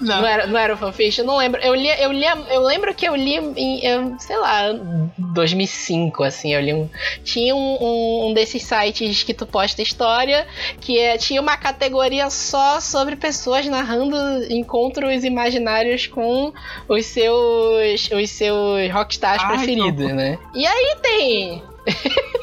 não. 0.00 0.24
era, 0.24 0.46
não 0.46 0.56
era 0.56 0.72
o 0.74 0.76
fanfic? 0.76 1.18
Eu 1.18 1.24
não 1.24 1.36
lembro. 1.36 1.60
Eu 1.60 1.74
li, 1.74 1.88
eu 2.00 2.12
li, 2.12 2.24
eu 2.48 2.62
lembro 2.62 2.94
que 2.94 3.08
eu 3.08 3.16
li 3.16 3.38
em, 3.56 3.84
eu, 3.84 4.14
sei 4.20 4.36
lá, 4.38 4.72
2005, 5.18 6.22
assim, 6.22 6.54
eu 6.54 6.60
li 6.60 6.72
um, 6.72 6.88
tinha 7.24 7.54
um, 7.56 7.76
um- 7.80 8.28
um 8.28 8.34
desses 8.34 8.62
sites 8.62 9.24
que 9.24 9.34
tu 9.34 9.46
posta 9.46 9.82
história 9.82 10.46
que 10.80 10.96
é- 10.96 11.18
tinha 11.18 11.40
uma 11.40 11.56
categoria 11.56 12.30
só 12.30 12.80
sobre 12.80 13.16
pessoas 13.16 13.66
narrando 13.66 14.16
encontros 14.48 15.24
imaginários 15.24 16.06
com 16.06 16.52
os 16.88 17.04
seus 17.06 18.08
os 18.12 18.30
seus 18.30 18.90
rockstars 18.92 19.42
Ai, 19.42 19.56
preferidos, 19.56 20.06
que 20.06 20.12
né? 20.12 20.38
E 20.54 20.64
aí 20.66 20.96
tem 21.02 21.62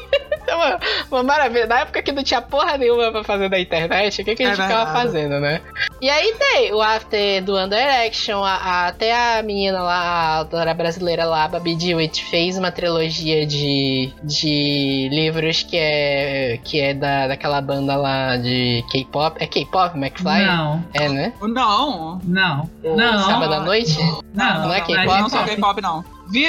É 0.48 0.54
uma, 0.54 0.78
uma 1.10 1.22
maravilha. 1.22 1.66
Na 1.66 1.80
época 1.80 2.02
que 2.02 2.10
não 2.12 2.22
tinha 2.22 2.40
porra 2.40 2.76
nenhuma 2.78 3.10
pra 3.12 3.22
fazer 3.22 3.48
na 3.50 3.60
internet, 3.60 4.22
o 4.22 4.24
que, 4.24 4.34
que 4.34 4.42
a 4.42 4.46
É 4.46 4.54
gente 4.54 4.62
ficava 4.62 4.84
verdade. 4.86 5.02
fazendo, 5.06 5.40
né? 5.40 5.60
E 6.00 6.08
aí 6.08 6.32
tem 6.38 6.72
o 6.72 6.80
after 6.80 7.42
do 7.42 7.54
One 7.56 7.68
Direction, 7.68 8.42
a- 8.42 8.54
a- 8.56 8.86
até 8.88 9.38
a 9.38 9.42
menina 9.42 9.82
lá, 9.82 9.94
a 9.98 10.36
autora 10.38 10.72
brasileira 10.72 11.24
lá, 11.24 11.44
a 11.44 11.48
Babi 11.48 11.74
Dewitt, 11.76 12.24
fez 12.24 12.56
uma 12.56 12.70
trilogia 12.72 13.44
de, 13.46 14.12
de 14.22 15.08
livros 15.12 15.62
que 15.62 15.76
é, 15.76 16.58
que 16.64 16.80
é 16.80 16.94
da, 16.94 17.26
daquela 17.28 17.60
banda 17.60 17.96
lá 17.96 18.36
de 18.36 18.84
K-pop. 18.90 19.36
É 19.42 19.46
K-pop, 19.46 19.96
McFly? 19.98 20.46
Não, 20.46 20.84
É, 20.94 21.08
né? 21.08 21.32
Não. 21.42 22.20
não, 22.24 22.70
O 22.84 22.96
não. 22.96 23.18
Sábado 23.24 23.52
à 23.54 23.60
noite? 23.60 23.98
Não, 24.34 24.62
Não 24.68 24.72
é 24.74 24.80
K-pop? 24.80 25.20
Não 25.20 25.28
sou 25.28 25.44
K-pop, 25.44 25.80
não. 25.82 26.04
Vi... 26.30 26.46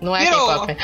Não 0.00 0.14
é. 0.14 0.26
K-pop. 0.26 0.76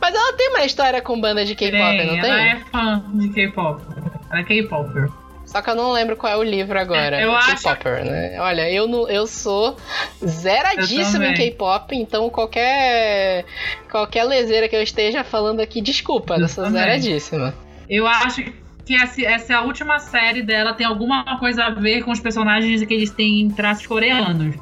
Mas 0.00 0.14
ela 0.14 0.32
tem 0.34 0.48
uma 0.50 0.64
história 0.64 1.00
com 1.02 1.20
banda 1.20 1.44
de 1.44 1.54
K-pop, 1.54 1.76
Tem, 1.96 2.06
não 2.06 2.14
ela 2.14 2.22
tem? 2.22 2.32
é 2.32 2.56
fã 2.70 3.04
de 3.14 3.28
K-pop. 3.30 3.82
Ela 4.30 4.40
é 4.40 4.44
K-popper. 4.44 5.08
Só 5.44 5.62
que 5.62 5.70
eu 5.70 5.76
não 5.76 5.92
lembro 5.92 6.16
qual 6.16 6.32
é 6.32 6.36
o 6.36 6.42
livro 6.42 6.76
agora. 6.78 7.20
Eu 7.20 7.34
acho- 7.34 7.62
K-popper, 7.62 8.04
né? 8.04 8.36
Olha, 8.40 8.68
eu, 8.70 8.88
não, 8.88 9.08
eu 9.08 9.26
sou 9.28 9.76
zeradíssimo 10.24 11.22
Eu 11.24 11.30
em. 11.30 11.34
K-pop, 11.34 11.94
então 11.94 12.28
qualquer 12.30 13.44
qualquer 13.90 14.24
leseira 14.24 14.68
que 14.68 14.74
eu 14.76 14.82
esteja 14.82 15.22
falando 15.24 15.60
aqui, 15.60 15.80
desculpa, 15.80 16.34
eu, 16.34 16.40
Eu 16.40 16.48
sou 16.48 16.64
também. 16.64 16.82
zeradíssima. 16.82 17.54
Eu 17.88 18.06
acho 18.06 18.42
que 18.84 18.94
essa, 18.94 19.24
essa 19.24 19.52
é 19.52 19.56
a 19.56 19.62
última 19.62 19.98
série 20.00 20.42
dela 20.42 20.72
tem 20.74 20.86
alguma 20.86 21.38
coisa 21.38 21.64
a 21.64 21.70
ver 21.70 22.02
com 22.04 22.10
os 22.10 22.20
personagens 22.20 22.84
que 22.84 22.94
eles 22.94 23.10
têm 23.10 23.48
traços 23.50 23.86
coreanos. 23.86 24.54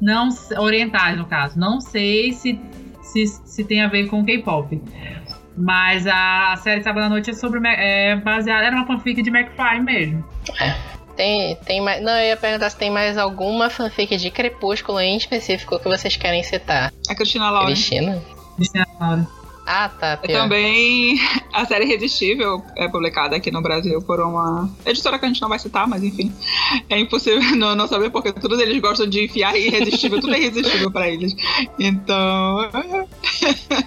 Não 0.00 0.28
orientais, 0.56 1.16
no 1.16 1.26
caso. 1.26 1.58
Não 1.58 1.80
sei 1.80 2.32
se, 2.32 2.60
se, 3.12 3.26
se 3.26 3.64
tem 3.64 3.82
a 3.82 3.88
ver 3.88 4.08
com 4.08 4.24
K-pop. 4.24 4.80
Mas 5.56 6.06
a 6.06 6.54
série 6.62 6.82
Sábado 6.82 7.06
à 7.06 7.08
Noite 7.08 7.30
é 7.30 7.32
sobre. 7.32 7.60
É 7.66 8.16
baseada. 8.16 8.64
Era 8.64 8.76
uma 8.76 8.86
fanfic 8.86 9.20
de 9.22 9.30
McFly 9.30 9.80
mesmo. 9.80 10.24
Tem, 11.16 11.56
tem 11.66 11.80
mais. 11.80 12.00
Não, 12.00 12.12
eu 12.12 12.28
ia 12.28 12.36
perguntar 12.36 12.70
se 12.70 12.76
tem 12.76 12.90
mais 12.90 13.18
alguma 13.18 13.68
fanfic 13.68 14.16
de 14.16 14.30
Crepúsculo 14.30 15.00
em 15.00 15.16
específico 15.16 15.78
que 15.80 15.88
vocês 15.88 16.16
querem 16.16 16.44
citar. 16.44 16.92
A 17.08 17.14
Cristina 17.14 17.50
Lauren. 17.50 17.72
Cristina? 17.72 18.22
Cristina 18.56 18.86
Laura. 19.00 19.26
Ah, 19.70 19.90
tá. 19.90 20.16
Pior. 20.16 20.40
Também 20.42 21.18
a 21.52 21.66
série 21.66 21.84
Irresistível 21.84 22.64
é 22.74 22.88
publicada 22.88 23.36
aqui 23.36 23.50
no 23.50 23.60
Brasil 23.60 24.00
por 24.00 24.18
uma 24.20 24.66
editora 24.86 25.18
que 25.18 25.26
a 25.26 25.28
gente 25.28 25.42
não 25.42 25.48
vai 25.50 25.58
citar, 25.58 25.86
mas 25.86 26.02
enfim. 26.02 26.32
É 26.88 26.98
impossível 26.98 27.40
não, 27.56 27.74
não 27.74 27.86
saber 27.86 28.08
porque 28.10 28.32
todos 28.32 28.58
eles 28.60 28.80
gostam 28.80 29.06
de 29.06 29.24
enfiar 29.26 29.54
irresistível, 29.58 30.20
tudo 30.20 30.34
é 30.34 30.40
irresistível 30.40 30.90
pra 30.90 31.06
eles. 31.08 31.36
Então. 31.78 32.68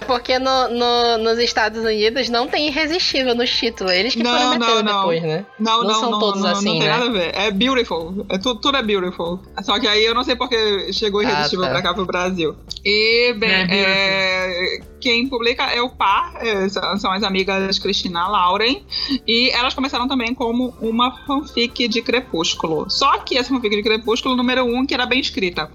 Porque 0.06 0.38
no, 0.38 0.68
no- 0.68 1.18
nos 1.18 1.38
Estados 1.38 1.82
Unidos 1.84 2.28
não 2.28 2.46
tem 2.46 2.68
irresistível 2.68 3.34
nos 3.34 3.50
títulos. 3.50 3.92
Eles 3.92 4.14
que 4.14 4.22
Não, 4.22 4.30
foram 4.36 4.50
metendo 4.50 4.82
não, 4.82 4.82
não. 4.82 4.98
depois, 5.00 5.22
né? 5.22 5.46
Não, 5.58 5.78
Não 5.82 5.88
não, 5.88 6.00
são 6.00 6.10
não, 6.12 6.18
todos 6.18 6.42
não, 6.42 6.50
assim, 6.50 6.64
não 6.66 6.72
tem 6.72 6.80
né? 6.82 6.88
nada 6.88 7.06
a 7.06 7.10
ver. 7.10 7.34
É 7.34 7.50
beautiful. 7.50 8.26
É 8.28 8.38
tu, 8.38 8.54
tudo 8.56 8.76
é 8.76 8.82
beautiful. 8.82 9.40
Só 9.62 9.78
que 9.80 9.86
aí 9.88 10.04
eu 10.04 10.14
não 10.14 10.22
sei 10.24 10.36
porque 10.36 10.92
chegou 10.92 11.22
irresistível 11.22 11.64
Ah, 11.64 11.68
tá. 11.68 11.72
pra 11.74 11.82
cá 11.82 11.94
pro 11.94 12.06
Brasil. 12.06 12.54
E, 12.84 13.32
bem, 13.34 13.50
É, 13.50 13.66
é, 13.70 14.80
quem 15.02 15.26
publica 15.26 15.64
é 15.64 15.82
o 15.82 15.90
par, 15.90 16.36
é, 16.36 16.68
são, 16.68 16.96
são 16.96 17.12
as 17.12 17.24
amigas 17.24 17.78
Cristina 17.80 18.28
Lauren. 18.28 18.80
E 19.26 19.50
elas 19.50 19.74
começaram 19.74 20.06
também 20.06 20.32
como 20.32 20.72
uma 20.80 21.10
fanfic 21.26 21.88
de 21.88 22.00
Crepúsculo. 22.00 22.88
Só 22.88 23.18
que 23.18 23.36
essa 23.36 23.50
fanfic 23.50 23.74
de 23.74 23.82
Crepúsculo, 23.82 24.36
número 24.36 24.64
um, 24.64 24.86
que 24.86 24.94
era 24.94 25.04
bem 25.04 25.18
escrita. 25.18 25.68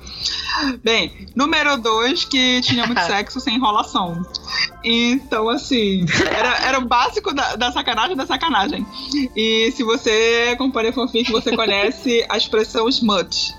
Bem, 0.81 1.27
número 1.35 1.77
dois, 1.77 2.23
que 2.23 2.61
tinha 2.61 2.87
muito 2.87 3.01
sexo 3.05 3.41
sem 3.41 3.55
enrolação. 3.55 4.25
Então, 4.83 5.49
assim, 5.49 6.05
era, 6.31 6.57
era 6.65 6.79
o 6.79 6.85
básico 6.87 7.33
da, 7.33 7.57
da 7.57 7.71
sacanagem 7.71 8.15
da 8.15 8.25
sacanagem. 8.25 8.85
E 9.35 9.71
se 9.73 9.83
você 9.83 10.51
acompanha 10.53 10.93
fanfic, 10.93 11.29
você 11.29 11.53
conhece 11.55 12.25
a 12.29 12.37
expressão 12.37 12.87
smut. 12.87 13.53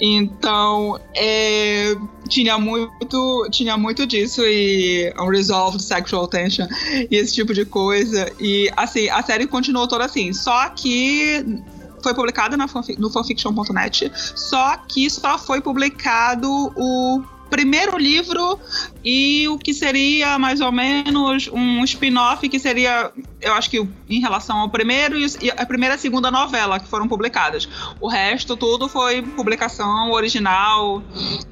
Então, 0.00 1.00
é, 1.14 1.94
tinha 2.28 2.58
muito 2.58 3.48
tinha 3.50 3.76
muito 3.76 4.06
disso 4.06 4.42
e 4.44 5.12
unresolved 5.18 5.82
sexual 5.82 6.26
tension 6.26 6.66
e 7.10 7.16
esse 7.16 7.34
tipo 7.34 7.52
de 7.52 7.64
coisa. 7.64 8.30
E, 8.40 8.70
assim, 8.76 9.08
a 9.08 9.22
série 9.22 9.46
continuou 9.46 9.86
toda 9.86 10.04
assim. 10.04 10.32
Só 10.32 10.68
que 10.70 11.62
foi 12.02 12.14
publicada 12.14 12.56
no 12.56 13.10
fanfiction.net, 13.10 14.10
só 14.34 14.76
que 14.76 15.08
só 15.08 15.38
foi 15.38 15.60
publicado 15.60 16.48
o 16.76 17.22
primeiro 17.52 17.98
livro 17.98 18.58
e 19.04 19.46
o 19.48 19.58
que 19.58 19.74
seria 19.74 20.38
mais 20.38 20.62
ou 20.62 20.72
menos 20.72 21.48
um 21.52 21.84
spin-off 21.84 22.48
que 22.48 22.58
seria, 22.58 23.12
eu 23.42 23.52
acho 23.52 23.68
que 23.68 23.86
em 24.08 24.20
relação 24.20 24.56
ao 24.56 24.70
primeiro 24.70 25.18
e 25.18 25.50
a 25.54 25.66
primeira 25.66 25.96
e 25.96 25.98
segunda 25.98 26.30
novela 26.30 26.80
que 26.80 26.88
foram 26.88 27.06
publicadas. 27.06 27.68
O 28.00 28.08
resto 28.08 28.56
tudo 28.56 28.88
foi 28.88 29.20
publicação 29.20 30.10
original, 30.12 31.02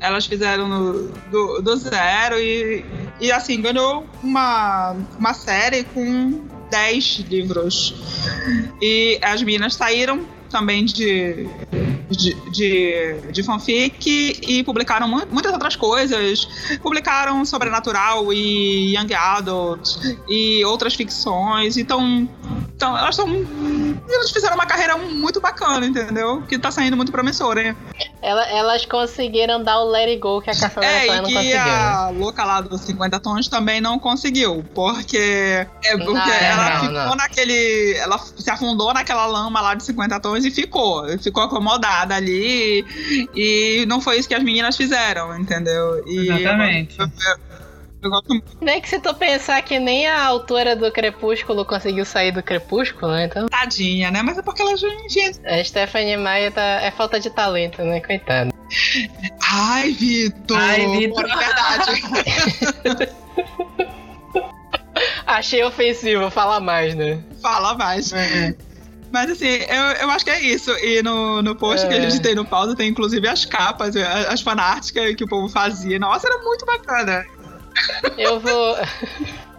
elas 0.00 0.24
fizeram 0.24 0.66
no- 0.66 1.08
do, 1.30 1.60
do 1.60 1.76
zero 1.76 2.40
e, 2.40 2.82
e 3.20 3.30
assim, 3.30 3.60
ganhou 3.60 4.06
uma, 4.22 4.96
uma 5.18 5.34
série 5.34 5.84
com 5.84 6.40
10 6.70 7.24
livros. 7.28 7.94
E 8.80 9.18
as 9.22 9.42
meninas 9.42 9.74
saíram 9.74 10.24
também 10.48 10.84
de, 10.86 11.46
de, 12.10 12.34
de, 12.50 13.14
de 13.30 13.42
fanfic 13.42 14.40
e 14.46 14.64
publicaram 14.64 15.06
mu- 15.08 15.26
muitas 15.30 15.52
outras 15.52 15.76
coisas. 15.76 16.46
Publicaram 16.82 17.44
Sobrenatural 17.44 18.32
e 18.32 18.96
Young 18.96 19.14
Adult 19.14 19.96
e 20.28 20.64
outras 20.64 20.94
ficções. 20.94 21.76
Então, 21.76 22.28
então 22.74 22.96
elas 22.96 23.14
são. 23.16 23.28
Elas 24.08 24.30
fizeram 24.30 24.54
uma 24.56 24.66
carreira 24.66 24.96
muito 24.96 25.40
bacana, 25.40 25.86
entendeu? 25.86 26.42
Que 26.42 26.58
tá 26.58 26.70
saindo 26.70 26.96
muito 26.96 27.12
promissora, 27.12 27.68
hein? 27.68 27.76
Ela- 28.22 28.46
elas 28.48 28.84
conseguiram 28.86 29.62
dar 29.62 29.80
o 29.80 29.90
let 29.90 30.08
it 30.08 30.18
go 30.20 30.40
que 30.40 30.50
a 30.50 30.54
Cassandra 30.54 30.84
É, 30.86 31.04
Clare 31.06 31.18
e 31.18 31.22
não 31.22 31.30
conseguiu. 31.30 31.56
né? 31.56 31.70
a 31.70 32.08
louca 32.10 32.44
lá 32.44 32.60
dos 32.60 32.80
50 32.82 33.20
tons 33.20 33.48
também 33.48 33.80
não 33.80 33.98
conseguiu, 33.98 34.64
porque 34.74 35.16
é 35.16 35.96
porque 35.96 36.12
Não, 36.12 36.28
ela 36.28 36.70
não, 36.70 36.80
ficou 36.80 36.92
não. 36.92 37.14
naquele, 37.16 37.94
ela 37.96 38.18
se 38.18 38.50
afundou 38.50 38.92
naquela 38.92 39.26
lama 39.26 39.60
lá 39.60 39.74
de 39.74 39.84
50 39.84 40.18
tons 40.20 40.44
e 40.44 40.50
ficou, 40.50 41.06
ficou 41.18 41.42
acomodada 41.42 41.99
ali 42.08 42.84
e 43.34 43.84
não 43.86 44.00
foi 44.00 44.18
isso 44.18 44.28
que 44.28 44.34
as 44.34 44.42
meninas 44.42 44.76
fizeram, 44.76 45.38
entendeu? 45.38 46.02
E 46.06 46.30
Exatamente. 46.30 46.98
Eu 48.02 48.10
gosto 48.10 48.28
muito. 48.30 48.56
Nem 48.60 48.80
que 48.80 48.88
se 48.88 48.98
tu 48.98 49.14
pensar 49.14 49.60
que 49.62 49.78
nem 49.78 50.06
a 50.06 50.24
autora 50.24 50.74
do 50.74 50.90
Crepúsculo 50.90 51.66
conseguiu 51.66 52.04
sair 52.04 52.32
do 52.32 52.42
Crepúsculo, 52.42 53.12
né? 53.12 53.26
Então, 53.26 53.46
Tadinha, 53.46 54.10
né? 54.10 54.22
Mas 54.22 54.38
é 54.38 54.42
porque 54.42 54.62
ela 54.62 54.72
é 54.72 55.60
a 55.60 55.64
Stephanie 55.64 56.16
Meyer 56.16 56.50
tá... 56.52 56.62
é 56.62 56.90
falta 56.90 57.20
de 57.20 57.28
talento, 57.28 57.82
né? 57.82 58.00
Coitada. 58.00 58.50
Ai, 59.52 59.90
Vitor! 59.92 60.56
Ai, 60.56 60.86
Vitor. 60.86 61.24
É 61.28 61.36
verdade. 61.36 63.10
Achei 65.26 65.62
ofensivo, 65.62 66.30
fala 66.30 66.58
mais, 66.58 66.94
né? 66.94 67.22
Fala 67.42 67.74
mais. 67.74 68.12
Mas 69.12 69.30
assim, 69.30 69.46
eu, 69.46 69.84
eu 70.02 70.10
acho 70.10 70.24
que 70.24 70.30
é 70.30 70.40
isso. 70.40 70.70
E 70.78 71.02
no, 71.02 71.42
no 71.42 71.54
post 71.56 71.86
que 71.86 71.94
a 71.94 71.96
É. 71.98 72.10
gente 72.10 72.20
tem 72.22 72.34
no 72.34 72.44
pauta 72.44 72.74
tem 72.76 72.88
inclusive 72.88 73.26
as 73.28 73.44
capas, 73.44 73.94
as 73.96 74.40
fanarts 74.40 74.90
que, 74.90 75.14
que 75.14 75.24
o 75.24 75.28
povo 75.28 75.48
fazia. 75.48 75.98
Nossa, 75.98 76.26
era 76.28 76.38
muito 76.42 76.64
bacana. 76.64 77.24
Eu 78.16 78.38
vou. 78.40 78.76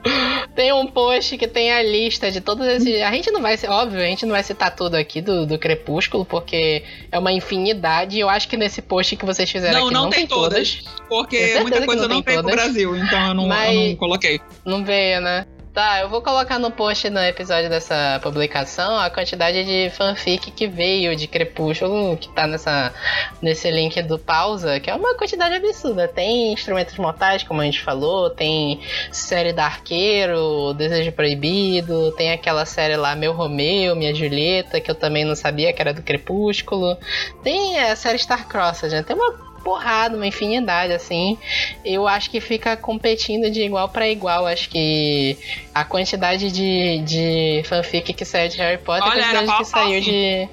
Tem 0.56 0.74
um 0.74 0.88
post 0.88 1.38
que 1.38 1.48
tem 1.48 1.72
a 1.72 1.84
lista 1.84 2.32
de 2.32 2.42
todos 2.42 2.66
esses. 2.66 3.02
A 3.04 3.12
gente 3.12 3.30
não 3.30 3.40
vai 3.40 3.56
óbvio, 3.68 4.00
a 4.00 4.06
gente 4.06 4.26
não 4.26 4.32
vai 4.34 4.42
citar 4.42 4.76
tudo 4.76 4.96
aqui 4.96 5.22
do, 5.22 5.46
do 5.46 5.60
Crepúsculo, 5.60 6.26
porque 6.26 6.84
é 7.12 7.20
uma 7.20 7.32
infinidade. 7.32 8.20
Eu 8.20 8.28
acho 8.28 8.48
que 8.48 8.58
nesse 8.58 8.82
post 8.82 9.16
que 9.16 9.26
vocês 9.26 9.50
fizeram 9.50 9.80
Não, 9.80 9.86
aqui 9.86 9.94
não 9.94 10.04
não, 10.06 10.10
tem 10.10 10.26
todas. 10.26 10.82
Porque 11.08 11.38
Tenho 11.38 11.50
certeza 11.50 11.62
muita 11.62 11.86
coisa 11.86 12.08
não 12.08 12.16
não 12.16 12.22
tem 12.24 12.34
pro 12.34 12.44
todas. 12.44 12.56
Brasil, 12.56 12.96
então 12.98 13.28
eu 13.28 13.34
não, 13.36 13.44
eu 13.44 13.90
não 13.90 13.96
coloquei. 13.96 14.42
Não 14.66 14.84
veio, 14.84 15.22
né? 15.22 15.46
Tá, 15.74 16.02
eu 16.02 16.10
vou 16.10 16.22
colocar 16.22 16.60
no 16.60 16.70
post 16.70 17.10
no 17.10 17.22
episódio 17.22 17.70
dessa 17.70 18.20
publicação 18.22 19.00
a 19.00 19.10
quantidade 19.10 19.64
de 19.64 19.90
fanfic 19.92 20.52
que 20.52 20.68
veio 20.68 21.16
de 21.16 21.28
Crepúsculo, 21.30 22.18
que 22.18 22.28
tá 22.28 22.46
nessa, 22.46 22.94
nesse 23.42 23.72
link 23.72 24.02
do 24.02 24.20
pausa, 24.20 24.82
que 24.82 24.90
é 24.90 24.94
uma 24.94 25.16
quantidade 25.16 25.56
absurda. 25.56 26.10
Tem 26.10 26.52
instrumentos 26.52 26.98
mortais, 26.98 27.44
como 27.44 27.62
a 27.62 27.64
gente 27.64 27.82
falou, 27.82 28.30
tem 28.30 28.82
série 29.14 29.54
da 29.54 29.64
Arqueiro, 29.64 30.74
Desejo 30.74 31.14
Proibido, 31.14 32.12
tem 32.18 32.34
aquela 32.34 32.66
série 32.66 32.98
lá, 32.98 33.16
Meu 33.16 33.32
Romeu, 33.32 33.96
Minha 33.96 34.14
Julieta, 34.14 34.82
que 34.82 34.92
eu 34.92 34.96
também 34.96 35.24
não 35.24 35.36
sabia 35.38 35.72
que 35.72 35.82
era 35.82 35.94
do 35.94 36.04
Crepúsculo. 36.04 36.98
Tem 37.44 37.80
a 37.80 37.96
série 37.96 38.18
Starcrossed, 38.18 38.94
né? 38.94 39.04
Tem 39.04 39.16
uma 39.16 39.51
porrada, 39.64 40.16
uma 40.16 40.28
infinidade, 40.28 40.94
assim. 40.94 41.38
Eu 41.84 42.08
acho 42.08 42.30
que 42.30 42.40
fica 42.42 42.76
competindo 42.76 43.50
de 43.50 43.62
igual 43.62 43.90
para 43.90 44.08
igual. 44.08 44.46
Acho 44.46 44.70
que 44.70 45.38
a 45.74 45.84
quantidade 45.84 46.52
de, 46.52 47.00
de 47.00 47.64
fanfic 47.66 48.14
que 48.14 48.26
saiu 48.26 48.50
de 48.50 48.58
Harry 48.58 48.78
Potter 48.78 49.08
Olha, 49.08 49.20
e 49.20 49.22
a 49.22 49.24
quantidade 49.24 49.46
que 49.46 49.54
pau, 49.54 49.66
saiu 49.66 50.02
de, 50.02 50.48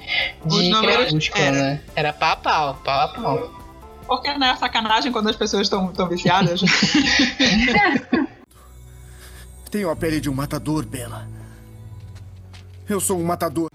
de 0.46 0.70
Crepúsculo, 0.80 1.44
era. 1.44 1.56
né? 1.56 1.80
Era 1.96 2.12
pau 2.12 2.32
a 2.32 2.36
pau, 2.36 2.74
pau 2.84 3.00
a 3.00 3.08
pau. 3.08 3.58
Porque 4.06 4.32
não 4.34 4.46
é 4.46 4.56
sacanagem 4.56 5.12
quando 5.12 5.28
as 5.28 5.36
pessoas 5.36 5.62
estão 5.62 5.92
tão 5.92 6.08
viciadas. 6.08 6.62
Tenho 9.70 9.90
a 9.90 9.96
pele 9.96 10.18
de 10.18 10.30
um 10.30 10.34
matador, 10.34 10.86
Bela. 10.86 11.28
Eu 12.88 13.00
sou 13.00 13.18
um 13.18 13.24
matador. 13.24 13.68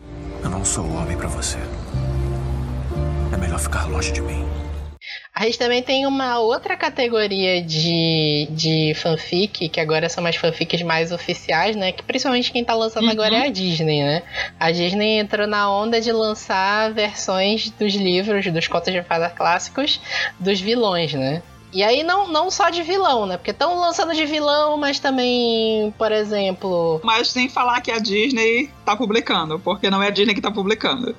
Eu 0.44 0.50
não 0.50 0.66
sou 0.66 0.92
homem 0.92 1.16
pra 1.16 1.28
você. 1.28 1.60
É 3.32 3.38
melhor 3.38 3.60
ficar 3.60 3.86
longe 3.86 4.12
de 4.12 4.22
mim. 4.22 4.44
A 5.36 5.46
gente 5.46 5.58
também 5.58 5.82
tem 5.82 6.06
uma 6.06 6.38
outra 6.38 6.78
categoria 6.78 7.60
de, 7.60 8.48
de 8.52 8.94
fanfic, 8.94 9.68
que 9.68 9.80
agora 9.80 10.08
são 10.08 10.22
mais 10.24 10.36
fanfics 10.36 10.84
mais 10.84 11.12
oficiais, 11.12 11.76
né? 11.76 11.92
Que 11.92 12.04
principalmente 12.04 12.52
quem 12.52 12.64
tá 12.64 12.76
lançando 12.76 13.06
Uhum. 13.06 13.12
agora 13.12 13.38
é 13.38 13.48
a 13.48 13.50
Disney, 13.50 14.04
né? 14.04 14.22
A 14.60 14.72
Disney 14.72 15.18
entrou 15.18 15.48
na 15.48 15.72
onda 15.72 16.00
de 16.00 16.12
lançar 16.12 16.94
versões 16.94 17.72
dos 17.72 17.96
livros, 17.96 18.46
dos 18.46 18.68
contos 18.68 18.94
de 18.94 19.02
fada 19.02 19.28
clássicos, 19.28 20.00
dos 20.40 20.62
vilões, 20.62 21.14
né? 21.14 21.42
E 21.74 21.82
aí 21.82 22.04
não, 22.04 22.28
não 22.28 22.52
só 22.52 22.70
de 22.70 22.84
vilão, 22.84 23.26
né? 23.26 23.36
Porque 23.36 23.50
estão 23.50 23.80
lançando 23.80 24.14
de 24.14 24.28
vilão, 24.28 24.78
mas 24.78 25.00
também, 25.00 25.92
por 25.98 26.12
exemplo, 26.12 27.02
Mas 27.04 27.32
sem 27.32 27.50
falar 27.50 27.82
que 27.82 27.90
a 27.90 27.98
Disney 27.98 28.70
tá 28.86 28.96
publicando, 28.96 29.58
porque 29.58 29.90
não 29.90 30.04
é 30.04 30.10
a 30.10 30.12
Disney 30.12 30.36
que 30.36 30.42
tá 30.42 30.52
publicando. 30.52 31.16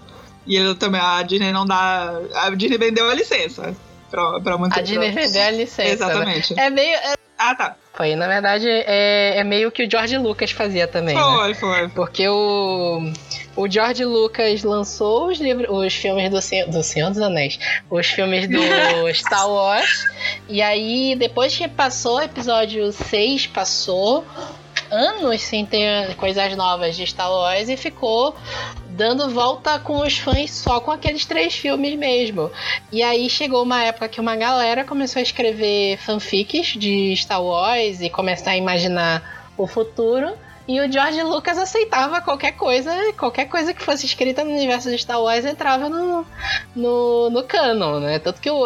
E 0.46 0.54
ele 0.54 0.76
também, 0.76 1.00
a 1.00 1.20
Disney 1.24 1.50
não 1.50 1.66
dá. 1.66 2.16
A 2.36 2.50
Disney 2.50 2.78
vendeu 2.78 3.10
a 3.10 3.14
licença 3.14 3.74
pra, 4.14 4.40
pra 4.40 4.58
muitos 4.58 4.78
a 4.78 4.82
Disney 4.82 5.10
vendeu 5.10 5.42
a 5.42 5.50
licença. 5.50 5.82
né? 5.84 5.92
Exatamente. 5.92 6.54
É 6.60 6.70
meio. 6.70 6.94
é- 6.96 7.14
Ah, 7.36 7.54
tá. 7.54 7.74
foi, 7.92 8.14
na 8.14 8.28
verdade, 8.28 8.66
é, 8.68 9.38
é 9.38 9.44
meio 9.44 9.70
que 9.72 9.84
o 9.84 9.90
George 9.90 10.16
Lucas 10.16 10.52
fazia 10.52 10.86
também. 10.86 11.14
né? 11.16 11.20
Foi, 11.20 11.54
foi. 11.54 11.88
Porque 11.88 12.28
o, 12.28 13.12
o 13.56 13.68
George 13.68 14.04
Lucas 14.04 14.62
lançou 14.62 15.26
os 15.28 15.38
livros, 15.40 15.66
os 15.68 15.92
filmes 15.94 16.30
do, 16.30 16.40
Senhor- 16.40 16.68
do 16.70 16.82
Senhor 16.82 17.10
dos 17.10 17.20
Anéis, 17.20 17.58
os 17.90 18.06
filmes 18.06 18.48
do 18.48 18.58
Star 19.12 19.50
Wars, 19.50 20.04
e 20.48 20.62
aí 20.62 21.16
depois 21.18 21.56
que 21.56 21.66
passou 21.66 22.16
o 22.18 22.22
episódio 22.22 22.92
6, 22.92 23.48
passou 23.48 24.24
anos 24.90 25.40
sem 25.42 25.66
ter 25.66 26.14
coisas 26.16 26.56
novas 26.56 26.96
de 26.96 27.04
Star 27.06 27.30
Wars 27.30 27.68
e 27.68 27.76
ficou 27.76 28.34
dando 28.94 29.28
volta 29.28 29.78
com 29.78 29.98
os 29.98 30.18
fãs 30.18 30.52
só 30.52 30.80
com 30.80 30.90
aqueles 30.90 31.24
três 31.24 31.54
filmes 31.54 31.98
mesmo. 31.98 32.50
E 32.92 33.02
aí 33.02 33.28
chegou 33.28 33.62
uma 33.62 33.82
época 33.82 34.08
que 34.08 34.20
uma 34.20 34.36
galera 34.36 34.84
começou 34.84 35.18
a 35.18 35.22
escrever 35.22 35.98
fanfics 35.98 36.68
de 36.68 37.14
Star 37.16 37.42
Wars 37.42 38.00
e 38.00 38.08
começar 38.08 38.52
a 38.52 38.56
imaginar 38.56 39.50
o 39.56 39.66
futuro. 39.66 40.32
E 40.66 40.80
o 40.80 40.90
George 40.90 41.22
Lucas 41.22 41.58
aceitava 41.58 42.22
qualquer 42.22 42.52
coisa, 42.52 42.90
qualquer 43.18 43.46
coisa 43.46 43.74
que 43.74 43.82
fosse 43.82 44.06
escrita 44.06 44.42
no 44.42 44.50
universo 44.50 44.90
de 44.90 44.96
Star 44.96 45.22
Wars 45.22 45.44
entrava 45.44 45.90
no, 45.90 46.26
no, 46.74 47.30
no 47.30 47.42
canon, 47.42 48.00
né? 48.00 48.18
Tanto 48.18 48.40
que 48.40 48.50
o, 48.50 48.64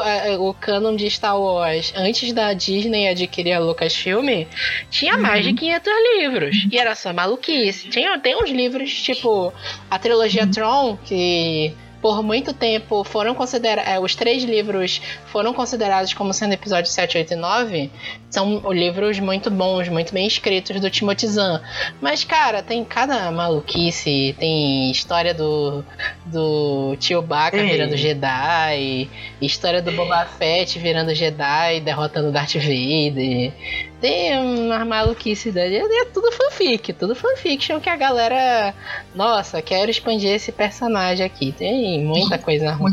o 0.49 0.55
canon 0.55 0.95
de 0.95 1.11
Star 1.11 1.41
Wars, 1.41 1.93
antes 1.97 2.33
da 2.33 2.53
Disney 2.53 3.09
adquirir 3.09 3.53
a 3.53 3.59
Lucasfilm, 3.59 4.47
tinha 4.91 5.17
mais 5.17 5.45
de 5.45 5.53
500 5.55 5.93
livros. 6.17 6.67
E 6.71 6.79
era 6.79 6.95
só 6.95 7.13
maluquice. 7.13 7.89
Tinha, 7.89 8.19
tem 8.21 8.37
uns 8.41 8.51
livros, 8.51 8.93
tipo 9.03 9.53
a 9.91 9.99
trilogia 9.99 10.47
Tron, 10.47 10.97
que 11.05 11.75
por 12.01 12.23
muito 12.23 12.53
tempo 12.53 13.03
foram 13.05 13.35
considerados. 13.35 14.05
os 14.05 14.15
três 14.15 14.43
livros 14.45 15.01
foram 15.27 15.53
considerados 15.53 16.13
como 16.15 16.33
sendo 16.33 16.53
episódios 16.55 16.93
7, 16.93 17.19
8 17.19 17.33
e 17.33 17.37
9. 17.37 17.91
São 18.31 18.73
livros 18.73 19.19
muito 19.19 19.51
bons, 19.51 19.89
muito 19.89 20.13
bem 20.13 20.27
escritos 20.27 20.81
do 20.81 20.91
Timothy 20.91 21.27
Zahn. 21.27 21.61
Mas, 22.01 22.25
cara, 22.25 22.63
tem 22.63 22.85
cada 22.85 23.31
maluquice. 23.31 24.35
Tem 24.39 24.91
história 24.91 25.35
do, 25.35 25.85
do 26.27 26.97
Chewbacca 27.01 27.57
Ei. 27.57 27.71
virando 27.71 27.97
Jedi, 27.97 29.09
história 29.41 29.83
do 29.83 29.93
Boba 29.93 30.25
Fett 30.27 30.79
virando 30.79 31.15
Jedi, 31.15 31.81
derrotando 31.81 32.31
Darth 32.31 32.55
Vader. 32.55 33.53
Tem 34.01 34.39
uma 34.39 34.85
maluquice 34.85 35.51
daí. 35.51 35.77
É 35.77 36.05
tudo 36.07 36.31
fanfic, 36.33 36.93
tudo 36.93 37.15
fanfiction 37.15 37.81
que 37.81 37.91
a 37.91 37.97
galera. 37.97 38.75
Nossa, 39.15 39.61
quero 39.61 39.91
expandir 39.91 40.31
esse 40.31 40.53
personagem 40.53 41.27
aqui. 41.27 41.53
Tem 41.53 42.05
muita 42.05 42.39
coisa 42.39 42.71
ruim. 42.73 42.93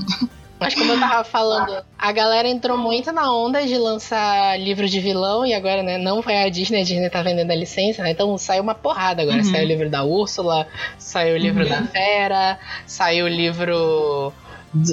Mas 0.59 0.73
como 0.73 0.91
eu 0.93 0.99
tava 0.99 1.23
falando, 1.23 1.83
a 1.97 2.11
galera 2.11 2.47
entrou 2.47 2.77
muito 2.77 3.11
na 3.11 3.31
onda 3.31 3.65
de 3.65 3.77
lançar 3.77 4.57
livro 4.59 4.87
de 4.87 4.99
vilão 5.01 5.45
e 5.45 5.53
agora, 5.53 5.83
né, 5.83 5.97
não 5.97 6.21
foi 6.21 6.37
a 6.37 6.49
Disney, 6.49 6.81
a 6.81 6.83
Disney 6.83 7.09
tá 7.09 7.21
vendendo 7.21 7.51
a 7.51 7.55
licença, 7.55 8.01
né? 8.01 8.11
Então 8.11 8.37
saiu 8.37 8.63
uma 8.63 8.73
porrada 8.73 9.21
agora. 9.21 9.37
Uhum. 9.37 9.43
Saiu 9.43 9.65
o 9.65 9.67
livro 9.67 9.89
da 9.89 10.03
Úrsula, 10.03 10.65
saiu 10.97 11.35
o 11.35 11.37
livro 11.37 11.67
da 11.67 11.83
Fera, 11.83 12.57
saiu 12.85 13.25
o 13.25 13.29
livro. 13.29 14.33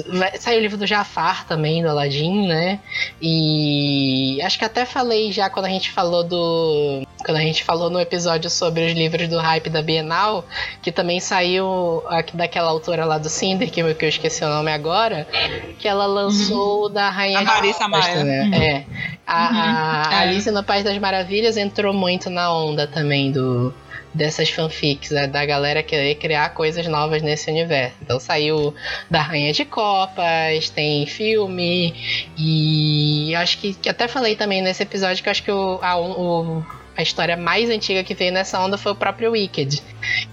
Vai- 0.07 0.37
Saiu 0.37 0.59
o 0.59 0.61
livro 0.61 0.77
do 0.77 0.85
Jafar 0.87 1.45
também, 1.45 1.81
do 1.81 1.89
Aladdin, 1.89 2.47
né? 2.47 2.79
E 3.21 4.39
acho 4.43 4.57
que 4.57 4.65
até 4.65 4.85
falei 4.85 5.31
já 5.31 5.49
quando 5.49 5.65
a 5.65 5.69
gente 5.69 5.91
falou 5.91 6.23
do. 6.23 7.03
Quando 7.25 7.37
a 7.37 7.41
gente 7.41 7.63
falou 7.63 7.89
no 7.89 8.01
episódio 8.01 8.49
sobre 8.49 8.85
os 8.85 8.91
livros 8.93 9.29
do 9.29 9.39
hype 9.39 9.69
da 9.69 9.81
Bienal, 9.81 10.45
que 10.81 10.91
também 10.91 11.21
saiu 11.21 12.03
aqui 12.09 12.35
daquela 12.35 12.69
autora 12.69 13.05
lá 13.05 13.17
do 13.17 13.29
Cinder, 13.29 13.71
que 13.71 13.79
eu, 13.81 13.95
que 13.95 14.03
eu 14.03 14.09
esqueci 14.09 14.43
o 14.43 14.49
nome 14.49 14.69
agora, 14.71 15.25
que 15.79 15.87
ela 15.87 16.05
lançou 16.05 16.85
o 16.85 16.89
da 16.89 17.09
Rainha 17.09 17.39
A 17.39 17.43
de 17.43 17.47
Marissa 17.47 17.87
Maia. 17.87 18.23
né? 18.25 18.43
Uhum. 18.43 18.53
É. 18.61 18.85
A, 19.25 20.09
a 20.09 20.13
É. 20.13 20.15
Alice 20.27 20.51
no 20.51 20.63
País 20.63 20.83
das 20.83 20.97
Maravilhas 20.97 21.55
entrou 21.55 21.93
muito 21.93 22.29
na 22.29 22.53
onda 22.53 22.87
também 22.87 23.31
do 23.31 23.73
dessas 24.13 24.49
fanfics, 24.49 25.09
né, 25.11 25.25
da 25.27 25.45
galera 25.45 25.81
querer 25.81 26.15
criar 26.15 26.49
coisas 26.53 26.85
novas 26.87 27.21
nesse 27.21 27.49
universo. 27.49 27.95
Então 28.01 28.19
saiu 28.19 28.73
da 29.09 29.21
Rainha 29.21 29.51
de 29.53 29.65
Copas, 29.65 30.69
tem 30.69 31.05
filme, 31.05 31.93
e 32.37 33.33
acho 33.35 33.57
que, 33.57 33.73
que 33.73 33.89
até 33.89 34.07
falei 34.07 34.35
também 34.35 34.61
nesse 34.61 34.83
episódio 34.83 35.23
que 35.23 35.29
eu 35.29 35.31
acho 35.31 35.43
que 35.43 35.51
o, 35.51 35.79
a, 35.81 35.97
o- 35.99 36.63
a 36.95 37.01
história 37.01 37.35
mais 37.35 37.71
antiga 37.71 38.03
que 38.03 38.13
veio 38.13 38.31
nessa 38.31 38.59
onda 38.59 38.77
foi 38.77 38.91
o 38.91 38.95
próprio 38.95 39.31
Wicked, 39.31 39.81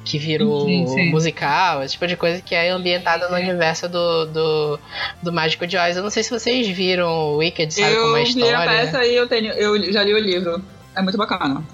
que 0.04 0.18
virou 0.18 0.66
Sim, 0.66 0.86
sim. 0.88 1.10
musical, 1.10 1.82
esse 1.82 1.94
tipo 1.94 2.06
de 2.06 2.16
coisa 2.18 2.42
que 2.42 2.54
é 2.54 2.68
ambientada 2.68 3.30
no 3.30 3.36
universo 3.36 3.88
do, 3.88 4.26
do, 4.26 4.78
do 5.22 5.32
Mágico 5.32 5.66
de 5.66 5.78
Oz. 5.78 5.96
Eu 5.96 6.02
não 6.02 6.10
sei 6.10 6.22
se 6.22 6.28
vocês 6.30 6.68
viram 6.68 7.08
o 7.08 7.36
Wicked, 7.38 7.72
sabe 7.72 7.94
como 7.96 8.14
é 8.16 8.20
a 8.20 8.22
Eu 8.24 8.26
vi 8.26 8.42
a 8.42 8.46
história. 8.46 8.70
peça 8.82 9.06
e 9.06 9.14
eu 9.16 9.26
tenho. 9.26 9.52
Eu 9.54 9.90
já 9.90 10.02
li 10.04 10.12
o 10.12 10.18
livro. 10.18 10.62
É 10.94 11.00
muito 11.00 11.16
bacana. 11.16 11.64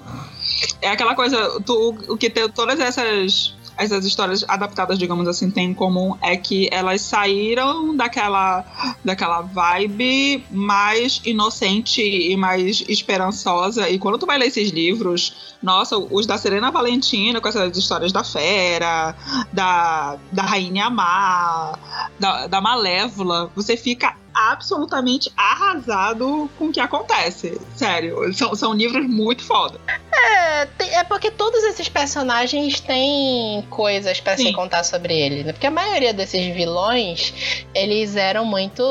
É 0.80 0.88
aquela 0.88 1.14
coisa, 1.14 1.60
tu, 1.60 1.96
o 2.08 2.16
que 2.16 2.30
tem 2.30 2.48
todas 2.48 2.80
essas 2.80 3.54
essas 3.76 4.04
histórias 4.06 4.44
adaptadas, 4.48 4.98
digamos 4.98 5.28
assim, 5.28 5.50
têm 5.50 5.70
em 5.70 5.74
comum 5.74 6.16
é 6.22 6.36
que 6.36 6.68
elas 6.72 7.02
saíram 7.02 7.94
daquela, 7.94 8.64
daquela 9.04 9.42
vibe 9.42 10.44
mais 10.50 11.20
inocente 11.24 12.00
e 12.00 12.36
mais 12.36 12.84
esperançosa. 12.88 13.88
E 13.88 13.98
quando 13.98 14.18
tu 14.18 14.26
vai 14.26 14.38
ler 14.38 14.46
esses 14.46 14.70
livros, 14.70 15.56
nossa, 15.62 15.98
os 15.98 16.26
da 16.26 16.38
Serena 16.38 16.70
Valentina, 16.70 17.40
com 17.40 17.48
essas 17.48 17.76
histórias 17.76 18.12
da 18.12 18.24
fera, 18.24 19.14
da, 19.52 20.16
da 20.32 20.42
Rainha 20.42 20.88
Má, 20.88 21.78
da, 22.18 22.46
da 22.46 22.60
Malévola, 22.60 23.50
você 23.54 23.76
fica 23.76 24.16
absolutamente 24.36 25.32
arrasado 25.36 26.50
com 26.58 26.66
o 26.66 26.72
que 26.72 26.78
acontece. 26.78 27.58
Sério, 27.74 28.32
são, 28.34 28.54
são 28.54 28.74
livros 28.74 29.08
muito 29.08 29.42
foda. 29.42 29.80
É, 30.12 30.68
é 30.98 31.04
porque 31.04 31.30
todos 31.30 31.62
esses 31.64 31.88
personagens 31.88 32.80
têm 32.80 33.64
coisas 33.70 34.20
para 34.20 34.36
se 34.36 34.52
contar 34.52 34.84
sobre 34.84 35.18
eles, 35.18 35.46
né? 35.46 35.52
Porque 35.52 35.66
a 35.66 35.70
maioria 35.70 36.12
desses 36.12 36.54
vilões, 36.54 37.64
eles 37.74 38.16
eram 38.16 38.44
muito 38.44 38.82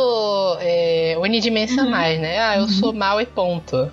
é, 0.59 1.15
unidimensionais, 1.19 2.15
uhum. 2.15 2.21
né? 2.21 2.39
Ah, 2.39 2.55
eu 2.57 2.63
uhum. 2.63 2.67
sou 2.67 2.93
mal 2.93 3.21
e 3.21 3.25
ponto. 3.25 3.91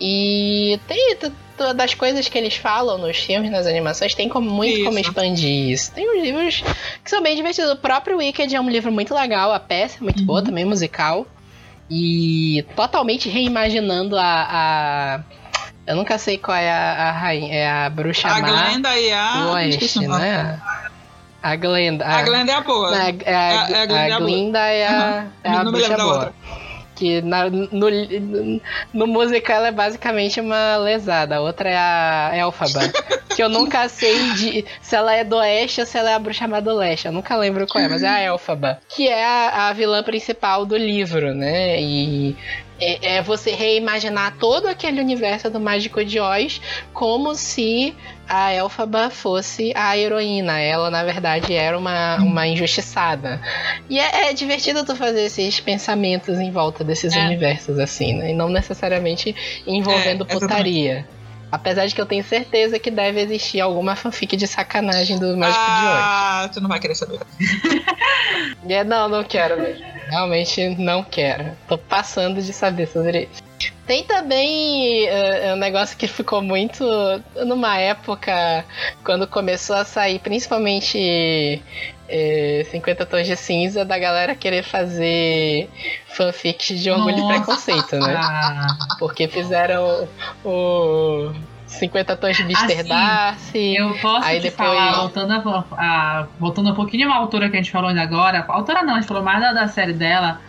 E 0.00 0.78
tem 0.86 1.16
das 1.74 1.94
coisas 1.94 2.28
que 2.28 2.38
eles 2.38 2.56
falam 2.56 2.98
nos 2.98 3.18
filmes, 3.18 3.50
nas 3.50 3.66
animações, 3.66 4.14
tem 4.14 4.28
como, 4.28 4.50
muito 4.50 4.76
isso. 4.76 4.84
como 4.84 4.98
expandir 4.98 5.70
isso. 5.70 5.92
Tem 5.92 6.08
uns 6.08 6.22
livros 6.22 6.62
que 7.02 7.10
são 7.10 7.22
bem 7.22 7.36
divertidos. 7.36 7.70
O 7.70 7.76
próprio 7.76 8.18
Wicked 8.18 8.54
é 8.54 8.60
um 8.60 8.68
livro 8.68 8.92
muito 8.92 9.14
legal, 9.14 9.52
a 9.52 9.60
peça 9.60 9.98
é 9.98 10.00
muito 10.00 10.20
uhum. 10.20 10.26
boa, 10.26 10.42
também 10.42 10.64
musical. 10.64 11.26
E 11.90 12.64
totalmente 12.76 13.28
reimaginando 13.28 14.16
a, 14.18 14.46
a 14.50 15.20
eu 15.88 15.96
nunca 15.96 16.18
sei 16.18 16.36
qual 16.36 16.56
é 16.56 16.70
a, 16.70 17.08
a 17.08 17.12
rainha. 17.12 17.54
É 17.54 17.70
a 17.70 17.88
bruxa 17.88 18.28
a 18.28 18.40
má. 18.40 18.48
A 18.48 18.68
Glenda 18.68 18.98
e 18.98 19.10
a. 19.10 19.52
Oeste, 19.52 20.06
né? 20.06 20.60
A 21.42 21.56
Glenda. 21.56 22.04
A, 22.04 22.18
a 22.18 22.22
Glenda 22.22 22.52
é 22.52 22.54
a 22.54 22.60
boa. 22.60 22.94
É, 22.94 23.16
é, 23.24 23.34
a, 23.34 23.60
a, 23.60 23.62
a, 23.62 23.86
Glenda, 23.86 24.16
a 24.16 24.18
Glinda 24.18 24.58
é 24.58 24.86
a, 24.86 24.90
uhum. 24.92 25.30
é 25.44 25.56
a 25.56 25.64
bruxa 25.64 25.96
boa. 25.96 26.34
Que 26.98 27.22
na, 27.22 27.48
no, 27.48 28.60
no 28.92 29.06
musical 29.06 29.58
ela 29.58 29.68
é 29.68 29.72
basicamente 29.72 30.40
uma 30.40 30.76
lesada. 30.78 31.36
A 31.36 31.40
outra 31.40 31.70
é 31.70 31.76
a 31.76 32.32
Elfaba. 32.34 32.80
que 33.36 33.40
eu 33.40 33.48
nunca 33.48 33.88
sei 33.88 34.32
de, 34.32 34.64
se 34.82 34.96
ela 34.96 35.14
é 35.14 35.22
do 35.22 35.36
oeste 35.36 35.80
ou 35.80 35.86
se 35.86 35.96
ela 35.96 36.10
é 36.10 36.14
a 36.14 36.18
bruxa 36.18 36.48
do 36.60 36.74
leste. 36.74 37.06
Eu 37.06 37.12
nunca 37.12 37.36
lembro 37.36 37.68
qual 37.68 37.84
é, 37.84 37.88
mas 37.88 38.02
é 38.02 38.08
a 38.08 38.20
Elfaba. 38.20 38.80
Que 38.88 39.06
é 39.06 39.24
a, 39.24 39.68
a 39.68 39.72
vilã 39.72 40.02
principal 40.02 40.66
do 40.66 40.76
livro, 40.76 41.32
né? 41.32 41.80
E 41.80 42.36
é, 42.80 43.16
é, 43.16 43.22
você 43.22 43.52
reimaginar 43.52 44.36
todo 44.38 44.66
aquele 44.66 45.00
universo 45.00 45.50
do 45.50 45.60
Mágico 45.60 46.04
de 46.04 46.20
Oz 46.20 46.60
como 46.92 47.34
se 47.34 47.94
a 48.28 48.52
Elfaba 48.52 49.10
fosse 49.10 49.72
a 49.74 49.96
heroína. 49.96 50.60
Ela, 50.60 50.90
na 50.90 51.02
verdade, 51.02 51.54
era 51.54 51.76
uma, 51.76 52.16
uma 52.16 52.46
injustiçada. 52.46 53.40
E 53.88 53.98
é, 53.98 54.30
é 54.30 54.32
divertido 54.32 54.84
tu 54.84 54.94
fazer 54.94 55.22
esses 55.22 55.58
pensamentos 55.60 56.38
em 56.38 56.50
volta 56.50 56.84
desses 56.84 57.14
é. 57.14 57.24
universos, 57.24 57.78
assim, 57.78 58.14
né? 58.14 58.30
E 58.30 58.34
não 58.34 58.48
necessariamente 58.48 59.34
envolvendo 59.66 60.26
é, 60.28 60.32
putaria. 60.32 61.08
Apesar 61.50 61.86
de 61.86 61.94
que 61.94 62.00
eu 62.00 62.06
tenho 62.06 62.22
certeza 62.22 62.78
que 62.78 62.90
deve 62.90 63.20
existir 63.20 63.60
alguma 63.60 63.96
fanfic 63.96 64.36
de 64.36 64.46
sacanagem 64.46 65.18
do 65.18 65.36
Mágico 65.36 65.60
ah, 65.60 65.80
de 65.80 65.86
Oz. 65.86 65.98
Ah, 65.98 66.50
tu 66.52 66.60
não 66.60 66.68
vai 66.68 66.78
querer 66.78 66.94
saber. 66.94 67.20
é, 68.68 68.84
não, 68.84 69.08
não 69.08 69.24
quero 69.24 69.60
mesmo. 69.60 69.84
Realmente 70.08 70.68
não 70.76 71.02
quero. 71.02 71.56
Tô 71.66 71.78
passando 71.78 72.42
de 72.42 72.52
saber 72.52 72.86
sobre 72.86 73.28
isso. 73.32 73.42
Tem 73.86 74.04
também 74.04 75.08
uh, 75.08 75.54
um 75.54 75.56
negócio 75.56 75.96
que 75.96 76.06
ficou 76.06 76.42
muito 76.42 76.84
numa 77.46 77.78
época 77.78 78.64
quando 79.02 79.26
começou 79.26 79.76
a 79.76 79.84
sair, 79.84 80.18
principalmente 80.18 81.62
é, 82.08 82.66
50 82.70 83.06
Tons 83.06 83.26
de 83.26 83.36
Cinza, 83.36 83.84
da 83.84 83.98
galera 83.98 84.34
querer 84.34 84.62
fazer 84.62 85.68
fanfics 86.08 86.80
de 86.80 86.90
orgulho 86.90 87.18
Nossa. 87.18 87.34
e 87.34 87.36
preconceito, 87.36 87.96
né? 87.96 88.20
Porque 88.98 89.28
fizeram 89.28 90.08
o. 90.44 91.32
50 91.66 92.16
tons 92.16 92.34
de 92.34 92.42
Mr. 92.44 92.64
Assim, 92.64 92.88
Darcy. 92.88 93.76
Eu 93.76 93.94
posso 93.98 94.26
aí 94.26 94.40
depois... 94.40 94.54
falar, 94.54 94.92
voltando, 95.00 95.32
a, 95.32 95.64
a, 95.72 96.26
voltando 96.40 96.70
um 96.70 96.74
pouquinho 96.74 97.12
à 97.12 97.16
autora 97.16 97.50
que 97.50 97.56
a 97.56 97.60
gente 97.60 97.70
falou 97.70 97.90
ainda 97.90 98.00
agora. 98.00 98.44
A 98.48 98.54
autora 98.54 98.82
não, 98.82 98.94
a 98.94 98.96
gente 98.96 99.06
falou 99.06 99.22
mais 99.22 99.38
da, 99.38 99.52
da 99.52 99.68
série 99.68 99.92
dela. 99.92 100.40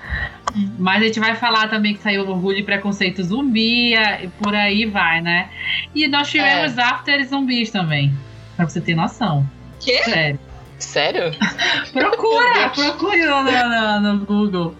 Mas 0.77 1.03
a 1.03 1.05
gente 1.05 1.19
vai 1.19 1.35
falar 1.35 1.69
também 1.69 1.93
que 1.93 2.01
saiu 2.01 2.27
Orgulho 2.27 2.59
e 2.59 2.63
Preconceito 2.63 3.21
Zumbi, 3.21 3.93
e 3.95 4.27
por 4.41 4.55
aí 4.55 4.85
vai, 4.85 5.19
né? 5.21 5.49
E 5.93 6.07
nós 6.07 6.29
tivemos 6.29 6.77
é. 6.77 6.81
After 6.81 7.27
Zumbis 7.27 7.69
também, 7.69 8.13
pra 8.55 8.67
você 8.67 8.79
ter 8.79 8.95
noção. 8.95 9.45
Que? 9.79 10.01
Sério. 10.03 10.39
Sério? 10.79 11.31
procura, 11.93 12.69
procure 12.69 13.25
no, 13.25 13.43
no, 13.43 13.99
no, 13.99 14.25
Google. 14.25 14.75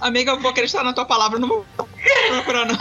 Amiga, 0.00 0.32
eu 0.32 0.40
vou 0.40 0.50
acreditar 0.50 0.84
na 0.84 0.92
tua 0.92 1.04
palavra, 1.04 1.38
não 1.38 1.48
vou 1.48 1.66
procurar 2.28 2.66
não. 2.66 2.76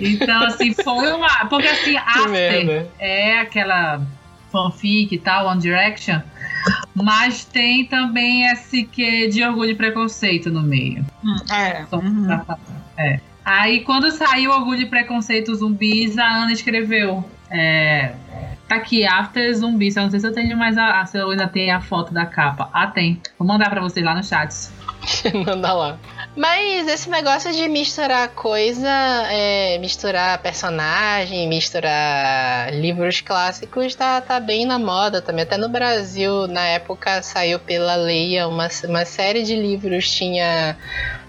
então, 0.00 0.42
assim, 0.44 0.74
foi 0.74 1.12
uma. 1.12 1.46
Porque 1.46 1.68
assim, 1.68 1.96
After 2.04 2.86
é 2.98 3.38
aquela 3.38 4.02
fanfic 4.50 5.14
e 5.14 5.18
tal, 5.18 5.46
One 5.46 5.60
Direction. 5.60 6.20
Mas 6.94 7.44
tem 7.44 7.84
também 7.84 8.46
esse 8.46 8.84
que 8.84 9.28
de 9.28 9.44
orgulho 9.44 9.70
e 9.70 9.74
preconceito 9.74 10.50
no 10.50 10.62
meio. 10.62 11.06
Hum, 11.24 11.36
é. 11.52 11.86
Uhum. 11.94 12.28
é. 12.96 13.20
Aí 13.48 13.80
quando 13.80 14.10
saiu 14.10 14.50
Orgulho 14.50 14.82
e 14.82 14.86
Preconceito 14.86 15.54
Zumbis, 15.54 16.18
a 16.18 16.26
Ana 16.26 16.52
escreveu. 16.52 17.24
É, 17.50 18.12
tá 18.68 18.76
aqui, 18.76 19.04
After 19.06 19.52
Zumbis. 19.54 19.96
Eu 19.96 20.04
não 20.04 20.10
sei 20.10 20.20
se 20.20 20.26
eu 20.26 20.32
tenho 20.32 20.56
mais 20.56 20.76
a, 20.76 21.04
se 21.06 21.18
eu 21.18 21.30
ainda 21.30 21.48
tenho 21.48 21.74
a 21.74 21.80
foto 21.80 22.12
da 22.12 22.26
capa. 22.26 22.68
Ah, 22.72 22.86
tem. 22.86 23.20
Vou 23.38 23.48
mandar 23.48 23.70
pra 23.70 23.80
vocês 23.80 24.04
lá 24.04 24.14
no 24.14 24.22
chat. 24.22 24.54
Manda 25.46 25.72
lá. 25.72 25.98
Mas 26.36 26.86
esse 26.86 27.08
negócio 27.08 27.50
de 27.52 27.66
misturar 27.68 28.28
coisa, 28.28 28.88
é, 29.30 29.78
misturar 29.78 30.38
personagem, 30.38 31.48
misturar 31.48 32.72
livros 32.72 33.20
clássicos, 33.20 33.94
tá, 33.94 34.20
tá 34.20 34.38
bem 34.38 34.66
na 34.66 34.78
moda 34.78 35.22
também. 35.22 35.44
Até 35.44 35.56
no 35.56 35.68
Brasil, 35.68 36.46
na 36.46 36.64
época, 36.66 37.22
saiu 37.22 37.58
pela 37.58 37.96
Leia 37.96 38.46
uma, 38.46 38.68
uma 38.84 39.04
série 39.04 39.42
de 39.42 39.56
livros. 39.56 40.10
Tinha 40.10 40.76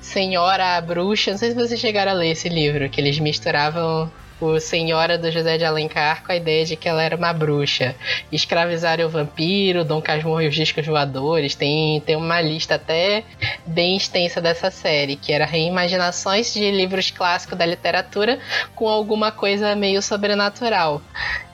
Senhora 0.01 0.79
Bruxa. 0.81 1.31
Não 1.31 1.37
sei 1.37 1.51
se 1.51 1.55
vocês 1.55 1.79
chegaram 1.79 2.11
a 2.11 2.15
ler 2.15 2.31
esse 2.31 2.49
livro, 2.49 2.89
que 2.89 2.99
eles 2.99 3.17
misturavam 3.19 4.11
o 4.41 4.59
Senhora 4.59 5.17
do 5.17 5.31
José 5.31 5.57
de 5.57 5.65
Alencar 5.65 6.23
com 6.23 6.31
a 6.31 6.35
ideia 6.35 6.65
de 6.65 6.75
que 6.75 6.87
ela 6.87 7.03
era 7.03 7.15
uma 7.15 7.33
bruxa. 7.33 7.95
Escravizaram 8.31 9.05
o 9.05 9.09
vampiro, 9.09 9.83
Dom 9.83 10.01
Casmurro 10.01 10.41
e 10.41 10.47
os 10.47 10.55
discos 10.55 10.85
voadores. 10.85 11.55
Tem, 11.55 11.99
tem 12.01 12.15
uma 12.15 12.41
lista 12.41 12.75
até 12.75 13.23
bem 13.65 13.97
extensa 13.97 14.41
dessa 14.41 14.71
série, 14.71 15.15
que 15.15 15.33
era 15.33 15.45
reimaginações 15.45 16.53
de 16.53 16.71
livros 16.71 17.11
clássicos 17.11 17.57
da 17.57 17.65
literatura 17.65 18.39
com 18.75 18.87
alguma 18.87 19.31
coisa 19.31 19.75
meio 19.75 20.01
sobrenatural. 20.01 21.01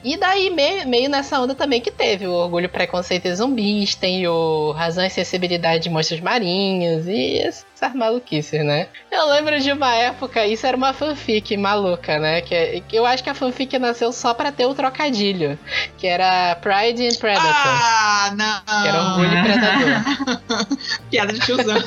E 0.05 0.15
daí, 0.17 0.51
meio, 0.51 0.87
meio 0.87 1.09
nessa 1.09 1.39
onda 1.39 1.55
também 1.55 1.81
que 1.81 1.89
teve 1.89 2.27
o 2.27 2.31
Orgulho, 2.31 2.69
Preconceito 2.69 3.25
e 3.25 3.35
Zumbis, 3.35 3.95
tem 3.95 4.27
o 4.27 4.71
Razão 4.71 5.03
e 5.03 5.09
Sensibilidade 5.09 5.81
de 5.81 5.89
Monstros 5.89 6.21
Marinhos 6.21 7.07
e 7.07 7.39
essas 7.39 7.95
maluquices, 7.95 8.63
né? 8.63 8.87
Eu 9.11 9.27
lembro 9.29 9.59
de 9.59 9.71
uma 9.71 9.95
época, 9.95 10.45
isso 10.45 10.67
era 10.67 10.77
uma 10.77 10.93
fanfic 10.93 11.57
maluca, 11.57 12.19
né? 12.19 12.41
Que, 12.41 12.81
que 12.81 12.95
eu 12.95 13.03
acho 13.03 13.23
que 13.23 13.31
a 13.31 13.33
fanfic 13.33 13.79
nasceu 13.79 14.11
só 14.11 14.31
pra 14.35 14.51
ter 14.51 14.67
o 14.67 14.75
trocadilho, 14.75 15.57
que 15.97 16.05
era 16.05 16.55
Pride 16.57 17.07
and 17.07 17.17
Predator. 17.19 17.49
Ah, 17.51 18.31
não! 18.37 18.83
Que 18.83 18.87
era 18.87 19.03
Orgulho 19.05 19.39
e 19.39 19.43
Predador. 19.43 20.77
Piada 21.09 21.33
de 21.33 21.39
tiozão. 21.39 21.77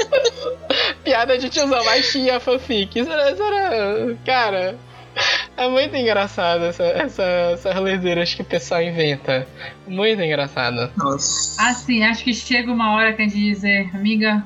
Piada 1.04 1.36
de 1.36 1.50
tiozão, 1.50 1.84
mas 1.84 2.10
tinha 2.10 2.40
fanfic. 2.40 2.98
Isso 2.98 3.12
era, 3.12 3.30
isso 3.30 3.42
era 3.42 4.16
cara... 4.24 4.93
É 5.56 5.68
muito 5.68 5.94
engraçado 5.94 6.64
essa, 6.64 6.82
essa, 6.82 7.22
essas 7.22 7.76
leseiras 7.76 8.34
que 8.34 8.42
o 8.42 8.44
pessoal 8.44 8.82
inventa. 8.82 9.46
Muito 9.86 10.20
engraçado. 10.20 10.90
Nossa. 10.96 11.62
Assim, 11.62 12.02
acho 12.02 12.24
que 12.24 12.34
chega 12.34 12.72
uma 12.72 12.92
hora 12.94 13.12
que 13.12 13.22
a 13.22 13.24
gente 13.24 13.38
dizer, 13.38 13.88
amiga, 13.94 14.44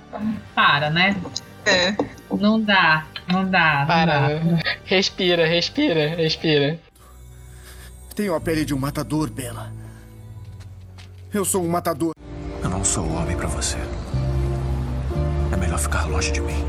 para, 0.55 0.91
né? 0.91 1.17
É. 1.65 1.95
Não 2.31 2.61
dá, 2.61 3.07
não 3.27 3.49
dá. 3.51 3.85
Para. 3.87 4.41
Não 4.41 4.57
dá. 4.57 4.63
Respira, 4.85 5.47
respira, 5.47 6.15
respira. 6.15 6.79
Tenho 8.15 8.35
a 8.35 8.41
pele 8.41 8.65
de 8.65 8.75
um 8.75 8.79
matador, 8.79 9.31
Bela. 9.31 9.73
Eu 11.33 11.45
sou 11.45 11.65
um 11.65 11.69
matador. 11.69 12.13
Eu 12.63 12.69
não 12.69 12.85
sou 12.85 13.11
homem 13.13 13.37
para 13.37 13.47
você. 13.47 13.79
É 15.53 15.57
melhor 15.57 15.79
ficar 15.79 16.05
longe 16.07 16.33
de 16.33 16.41
mim. 16.41 16.65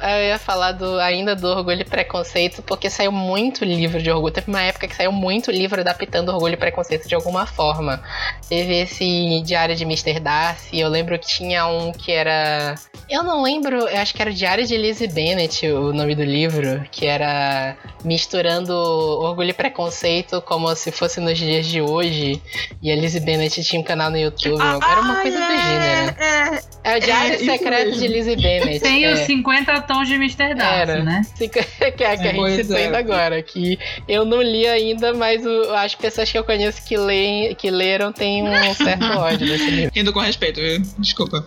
Eu 0.00 0.28
ia 0.28 0.38
falar 0.38 0.72
do, 0.72 0.98
ainda 1.00 1.34
do 1.34 1.48
Orgulho 1.48 1.80
e 1.80 1.84
Preconceito, 1.84 2.62
porque 2.62 2.88
saiu 2.90 3.10
muito 3.10 3.64
livro 3.64 4.00
de 4.00 4.10
orgulho. 4.10 4.32
Teve 4.32 4.48
uma 4.48 4.62
época 4.62 4.86
que 4.86 4.94
saiu 4.94 5.10
muito 5.12 5.50
livro 5.50 5.80
adaptando 5.80 6.30
Orgulho 6.30 6.54
e 6.54 6.56
Preconceito 6.56 7.08
de 7.08 7.14
alguma 7.14 7.46
forma. 7.46 8.02
Teve 8.48 8.80
esse 8.80 9.42
Diário 9.44 9.74
de 9.74 9.84
Mr. 9.84 10.20
Darcy, 10.20 10.78
eu 10.78 10.88
lembro 10.88 11.18
que 11.18 11.26
tinha 11.26 11.66
um 11.66 11.92
que 11.92 12.12
era. 12.12 12.74
Eu 13.08 13.22
não 13.22 13.42
lembro, 13.42 13.76
eu 13.88 14.00
acho 14.00 14.14
que 14.14 14.20
era 14.20 14.30
o 14.30 14.34
Diário 14.34 14.66
de 14.66 14.76
Lizzie 14.76 15.08
Bennet, 15.08 15.66
o 15.66 15.92
nome 15.92 16.14
do 16.14 16.24
livro, 16.24 16.84
que 16.90 17.06
era 17.06 17.76
misturando 18.04 18.72
Orgulho 18.74 19.50
e 19.50 19.54
Preconceito 19.54 20.42
como 20.42 20.74
se 20.74 20.92
fosse 20.92 21.20
nos 21.20 21.38
dias 21.38 21.66
de 21.66 21.80
hoje. 21.80 22.40
E 22.82 22.92
a 22.92 22.96
Lizzie 22.96 23.20
Bennet 23.20 23.62
tinha 23.64 23.80
um 23.80 23.84
canal 23.84 24.10
no 24.10 24.18
YouTube. 24.18 24.60
Ah, 24.60 24.78
era 24.90 25.00
uma 25.00 25.16
coisa 25.22 25.38
é, 25.38 25.40
do 25.40 25.62
gênero. 25.62 26.16
É, 26.18 26.60
É 26.84 26.96
o 26.96 27.00
Diário 27.00 27.34
É, 27.34 27.38
Secreto 27.38 27.86
mesmo. 27.86 28.00
de 28.00 28.08
Lizzie 28.08 28.36
Bennet. 28.36 28.80
Tem 28.80 29.04
é. 29.04 29.12
os 29.12 29.20
50 29.20 29.87
de 30.04 30.14
Mr. 30.14 30.54
Darcy, 30.54 30.80
Era. 30.80 31.02
né? 31.02 31.22
Que 31.38 31.84
é 31.84 31.90
que 31.92 32.04
a 32.04 32.16
gente 32.16 32.36
Pois 32.36 32.54
citou 32.56 32.76
é. 32.76 32.84
ainda 32.84 32.98
agora, 32.98 33.42
que 33.42 33.78
eu 34.06 34.24
não 34.24 34.40
li 34.42 34.66
ainda, 34.66 35.12
mas 35.14 35.44
o- 35.44 35.74
as 35.74 35.94
pessoas 35.94 36.30
que 36.30 36.38
eu 36.38 36.44
conheço 36.44 36.84
que, 36.86 36.96
leem, 36.96 37.54
que 37.54 37.70
leram 37.70 38.12
têm 38.12 38.42
um 38.48 38.74
certo 38.74 39.04
ódio 39.18 39.46
desse 39.46 39.70
livro. 39.70 39.92
Rindo 39.94 40.12
com 40.12 40.20
respeito, 40.20 40.60
viu? 40.60 40.82
Desculpa. 40.98 41.44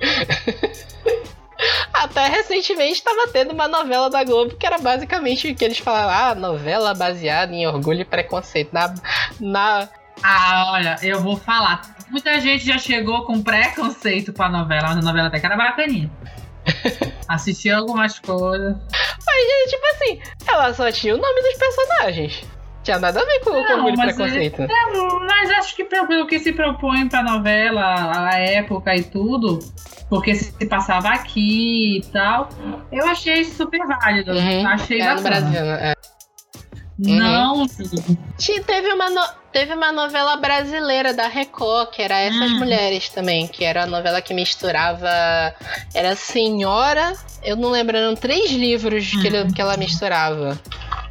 Até 1.94 2.26
recentemente 2.26 2.94
estava 2.94 3.28
tendo 3.32 3.52
uma 3.52 3.68
novela 3.68 4.10
da 4.10 4.24
Globo 4.24 4.56
que 4.56 4.66
era 4.66 4.78
basicamente 4.78 5.48
o 5.50 5.54
que 5.54 5.64
eles 5.64 5.78
falavam, 5.78 6.10
ah, 6.12 6.34
novela 6.34 6.92
baseada 6.94 7.54
em 7.54 7.66
orgulho 7.66 8.00
e 8.00 8.04
preconceito. 8.04 8.72
Na, 8.72 8.92
na, 9.38 9.88
Ah, 10.22 10.72
olha, 10.72 10.96
eu 11.02 11.20
vou 11.20 11.36
falar. 11.36 11.82
Muita 12.10 12.40
gente 12.40 12.64
já 12.66 12.76
chegou 12.78 13.24
com 13.24 13.40
preconceito 13.42 14.32
pra 14.32 14.48
novela, 14.48 14.88
mas 14.88 14.98
a 14.98 15.02
novela 15.02 15.28
até 15.28 15.38
que 15.38 15.46
era 15.46 15.56
bacaninha. 15.56 16.10
Assisti 17.28 17.70
algumas 17.70 18.18
coisas. 18.18 18.76
Mas, 19.26 19.70
tipo 19.70 19.86
assim, 19.94 20.20
ela 20.48 20.74
só 20.74 20.90
tinha 20.92 21.14
o 21.14 21.18
nome 21.18 21.40
dos 21.42 21.58
personagens. 21.58 22.44
Tinha 22.82 22.98
nada 22.98 23.20
a 23.20 23.24
ver 23.24 23.38
com, 23.40 23.50
com 23.50 23.62
Não, 23.62 23.76
orgulho 23.76 23.94
e 23.94 23.96
mas 23.96 24.16
preconceito. 24.16 24.62
É, 24.62 24.68
mas 25.28 25.50
acho 25.52 25.76
que 25.76 25.84
pelo 25.84 26.26
que 26.26 26.40
se 26.40 26.52
propõe 26.52 27.08
pra 27.08 27.22
novela, 27.22 28.28
a 28.28 28.38
época 28.40 28.94
e 28.96 29.04
tudo, 29.04 29.60
porque 30.10 30.34
se 30.34 30.66
passava 30.66 31.10
aqui 31.10 31.98
e 31.98 32.02
tal, 32.12 32.48
eu 32.90 33.06
achei 33.06 33.44
super 33.44 33.80
válido. 33.86 34.32
Uhum, 34.32 34.66
Achei 34.66 34.98
no 34.98 35.04
bacana. 35.04 35.22
Brasil, 35.30 35.60
né? 35.64 35.92
É. 35.92 35.94
Não, 36.98 37.66
Tinha- 38.36 38.62
Teve 38.64 38.92
uma, 38.92 39.08
no- 39.10 39.41
teve 39.52 39.74
uma 39.74 39.92
novela 39.92 40.36
brasileira 40.36 41.12
da 41.12 41.26
Record, 41.28 41.90
que 41.90 42.02
era 42.02 42.18
Essas 42.18 42.50
Hum. 42.52 42.58
Mulheres 42.58 43.08
também, 43.08 43.46
que 43.46 43.64
era 43.64 43.82
a 43.84 43.86
novela 43.86 44.20
que 44.22 44.32
misturava. 44.34 45.08
Era 45.94 46.14
Senhora. 46.16 47.12
Eu 47.44 47.56
não 47.56 47.70
lembro, 47.70 47.96
eram 47.96 48.14
três 48.14 48.50
livros 48.50 49.10
que, 49.10 49.26
ele- 49.26 49.42
Hum. 49.42 49.52
que 49.52 49.60
ela 49.60 49.76
misturava. 49.76 50.58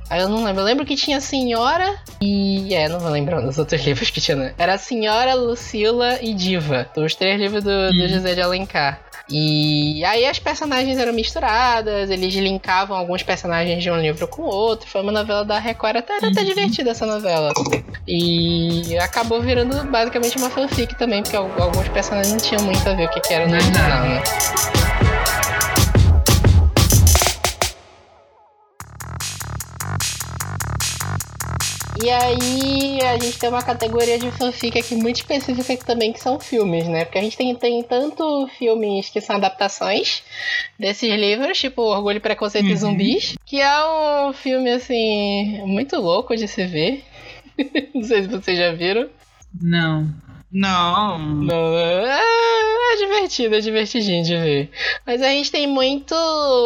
Aí 0.10 0.20
eu 0.20 0.28
não 0.28 0.44
lembro. 0.44 0.62
Eu 0.62 0.66
lembro 0.66 0.86
que 0.86 0.96
tinha 0.96 1.22
Senhora 1.22 1.96
e. 2.22 2.74
É, 2.76 2.90
não 2.90 3.00
vou 3.00 3.10
lembrar 3.12 3.40
dos 3.42 3.58
outros 3.58 3.82
livros 3.86 4.10
que 4.10 4.20
tinha. 4.20 4.36
né? 4.36 4.54
Era 4.58 4.78
Senhora, 4.78 5.34
Lucila 5.36 6.20
e 6.22 6.34
Diva. 6.34 6.90
Os 6.98 7.16
três 7.16 7.40
livros 7.40 7.64
do, 7.64 7.70
do 7.94 8.04
Hum. 8.04 8.08
José 8.10 8.34
de 8.36 8.42
Alencar. 8.42 9.00
E 9.30 10.04
aí 10.06 10.26
as 10.26 10.40
personagens 10.40 10.98
eram 10.98 11.14
misturadas, 11.14 12.10
eles 12.10 12.34
linkavam 12.34 12.98
alguns 12.98 13.24
personagens 13.24 13.82
de 13.82 13.90
um 13.90 13.98
livro 14.00 14.28
com 14.28 14.42
o 14.44 14.46
outro. 14.46 14.88
Foi 14.90 15.02
uma 15.02 15.12
novela 15.12 15.44
da 15.46 15.60
Record, 15.60 15.98
até 15.98 16.18
era 16.18 16.28
até 16.30 16.42
Uhum. 16.42 16.48
divertida 16.48 16.92
essa 16.92 17.06
novela. 17.06 17.52
E 18.08 18.98
acabou 19.00 19.42
virando 19.42 19.84
basicamente 19.90 20.38
uma 20.38 20.50
fanfic 20.50 20.96
também, 20.96 21.22
porque 21.24 21.36
al- 21.38 21.50
alguns 21.60 21.88
personagens 21.90 22.32
não 22.34 22.40
tinham 22.40 22.64
muito 22.64 22.88
a 22.90 22.94
ver 22.94 23.06
o 23.06 23.10
que, 23.10 23.20
que 23.22 23.34
era 23.34 23.48
no 23.48 23.54
original, 23.54 24.02
né? 24.08 24.22
E 32.04 32.10
aí 32.10 33.00
a 33.04 33.18
gente 33.20 33.38
tem 33.38 33.50
uma 33.50 33.62
categoria 33.62 34.18
de 34.18 34.32
fanfic 34.32 34.78
aqui 34.80 34.96
muito 34.96 35.18
específica 35.18 35.86
também 35.86 36.12
que 36.12 36.20
são 36.20 36.40
filmes, 36.40 36.88
né? 36.88 37.06
Porque 37.06 37.20
a 37.20 37.22
gente 37.22 37.38
tem, 37.38 37.54
tem 37.56 37.84
tanto 37.84 38.48
filmes 38.58 39.10
que 39.10 39.22
são 39.22 39.36
adaptações 39.36 40.24
desses 40.80 41.10
livros, 41.14 41.60
tipo 41.60 41.82
Orgulho, 41.84 42.20
Preconceito 42.20 42.68
e 42.68 42.72
Uhum. 42.72 42.78
Zumbis, 42.78 43.36
que 43.46 43.60
é 43.62 43.86
um 44.28 44.34
filme 44.34 44.72
assim 44.72 45.62
muito 45.66 45.96
louco 45.98 46.36
de 46.36 46.48
se 46.48 46.66
ver. 46.66 47.04
Não 47.94 48.04
sei 48.04 48.24
se 48.24 48.28
vocês 48.30 48.58
já 48.58 48.72
viram. 48.74 49.08
não. 49.62 50.10
Não. 50.54 51.18
Não, 51.18 51.78
é, 51.78 52.20
é 52.94 52.96
divertido, 52.98 53.56
é 53.56 53.60
divertidinho 53.62 54.24
de 54.24 54.36
ver. 54.36 54.70
Mas 55.08 55.22
a 55.22 55.28
gente 55.30 55.50
tem 55.52 55.66
muito 55.66 56.14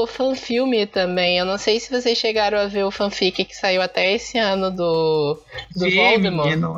fanfilme 0.07 0.85
também. 0.87 1.37
Eu 1.37 1.45
não 1.45 1.57
sei 1.57 1.79
se 1.79 1.91
vocês 1.91 2.17
chegaram 2.17 2.57
a 2.57 2.65
ver 2.65 2.83
o 2.83 2.89
fanfic 2.91 3.45
que 3.45 3.55
saiu 3.55 3.81
até 3.81 4.13
esse 4.13 4.37
ano 4.39 4.71
do, 4.71 5.39
do 5.75 5.85
Vi, 5.85 5.95
Voldemort. 5.95 6.47
menino. 6.49 6.75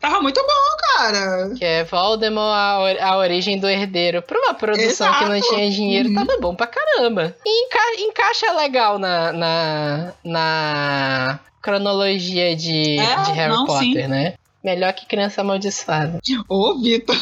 Tava 0.00 0.20
muito 0.22 0.40
bom, 0.40 0.96
cara. 0.96 1.54
Que 1.58 1.64
é 1.64 1.84
Voldemort, 1.84 2.54
a, 2.56 2.78
or- 2.80 3.02
a 3.02 3.16
origem 3.18 3.58
do 3.60 3.68
herdeiro. 3.68 4.22
Pra 4.22 4.38
uma 4.38 4.54
produção 4.54 5.12
que 5.18 5.24
não 5.26 5.36
Exato. 5.36 5.54
tinha 5.54 5.70
dinheiro, 5.70 6.08
Uhum. 6.08 6.14
tava 6.14 6.38
bom 6.40 6.54
pra 6.54 6.66
caramba. 6.66 7.36
E 7.44 7.66
enca- 7.66 8.00
encaixa 8.00 8.52
legal 8.52 8.98
na, 8.98 9.32
na, 9.32 10.12
na 10.24 11.40
cronologia 11.60 12.56
de, 12.56 12.98
É, 12.98 13.16
de 13.24 13.32
Harry 13.32 13.52
não, 13.52 13.66
Potter, 13.66 14.04
sim. 14.04 14.08
né? 14.08 14.34
Melhor 14.66 14.92
que 14.94 15.06
Criança 15.06 15.42
Amaldiçoada. 15.42 16.18
Ô, 16.48 16.74
Vitor. 16.82 17.16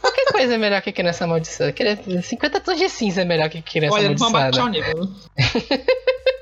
Qualquer 0.00 0.26
coisa 0.30 0.54
é 0.54 0.58
melhor 0.58 0.80
que 0.80 0.92
Criança 0.92 1.24
Amaldiçoada. 1.24 1.72
Queria- 1.72 2.22
50 2.22 2.60
tons 2.60 2.78
de 2.78 2.88
cinza 2.88 3.22
é 3.22 3.24
melhor 3.24 3.50
que 3.50 3.60
Criança 3.60 3.96
Olha, 3.96 4.14
vamos 4.16 4.32
baixar 4.32 4.60
Amaldiçoada. 4.60 4.68
o 4.68 5.04
nível. 5.04 5.08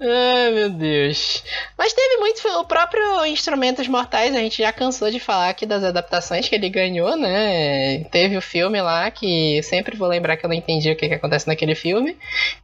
Ai, 0.00 0.50
meu 0.50 0.70
Deus. 0.70 1.42
Mas 1.78 1.92
teve 1.92 2.16
muito. 2.16 2.46
O 2.58 2.64
próprio 2.64 3.24
Instrumentos 3.26 3.86
Mortais, 3.86 4.34
a 4.34 4.38
gente 4.38 4.58
já 4.60 4.72
cansou 4.72 5.10
de 5.10 5.20
falar 5.20 5.48
aqui 5.48 5.64
das 5.64 5.84
adaptações 5.84 6.48
que 6.48 6.54
ele 6.54 6.68
ganhou, 6.68 7.16
né? 7.16 8.04
Teve 8.10 8.36
o 8.36 8.42
filme 8.42 8.80
lá, 8.82 9.10
que 9.10 9.62
sempre 9.62 9.96
vou 9.96 10.08
lembrar 10.08 10.36
que 10.36 10.44
eu 10.44 10.48
não 10.48 10.56
entendi 10.56 10.90
o 10.90 10.96
que, 10.96 11.08
que 11.08 11.14
acontece 11.14 11.46
naquele 11.46 11.74
filme. 11.74 12.16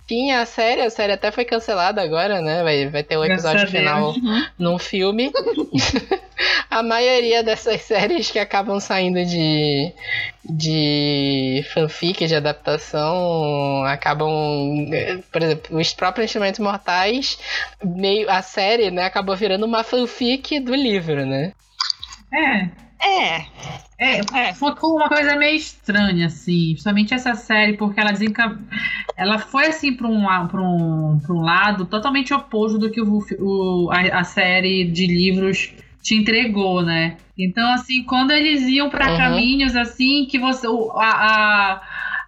Tinha 0.09 0.41
a 0.41 0.47
série, 0.47 0.83
a 0.83 0.91
série 0.91 1.13
até 1.13 1.31
foi 1.31 1.45
cancelada 1.45 2.03
agora, 2.03 2.41
né? 2.43 2.63
Vai, 2.65 2.89
vai 2.89 3.03
ter 3.05 3.17
o 3.17 3.23
Graças 3.23 3.45
episódio 3.45 3.69
final 3.71 4.11
Uhum. 4.11 4.47
num 4.59 4.79
filme. 4.79 5.31
a 6.69 6.83
maioria 6.83 7.43
dessas 7.43 7.81
séries 7.83 8.31
que 8.31 8.39
acabam 8.39 8.81
saindo 8.81 9.25
de, 9.25 9.93
de 10.45 11.63
fanfic, 11.75 12.27
de 12.27 12.35
adaptação, 12.35 13.85
acabam. 13.85 14.31
Por 15.33 15.43
exemplo, 15.43 15.79
os 15.79 15.93
próprios 15.93 16.27
Instrumentos 16.27 16.61
Mortais, 16.61 17.39
meio, 17.85 18.31
a 18.31 18.43
série, 18.43 18.91
né, 18.91 19.05
acabou 19.05 19.37
virando 19.37 19.67
uma 19.67 19.85
fanfic 19.85 20.61
do 20.61 20.75
livro, 20.75 21.25
né? 21.27 21.53
É. 22.33 22.69
É. 23.03 23.47
É, 23.99 24.21
É. 24.35 24.55
ficou 24.55 24.97
uma 24.97 25.09
coisa 25.09 25.37
meio 25.37 25.57
estranha, 25.57 26.27
assim, 26.27 26.71
principalmente 26.71 27.13
essa 27.13 27.35
série, 27.35 27.77
porque 27.77 28.01
ela 28.01 28.13
desenca... 28.13 28.59
ela 29.17 29.39
foi 29.39 29.67
assim 29.67 29.95
para 29.95 30.07
um, 30.09 30.23
pra 30.49 30.61
um, 30.63 31.21
pra 31.23 31.35
um 31.35 31.41
lado 31.41 31.85
totalmente 31.87 32.33
oposto 32.33 32.79
do 32.79 32.91
que 32.91 33.01
o, 33.01 33.19
o- 33.39 33.91
a, 33.91 34.21
a 34.21 34.25
série 34.25 34.85
de 34.91 35.07
livros 35.07 35.73
te 36.03 36.15
entregou, 36.15 36.83
né? 36.83 37.19
Então, 37.39 37.73
assim, 37.73 38.03
quando 38.05 38.31
eles 38.33 38.63
iam 38.63 38.89
para 38.91 39.11
Uhum. 39.11 39.17
caminhos 39.17 39.75
assim, 39.77 40.27
que 40.31 40.39
você. 40.39 40.67
O, 40.67 40.91
a, 40.97 41.11
a, 41.11 41.83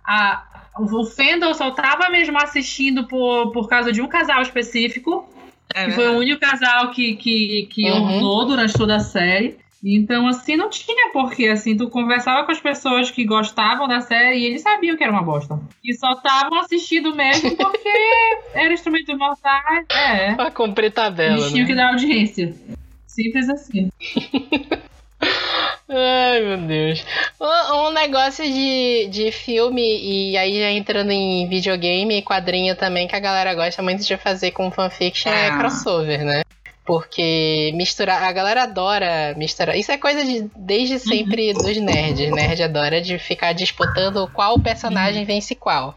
a- 0.07 0.45
o 0.79 1.05
Fendel 1.05 1.53
só 1.55 1.71
tava 1.71 2.09
mesmo 2.09 2.39
assistindo 2.39 3.07
por, 3.07 3.53
por 3.53 3.69
causa 3.69 3.93
de 3.93 4.01
um 4.01 4.09
casal 4.09 4.41
específico, 4.41 5.29
É 5.75 5.85
que 5.85 5.91
foi 5.93 6.09
o 6.09 6.19
único 6.19 6.41
casal 6.41 6.91
que, 6.91 7.17
que, 7.17 7.69
que 7.71 7.91
Uhum. 7.91 8.03
ornou 8.15 8.47
durante 8.47 8.73
toda 8.75 8.97
a 8.97 9.01
série. 9.01 9.59
Então, 9.85 10.29
assim, 10.29 10.57
não 10.57 10.71
tinha 10.71 11.11
porquê, 11.13 11.49
assim, 11.49 11.77
tu 11.77 11.91
conversava 11.91 12.47
com 12.47 12.53
as 12.53 12.61
pessoas 12.61 13.11
que 13.11 13.25
gostavam 13.25 13.89
da 13.89 14.01
série 14.01 14.39
e 14.39 14.45
eles 14.47 14.63
sabiam 14.63 14.97
que 14.97 15.03
era 15.03 15.13
uma 15.13 15.25
bosta. 15.25 15.59
E 15.85 15.93
só 15.95 16.13
estavam 16.13 16.59
assistindo 16.61 17.15
mesmo 17.17 17.57
porque 17.57 17.89
era 18.55 18.73
instrumento 18.73 19.17
mortais, 19.19 19.87
é. 19.91 20.35
Pra 20.37 20.51
cumprir 20.53 20.93
tabela, 20.93 21.37
Eles 21.37 21.51
tinham 21.51 21.65
né? 21.65 21.71
que 21.71 21.75
dar 21.75 21.89
audiência. 21.91 22.55
Simples 23.15 23.49
assim. 23.49 23.91
Ai, 25.89 26.41
meu 26.41 26.59
Deus. 26.67 27.05
Um, 27.41 27.89
um 27.89 27.93
negócio 27.93 28.45
de, 28.45 29.09
de 29.11 29.31
filme, 29.31 29.83
e 29.83 30.37
aí 30.37 30.59
já 30.59 30.71
entrando 30.71 31.11
em 31.11 31.47
videogame 31.49 32.19
e 32.19 32.23
quadrinho 32.23 32.75
também, 32.75 33.07
que 33.07 33.15
a 33.15 33.21
galera 33.21 33.55
gosta 33.55 33.83
muito 33.83 34.03
de 34.03 34.17
fazer 34.17 34.53
com 34.53 34.71
fanfiction 34.71 35.31
é 35.31 35.49
Ah. 35.49 35.59
crossover, 35.59 36.25
né? 36.25 36.43
Porque 36.85 37.71
misturar. 37.75 38.25
A 38.25 38.33
galera 38.33 38.65
adora 38.65 39.35
misturar. 39.37 39.77
Isso 39.77 39.93
é 39.93 39.99
coisa 39.99 40.25
de 40.25 40.51
desde 40.57 40.99
sempre 40.99 41.53
dos 41.53 41.77
nerds. 41.77 42.31
Nerd 42.31 42.63
adora 42.63 43.01
de 43.01 43.19
ficar 43.19 43.53
disputando 43.53 44.29
qual 44.33 44.59
personagem 44.59 45.25
vence 45.25 45.55
qual. 45.55 45.97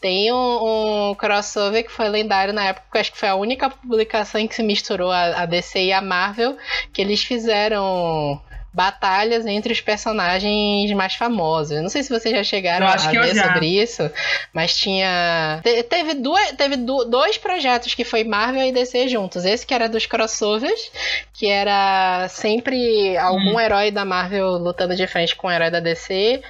Tem 0.00 0.32
um, 0.32 1.10
um 1.10 1.14
crossover 1.14 1.84
que 1.84 1.92
foi 1.92 2.08
lendário 2.08 2.54
na 2.54 2.66
época, 2.66 3.00
acho 3.00 3.12
que 3.12 3.18
foi 3.18 3.28
a 3.28 3.34
única 3.34 3.68
publicação 3.68 4.40
em 4.40 4.46
que 4.46 4.54
se 4.54 4.62
misturou 4.62 5.10
a, 5.10 5.42
a 5.42 5.46
DC 5.46 5.84
e 5.84 5.92
a 5.92 6.00
Marvel, 6.00 6.56
que 6.92 7.02
eles 7.02 7.22
fizeram 7.22 8.40
batalhas 8.74 9.46
entre 9.46 9.72
os 9.72 9.80
personagens 9.80 10.90
mais 10.92 11.14
famosos. 11.14 11.70
Eu 11.76 11.82
não 11.82 11.88
sei 11.88 12.02
se 12.02 12.10
vocês 12.10 12.34
já 12.34 12.42
chegaram 12.42 12.86
a 12.86 12.98
ver 13.22 13.34
sobre 13.52 13.66
isso, 13.82 14.10
mas 14.52 14.76
tinha. 14.76 15.60
te- 15.62 15.82
teve 15.84 16.14
duas, 16.14 16.52
teve 16.52 16.76
du- 16.76 17.04
dois 17.04 17.38
projetos 17.38 17.94
que 17.94 18.04
foi 18.04 18.24
Marvel 18.24 18.62
e 18.66 18.72
DC 18.72 19.06
juntos. 19.08 19.44
Esse 19.44 19.64
que 19.64 19.72
era 19.72 19.88
dos 19.88 20.06
crossovers, 20.06 20.90
que 21.32 21.46
era 21.46 22.26
sempre 22.28 23.16
algum 23.16 23.58
herói 23.60 23.90
da 23.92 24.04
Marvel 24.04 24.58
lutando 24.58 24.96
de 24.96 25.06
frente 25.06 25.36
com 25.36 25.46
o 25.46 25.50
herói 25.52 25.70
da 25.70 25.78
DC. 25.80 26.42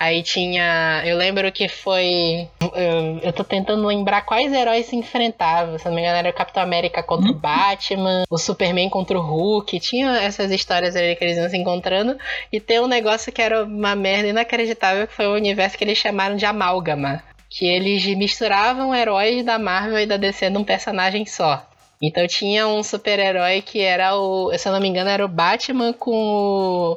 Aí 0.00 0.22
tinha. 0.22 1.02
Eu 1.04 1.18
lembro 1.18 1.52
que 1.52 1.68
foi. 1.68 2.48
Eu, 2.74 3.18
eu 3.22 3.32
tô 3.34 3.44
tentando 3.44 3.86
lembrar 3.86 4.22
quais 4.22 4.50
heróis 4.50 4.86
se 4.86 4.96
enfrentavam. 4.96 5.78
Se 5.78 5.84
não 5.84 5.94
me 5.94 6.00
engano, 6.00 6.16
era 6.16 6.30
o 6.30 6.32
Capitão 6.32 6.62
América 6.62 7.02
contra 7.02 7.30
o 7.30 7.34
Batman, 7.34 8.24
o 8.30 8.38
Superman 8.38 8.88
contra 8.88 9.18
o 9.18 9.20
Hulk. 9.20 9.78
Tinha 9.78 10.22
essas 10.22 10.50
histórias 10.52 10.96
ali 10.96 11.14
que 11.14 11.22
eles 11.22 11.36
iam 11.36 11.50
se 11.50 11.56
encontrando. 11.58 12.16
E 12.50 12.58
tem 12.58 12.80
um 12.80 12.86
negócio 12.86 13.30
que 13.30 13.42
era 13.42 13.62
uma 13.62 13.94
merda 13.94 14.28
inacreditável, 14.28 15.06
que 15.06 15.12
foi 15.12 15.26
o 15.26 15.34
universo 15.34 15.76
que 15.76 15.84
eles 15.84 15.98
chamaram 15.98 16.34
de 16.34 16.46
amálgama. 16.46 17.22
Que 17.50 17.66
eles 17.66 18.02
misturavam 18.16 18.94
heróis 18.94 19.44
da 19.44 19.58
Marvel 19.58 19.98
e 19.98 20.06
da 20.06 20.16
DC 20.16 20.48
num 20.48 20.64
personagem 20.64 21.26
só. 21.26 21.62
Então 22.00 22.26
tinha 22.26 22.66
um 22.66 22.82
super-herói 22.82 23.60
que 23.60 23.82
era 23.82 24.16
o. 24.16 24.50
Se 24.56 24.66
eu 24.66 24.72
não 24.72 24.80
me 24.80 24.88
engano, 24.88 25.10
era 25.10 25.22
o 25.22 25.28
Batman 25.28 25.92
com 25.92 26.10
o. 26.10 26.96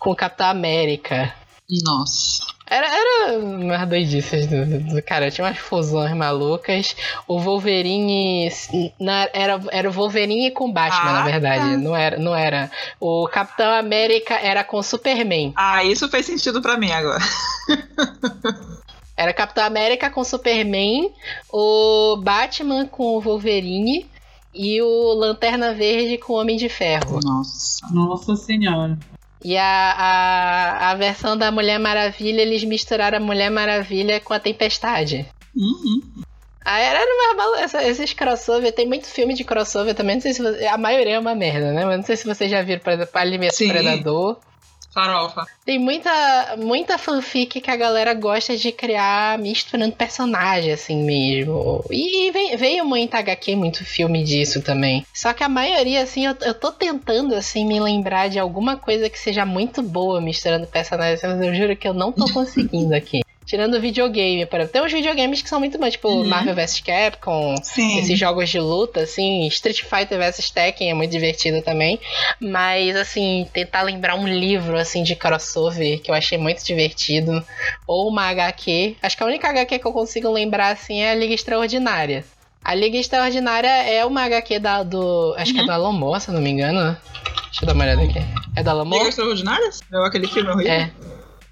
com 0.00 0.10
o 0.10 0.16
Capitão 0.16 0.48
América. 0.48 1.32
Nossa. 1.84 2.42
Era, 2.66 2.86
era 2.86 3.38
umas 3.38 3.88
doidices 3.88 4.46
do, 4.46 4.64
do, 4.64 4.94
do 4.94 5.02
cara, 5.02 5.28
tinha 5.30 5.44
umas 5.46 5.58
fusões 5.58 6.14
malucas. 6.16 6.94
O 7.26 7.38
Wolverine. 7.40 8.48
na- 9.00 9.28
era, 9.32 9.60
era 9.72 9.88
o 9.88 9.92
Wolverine 9.92 10.52
com 10.52 10.70
Batman, 10.72 11.10
Ah, 11.10 11.12
na 11.14 11.24
verdade. 11.24 11.58
tá. 11.72 11.76
Não, 11.78 11.96
era, 11.96 12.16
não 12.18 12.34
era. 12.34 12.70
O 13.00 13.26
Capitão 13.28 13.72
América 13.72 14.34
era 14.34 14.62
com 14.62 14.76
o 14.78 14.82
Superman. 14.84 15.52
Ah, 15.56 15.82
isso 15.82 16.08
fez 16.08 16.26
sentido 16.26 16.62
pra 16.62 16.76
mim 16.76 16.92
agora. 16.92 17.18
Era 19.16 19.34
Capitão 19.34 19.64
América 19.64 20.08
com 20.08 20.22
o 20.22 20.24
Superman, 20.24 21.12
o 21.52 22.16
Batman 22.22 22.86
com 22.86 23.16
o 23.16 23.20
Wolverine 23.20 24.08
e 24.54 24.80
o 24.80 25.12
Lanterna 25.12 25.74
Verde 25.74 26.16
com 26.16 26.32
o 26.32 26.36
Homem 26.40 26.56
de 26.56 26.70
Ferro. 26.70 27.20
Nossa. 27.22 27.86
Nossa 27.92 28.34
senhora. 28.34 28.98
E 29.42 29.56
a, 29.56 29.64
a, 29.64 30.90
a 30.90 30.94
versão 30.94 31.36
da 31.36 31.50
Mulher 31.50 31.78
Maravilha, 31.78 32.42
eles 32.42 32.62
misturaram 32.64 33.18
a 33.18 33.20
Mulher 33.20 33.50
Maravilha 33.50 34.20
com 34.20 34.34
a 34.34 34.40
Tempestade. 34.40 35.26
Uhum. 35.56 36.02
Ah, 36.62 36.78
era 36.78 37.00
uma 37.00 37.82
esses 37.82 38.12
crossover, 38.12 38.72
tem 38.72 38.86
muito 38.86 39.06
filme 39.06 39.34
de 39.34 39.44
crossover 39.44 39.94
também, 39.94 40.16
não 40.16 40.20
sei 40.20 40.34
se 40.34 40.42
você, 40.42 40.66
a 40.66 40.76
maioria 40.76 41.14
é 41.14 41.18
uma 41.18 41.34
merda, 41.34 41.72
né? 41.72 41.86
Mas 41.86 41.96
não 41.96 42.04
sei 42.04 42.16
se 42.16 42.26
vocês 42.26 42.50
já 42.50 42.62
viram, 42.62 42.80
por 42.80 42.92
exemplo, 42.92 43.18
Alimento. 43.18 43.56
Predador. 43.56 44.38
Farofa. 44.92 45.46
Tem 45.64 45.78
muita, 45.78 46.56
muita 46.58 46.98
fanfic 46.98 47.60
que 47.60 47.70
a 47.70 47.76
galera 47.76 48.12
gosta 48.12 48.56
de 48.56 48.72
criar 48.72 49.38
misturando 49.38 49.94
personagem, 49.94 50.72
assim 50.72 51.04
mesmo. 51.04 51.84
E 51.90 52.30
veio 52.56 52.84
muito 52.84 53.14
HQ, 53.14 53.54
muito 53.54 53.84
filme 53.84 54.24
disso 54.24 54.60
também. 54.62 55.06
Só 55.14 55.32
que 55.32 55.44
a 55.44 55.48
maioria, 55.48 56.02
assim, 56.02 56.26
eu, 56.26 56.34
eu 56.42 56.54
tô 56.54 56.72
tentando, 56.72 57.34
assim, 57.34 57.64
me 57.64 57.78
lembrar 57.78 58.28
de 58.28 58.38
alguma 58.38 58.76
coisa 58.76 59.08
que 59.08 59.18
seja 59.18 59.46
muito 59.46 59.82
boa 59.82 60.20
misturando 60.20 60.66
personagens, 60.66 61.22
mas 61.22 61.40
eu 61.40 61.54
juro 61.54 61.76
que 61.76 61.86
eu 61.86 61.94
não 61.94 62.10
tô 62.10 62.24
conseguindo 62.32 62.94
aqui. 62.94 63.20
Tirando 63.50 63.80
videogame, 63.80 64.46
por 64.46 64.60
exemplo. 64.60 64.74
Tem 64.74 64.82
uns 64.86 64.92
videogames 64.92 65.42
que 65.42 65.48
são 65.48 65.58
muito 65.58 65.76
bons, 65.76 65.90
tipo 65.90 66.08
Uhum. 66.08 66.24
Marvel 66.24 66.54
vs 66.54 66.78
Capcom, 66.78 67.56
Sim. 67.64 67.98
esses 67.98 68.16
jogos 68.16 68.48
de 68.48 68.60
luta, 68.60 69.00
assim, 69.00 69.44
Street 69.48 69.82
Fighter 69.82 70.18
vs 70.20 70.50
Tekken 70.50 70.88
é 70.88 70.94
muito 70.94 71.10
divertido 71.10 71.60
também. 71.60 71.98
Mas, 72.40 72.94
assim, 72.94 73.48
tentar 73.52 73.82
lembrar 73.82 74.14
um 74.14 74.28
livro, 74.28 74.76
assim, 74.78 75.02
de 75.02 75.16
crossover 75.16 76.00
que 76.00 76.12
eu 76.12 76.14
achei 76.14 76.38
muito 76.38 76.64
divertido. 76.64 77.44
Ou 77.88 78.08
uma 78.08 78.22
HQ. 78.30 78.94
Acho 79.02 79.16
que 79.16 79.22
a 79.24 79.26
única 79.26 79.48
HQ 79.48 79.80
que 79.80 79.84
eu 79.84 79.92
consigo 79.92 80.30
lembrar, 80.30 80.70
assim, 80.70 81.00
é 81.00 81.10
a 81.10 81.14
Liga 81.16 81.34
Extraordinária. 81.34 82.24
A 82.64 82.72
Liga 82.72 82.98
Extraordinária 82.98 83.66
é 83.68 84.04
uma 84.04 84.22
HQ 84.26 84.60
da, 84.60 84.84
do. 84.84 85.34
Acho 85.36 85.52
que 85.52 85.58
é 85.60 85.64
do 85.64 85.72
Alomor, 85.72 86.20
se 86.20 86.28
eu 86.28 86.34
não 86.34 86.40
me 86.40 86.50
engano. 86.50 86.96
Deixa 87.46 87.62
eu 87.64 87.66
dar 87.66 87.72
uma 87.74 87.82
olhada 87.82 88.02
aqui. 88.02 88.20
É 88.54 88.62
do 88.62 88.70
Alomor? 88.70 88.98
Liga 88.98 89.08
Extraordinárias? 89.08 89.80
É 89.92 90.06
aquele 90.06 90.28
filme 90.28 90.50
horrível? 90.50 90.72
É. 90.72 90.90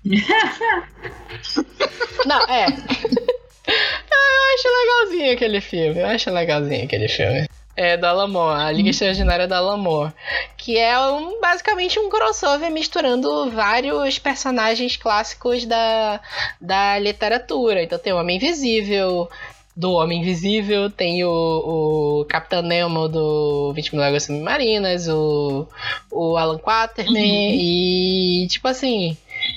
Não, 2.26 2.40
é. 2.48 2.66
Eu 2.66 4.54
acho 4.54 4.68
legalzinho 4.68 5.32
aquele 5.32 5.60
filme. 5.60 6.00
Eu 6.00 6.06
acho 6.06 6.30
legalzinho 6.30 6.84
aquele 6.84 7.08
filme. 7.08 7.46
É 7.76 7.96
do 7.96 8.06
Alamor, 8.06 8.58
a 8.58 8.72
Liga 8.72 8.90
Extraordinária 8.90 9.46
do 9.46 9.54
Alamor. 9.54 10.12
Que 10.56 10.76
é 10.76 10.98
um, 10.98 11.40
basicamente 11.40 12.00
um 12.00 12.08
crossover 12.08 12.70
misturando 12.72 13.50
vários 13.50 14.18
personagens 14.18 14.96
clássicos 14.96 15.64
da, 15.64 16.20
da 16.60 16.98
literatura. 16.98 17.82
Então 17.82 17.98
tem 17.98 18.12
o 18.12 18.18
Homem 18.18 18.36
Invisível, 18.36 19.30
do 19.76 19.92
Homem 19.92 20.20
Invisível, 20.20 20.90
tem 20.90 21.24
o, 21.24 21.30
o 21.30 22.24
Capitão 22.24 22.62
Nemo 22.62 23.06
do 23.06 23.72
20 23.74 23.92
Mil 23.92 24.02
Léguas 24.02 24.24
Submarinas, 24.24 25.06
o, 25.06 25.68
o 26.10 26.36
Alan 26.36 26.58
Quaterman 26.58 27.54
e 27.54 28.48
tipo 28.48 28.66
assim, 28.66 29.16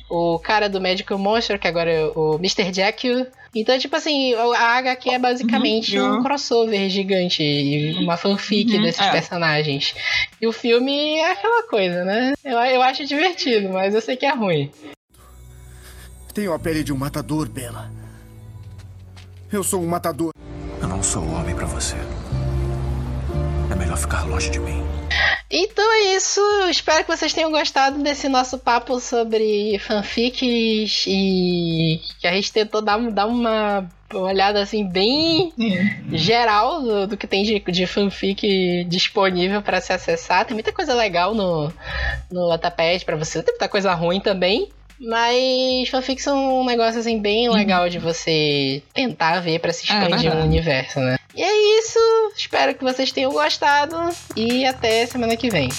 o 0.10 0.40
cara 0.40 0.68
do 0.70 0.80
Magical 0.82 1.18
Monster, 1.18 1.60
que 1.60 1.68
agora 1.68 1.92
é 1.92 2.06
o 2.16 2.36
Mr. 2.36 2.74
Jekyll. 2.74 3.28
Então, 3.54 3.78
tipo 3.78 3.96
assim, 3.96 4.34
a 4.34 4.78
HQ 4.78 5.10
é 5.10 5.20
basicamente 5.20 6.00
Uhum. 6.00 6.20
um 6.20 6.24
crossover 6.24 6.90
gigante, 6.90 7.44
e 7.44 7.94
uma 8.02 8.16
fanfic 8.16 8.74
Uhum, 8.76 8.82
desses 8.82 9.02
é. 9.02 9.12
personagens. 9.12 9.94
E 10.42 10.48
o 10.48 10.54
filme 10.54 11.18
é 11.18 11.32
aquela 11.32 11.64
coisa, 11.68 12.06
né? 12.06 12.34
Eu, 12.46 12.58
eu 12.58 12.82
acho 12.82 13.06
divertido, 13.06 13.70
mas 13.70 13.94
eu 13.94 14.00
sei 14.02 14.16
que 14.16 14.26
é 14.26 14.34
ruim. 14.34 14.72
Tenho 16.34 16.54
a 16.54 16.60
pele 16.60 16.82
de 16.84 16.94
um 16.94 16.98
matador, 16.98 17.50
Bela. 17.50 17.92
Eu 19.52 19.64
sou 19.66 19.82
um 19.82 19.88
matador. 19.88 20.32
Eu 20.82 20.88
não 20.88 21.04
sou 21.04 21.22
homem 21.28 21.54
pra 21.54 21.66
você. 21.66 21.98
É 23.92 23.94
melhor 23.94 23.98
ficar 23.98 24.24
longe 24.26 24.50
de 24.50 24.60
mim. 24.60 24.82
Então 25.50 25.84
é 25.94 26.16
isso. 26.16 26.40
Espero 26.70 27.04
que 27.04 27.14
vocês 27.14 27.34
tenham 27.34 27.52
gostado 27.52 28.02
desse 28.02 28.30
nosso 28.30 28.58
papo 28.58 29.00
sobre 29.02 29.78
fanfics 29.80 31.04
e 31.08 32.00
que 32.20 32.26
a 32.26 32.32
gente 32.32 32.54
tentou 32.54 32.82
dar, 32.82 32.98
dar 33.12 33.28
uma 33.28 33.86
olhada 34.14 34.62
assim 34.62 34.88
bem 34.88 35.52
geral 36.14 36.82
do, 36.82 37.08
do 37.08 37.18
que 37.18 37.28
tem 37.28 37.44
de, 37.44 37.60
de 37.60 37.86
fanfic 37.86 38.86
disponível 38.86 39.62
para 39.62 39.82
se 39.82 39.92
acessar. 39.92 40.46
Tem 40.46 40.54
muita 40.54 40.72
coisa 40.72 40.94
legal 40.94 41.36
no, 41.36 41.72
no 42.32 42.48
Latapad 42.48 43.04
para 43.04 43.18
você, 43.18 43.44
tem 43.44 43.54
muita 43.54 43.68
coisa 43.68 43.94
ruim 43.94 44.22
também. 44.22 44.70
Mas 45.04 45.90
fanfics 45.90 46.24
são 46.24 46.62
um 46.62 46.64
negócio 46.66 47.00
assim 47.00 47.20
bem 47.20 47.50
legal 47.50 47.90
de 47.90 47.98
você 47.98 48.84
tentar 48.94 49.40
ver 49.40 49.60
para 49.60 49.74
se 49.74 49.92
É, 49.92 49.96
expandir 49.96 50.20
verdade. 50.30 50.38
um 50.38 50.46
universo, 50.46 51.00
né? 51.00 51.18
E 51.36 51.42
é 51.42 51.80
isso. 51.80 52.00
Espero 52.36 52.76
que 52.76 52.84
vocês 52.84 53.12
tenham 53.12 53.32
gostado 53.32 53.98
e 54.36 54.66
até 54.66 55.06
semana 55.06 55.38
que 55.38 55.50
vem. 55.50 55.70